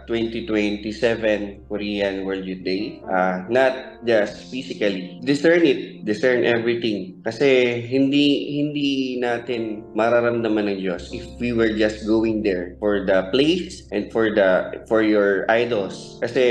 2027 0.09 1.67
Korean 1.71 2.28
World 2.28 2.43
Youth 2.43 2.63
Day. 2.63 2.99
Ah, 3.07 3.47
not 3.47 4.03
just 4.03 4.51
physically. 4.51 5.19
Discern 5.23 5.63
it. 5.63 6.03
Discern 6.03 6.43
everything. 6.43 7.19
Kasi 7.23 7.80
hindi 7.84 8.59
hindi 8.59 9.19
natin 9.19 9.84
mararamdaman 9.95 10.71
ng 10.71 10.80
Diyos 10.80 11.11
if 11.11 11.28
we 11.39 11.51
were 11.51 11.71
just 11.71 12.07
going 12.07 12.43
there 12.43 12.80
for 12.80 13.03
the 13.03 13.28
place 13.32 13.84
and 13.91 14.07
for 14.11 14.32
the 14.32 14.82
for 14.88 15.03
your 15.03 15.43
idols. 15.51 16.19
Kasi 16.23 16.43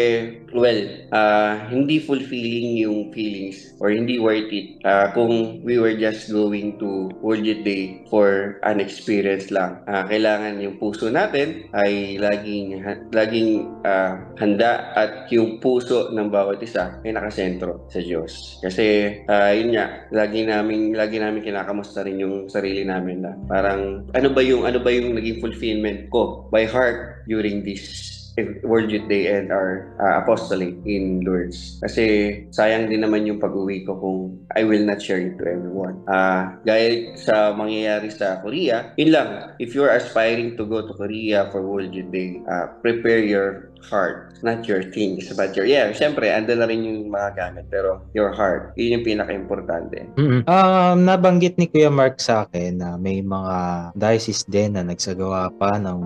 well, 0.53 0.81
ah, 1.13 1.69
hindi 1.69 2.01
fulfilling 2.01 2.81
yung 2.81 3.13
feelings 3.13 3.73
or 3.81 3.93
hindi 3.93 4.21
worth 4.21 4.49
it 4.53 4.81
ah, 4.85 5.13
kung 5.13 5.61
we 5.65 5.81
were 5.81 5.97
just 5.97 6.29
going 6.29 6.77
to 6.81 7.09
World 7.21 7.45
Youth 7.45 7.65
Day 7.67 8.07
for 8.07 8.63
an 8.63 8.79
experience 8.79 9.51
lang. 9.51 9.83
Ah, 9.91 10.07
kailangan 10.07 10.63
yung 10.63 10.79
puso 10.79 11.11
natin 11.11 11.67
ay 11.75 12.15
laging 12.15 12.79
laging 13.11 13.67
ah, 13.83 14.23
handa 14.39 14.95
at 14.95 15.27
yung 15.35 15.59
puso 15.59 16.15
ng 16.15 16.31
bawat 16.31 16.63
isa 16.63 17.03
ay 17.03 17.11
nakasentro 17.11 17.91
sa 17.91 17.99
Diyos. 17.99 18.63
Kasi 18.63 19.19
ah, 19.27 19.51
yun 19.51 19.75
nga, 19.75 20.07
lagi 20.15 20.47
namin 20.47 20.95
lagi 20.95 21.19
namin 21.19 21.43
kinakamusta 21.43 22.07
rin 22.07 22.23
yung 22.23 22.47
sarili 22.47 22.87
namin 22.87 23.27
na 23.27 23.35
parang 23.51 24.07
ano 24.15 24.29
ba 24.31 24.41
yung 24.47 24.63
ano 24.63 24.79
ba 24.79 24.95
yung 24.95 25.19
naging 25.19 25.43
fulfillment 25.43 26.07
ko 26.15 26.47
by 26.55 26.63
heart 26.63 27.27
during 27.27 27.67
this 27.67 28.16
World 28.63 28.93
Youth 28.93 29.09
Day 29.09 29.33
and 29.33 29.49
our 29.49 29.89
uh, 29.97 30.21
apostolate 30.21 30.77
in 30.85 31.25
Lourdes. 31.25 31.81
Kasi 31.81 32.05
sayang 32.53 32.93
din 32.93 33.01
naman 33.01 33.25
yung 33.25 33.41
pag-uwi 33.41 33.89
ko 33.89 33.97
kung 33.97 34.21
I 34.53 34.69
will 34.69 34.85
not 34.85 35.01
share 35.01 35.21
it 35.21 35.41
to 35.41 35.45
everyone. 35.49 36.05
Ah, 36.05 36.61
gaya 36.69 37.17
sa 37.17 37.57
mangyayari 37.57 38.13
sa 38.13 38.45
Korea, 38.45 38.93
yun 39.01 39.17
lang. 39.17 39.57
If 39.57 39.73
you're 39.73 39.93
aspiring 39.93 40.61
to 40.61 40.69
go 40.69 40.85
to 40.85 40.93
Korea 40.93 41.49
for 41.49 41.65
World 41.65 41.97
Youth 41.97 42.13
Day, 42.13 42.45
ah, 42.45 42.77
prepare 42.85 43.25
your 43.25 43.73
heart, 43.87 44.37
not 44.43 44.67
your 44.67 44.83
things, 44.91 45.31
but 45.33 45.55
your, 45.55 45.65
yeah, 45.65 45.89
syempre, 45.95 46.29
ando 46.29 46.53
na 46.59 46.67
rin 46.67 46.83
yung 46.85 47.09
mga 47.09 47.39
gamit, 47.39 47.65
pero 47.71 48.03
your 48.13 48.35
heart, 48.35 48.75
yun 48.77 49.01
yung 49.01 49.07
pinaka-importante. 49.07 50.11
Mm-mm. 50.19 50.43
Um, 50.45 50.97
nabanggit 51.07 51.57
ni 51.57 51.71
Kuya 51.71 51.89
Mark 51.89 52.19
sa 52.19 52.45
akin 52.45 52.83
na 52.83 52.99
may 52.99 53.23
mga 53.23 53.91
diocese 53.95 54.45
din 54.49 54.75
na 54.75 54.83
nagsagawa 54.83 55.55
pa 55.55 55.79
ng 55.79 56.01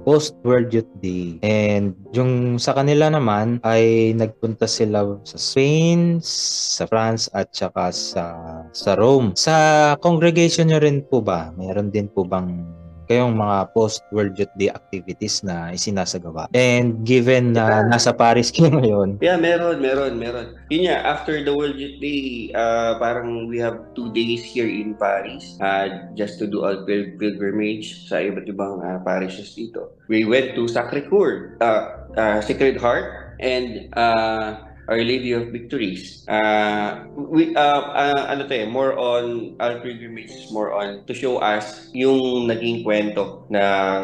um, 0.00 0.04
post-World 0.08 0.72
Youth 0.72 0.88
Day. 1.04 1.36
And 1.44 1.92
yung 2.16 2.56
sa 2.56 2.72
kanila 2.72 3.12
naman 3.12 3.60
ay 3.62 4.16
nagpunta 4.16 4.64
sila 4.64 5.20
sa 5.28 5.36
Spain, 5.36 6.18
sa 6.24 6.88
France 6.88 7.28
at 7.36 7.52
saka 7.52 7.92
sa 7.92 8.24
sa 8.72 8.96
Rome. 8.96 9.36
Sa 9.36 9.94
congregation 10.00 10.72
nyo 10.72 10.80
rin 10.80 11.04
po 11.04 11.20
ba? 11.20 11.52
Mayroon 11.60 11.92
din 11.92 12.08
po 12.08 12.24
bang 12.24 12.79
kayong 13.10 13.34
mga 13.34 13.74
post-World 13.74 14.38
Youth 14.38 14.54
Day 14.54 14.70
activities 14.70 15.42
na 15.42 15.74
isinasagawa? 15.74 16.46
And 16.54 17.02
given 17.02 17.58
na 17.58 17.82
nasa 17.82 18.14
Paris 18.14 18.54
kayo 18.54 18.70
ngayon, 18.70 19.18
Yeah, 19.18 19.34
meron, 19.34 19.82
meron, 19.82 20.14
meron. 20.22 20.54
Yun 20.70 20.86
nga, 20.86 21.02
after 21.02 21.42
the 21.42 21.50
World 21.50 21.74
Youth 21.74 21.98
Day, 21.98 22.54
uh, 22.54 23.02
parang 23.02 23.50
we 23.50 23.58
have 23.58 23.82
two 23.98 24.14
days 24.14 24.46
here 24.46 24.70
in 24.70 24.94
Paris 24.94 25.58
uh, 25.58 26.06
just 26.14 26.38
to 26.38 26.46
do 26.46 26.62
a 26.62 26.86
pil- 26.86 27.18
pilgrimage 27.18 28.06
sa 28.06 28.22
iba't 28.22 28.46
ibang 28.46 28.78
uh, 28.78 29.02
parishes 29.02 29.58
dito. 29.58 29.90
We 30.06 30.22
went 30.22 30.54
to 30.54 30.70
Sacré-Cœur, 30.70 31.58
uh, 31.58 31.82
uh, 32.14 32.38
Sacred 32.38 32.78
Heart, 32.78 33.34
and 33.42 33.90
uh, 33.98 34.69
Our 34.90 35.06
Lady 35.06 35.30
of 35.38 35.54
Victories. 35.54 36.26
Uh, 36.26 37.06
we, 37.14 37.54
uh, 37.54 37.80
uh, 37.94 38.26
ano 38.26 38.50
to 38.50 38.54
eh, 38.58 38.66
more 38.66 38.98
on, 38.98 39.54
our 39.62 39.78
pilgrimage 39.78 40.34
is 40.34 40.50
more 40.50 40.74
on 40.74 41.06
to 41.06 41.14
show 41.14 41.38
us 41.38 41.94
yung 41.94 42.50
naging 42.50 42.82
kwento 42.82 43.46
ng 43.54 44.02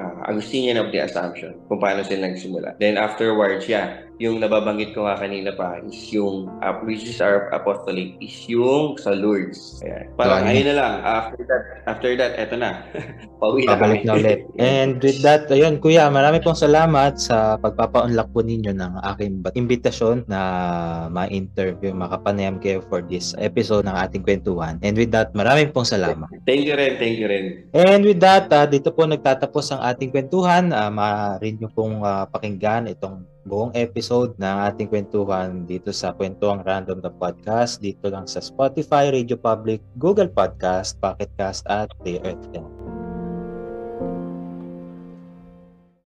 uh, 0.00 0.16
Augustinian 0.24 0.80
of 0.80 0.88
the 0.88 1.04
Assumption, 1.04 1.60
kung 1.68 1.84
paano 1.84 2.00
sila 2.00 2.32
nagsimula. 2.32 2.80
Then 2.80 2.96
afterwards, 2.96 3.68
yeah, 3.68 4.08
yung 4.20 4.38
nababanggit 4.38 4.92
ko 4.92 5.08
nga 5.08 5.16
kanina 5.16 5.50
pa 5.56 5.80
is 5.82 6.12
yung, 6.12 6.50
uh, 6.60 6.74
which 6.84 7.02
is 7.08 7.18
our 7.24 7.48
apostolate, 7.56 8.14
is 8.20 8.34
yung 8.46 9.00
sa 9.00 9.16
Lourdes. 9.16 9.80
Ayan. 9.80 10.12
Parang 10.14 10.44
ayun 10.44 10.66
na 10.68 10.74
lang. 10.76 10.92
After 11.02 11.42
that, 11.48 11.62
after 11.88 12.10
that, 12.20 12.32
eto 12.36 12.54
na. 12.60 12.84
Pauwi 13.40 13.66
na 13.66 13.74
Babalik 13.74 14.04
kami. 14.04 14.08
na 14.08 14.14
ulit. 14.20 14.40
And 14.60 15.02
with 15.02 15.18
that, 15.26 15.48
ayun, 15.48 15.82
Kuya, 15.82 16.12
marami 16.12 16.38
pong 16.38 16.54
salamat 16.54 17.18
sa 17.18 17.58
pagpapa-unlock 17.58 18.30
po 18.30 18.44
ninyo 18.44 18.70
ng 18.76 18.92
aking 19.16 19.42
imbitasyon 19.58 20.28
na 20.30 20.40
ma-interview, 21.10 21.90
makapanayam 21.90 22.62
kayo 22.62 22.84
for 22.86 23.02
this 23.02 23.34
episode 23.42 23.88
ng 23.88 23.96
ating 23.96 24.22
kwentuhan. 24.22 24.78
And 24.86 24.94
with 24.94 25.10
that, 25.16 25.34
maraming 25.34 25.74
pong 25.74 25.88
salamat. 25.88 26.30
Thank 26.46 26.68
you 26.68 26.78
rin, 26.78 27.00
thank 27.00 27.18
you 27.18 27.26
rin. 27.26 27.66
And 27.74 28.06
with 28.06 28.22
that, 28.22 28.52
ah, 28.54 28.70
dito 28.70 28.94
po 28.94 29.08
nagtatapos 29.08 29.74
ang 29.74 29.82
ating 29.82 30.14
kwentuhan. 30.14 30.70
Uh, 30.70 30.92
maaari 30.92 31.58
nyo 31.58 31.66
pong 31.74 32.06
ah, 32.06 32.30
pakinggan 32.30 32.86
itong 32.86 33.31
buong 33.42 33.74
episode 33.74 34.38
ng 34.38 34.56
ating 34.70 34.86
kwentuhan 34.86 35.66
dito 35.66 35.90
sa 35.90 36.14
Kwentuang 36.14 36.62
Random 36.62 37.02
the 37.02 37.10
Podcast 37.10 37.82
dito 37.82 38.06
lang 38.06 38.30
sa 38.30 38.38
Spotify, 38.38 39.10
Radio 39.10 39.34
Public, 39.34 39.82
Google 39.98 40.30
Podcast, 40.30 40.94
Pocket 41.02 41.30
Cast 41.34 41.66
at 41.66 41.90
The 42.06 42.22
Earth 42.22 42.46
FM. 42.54 43.01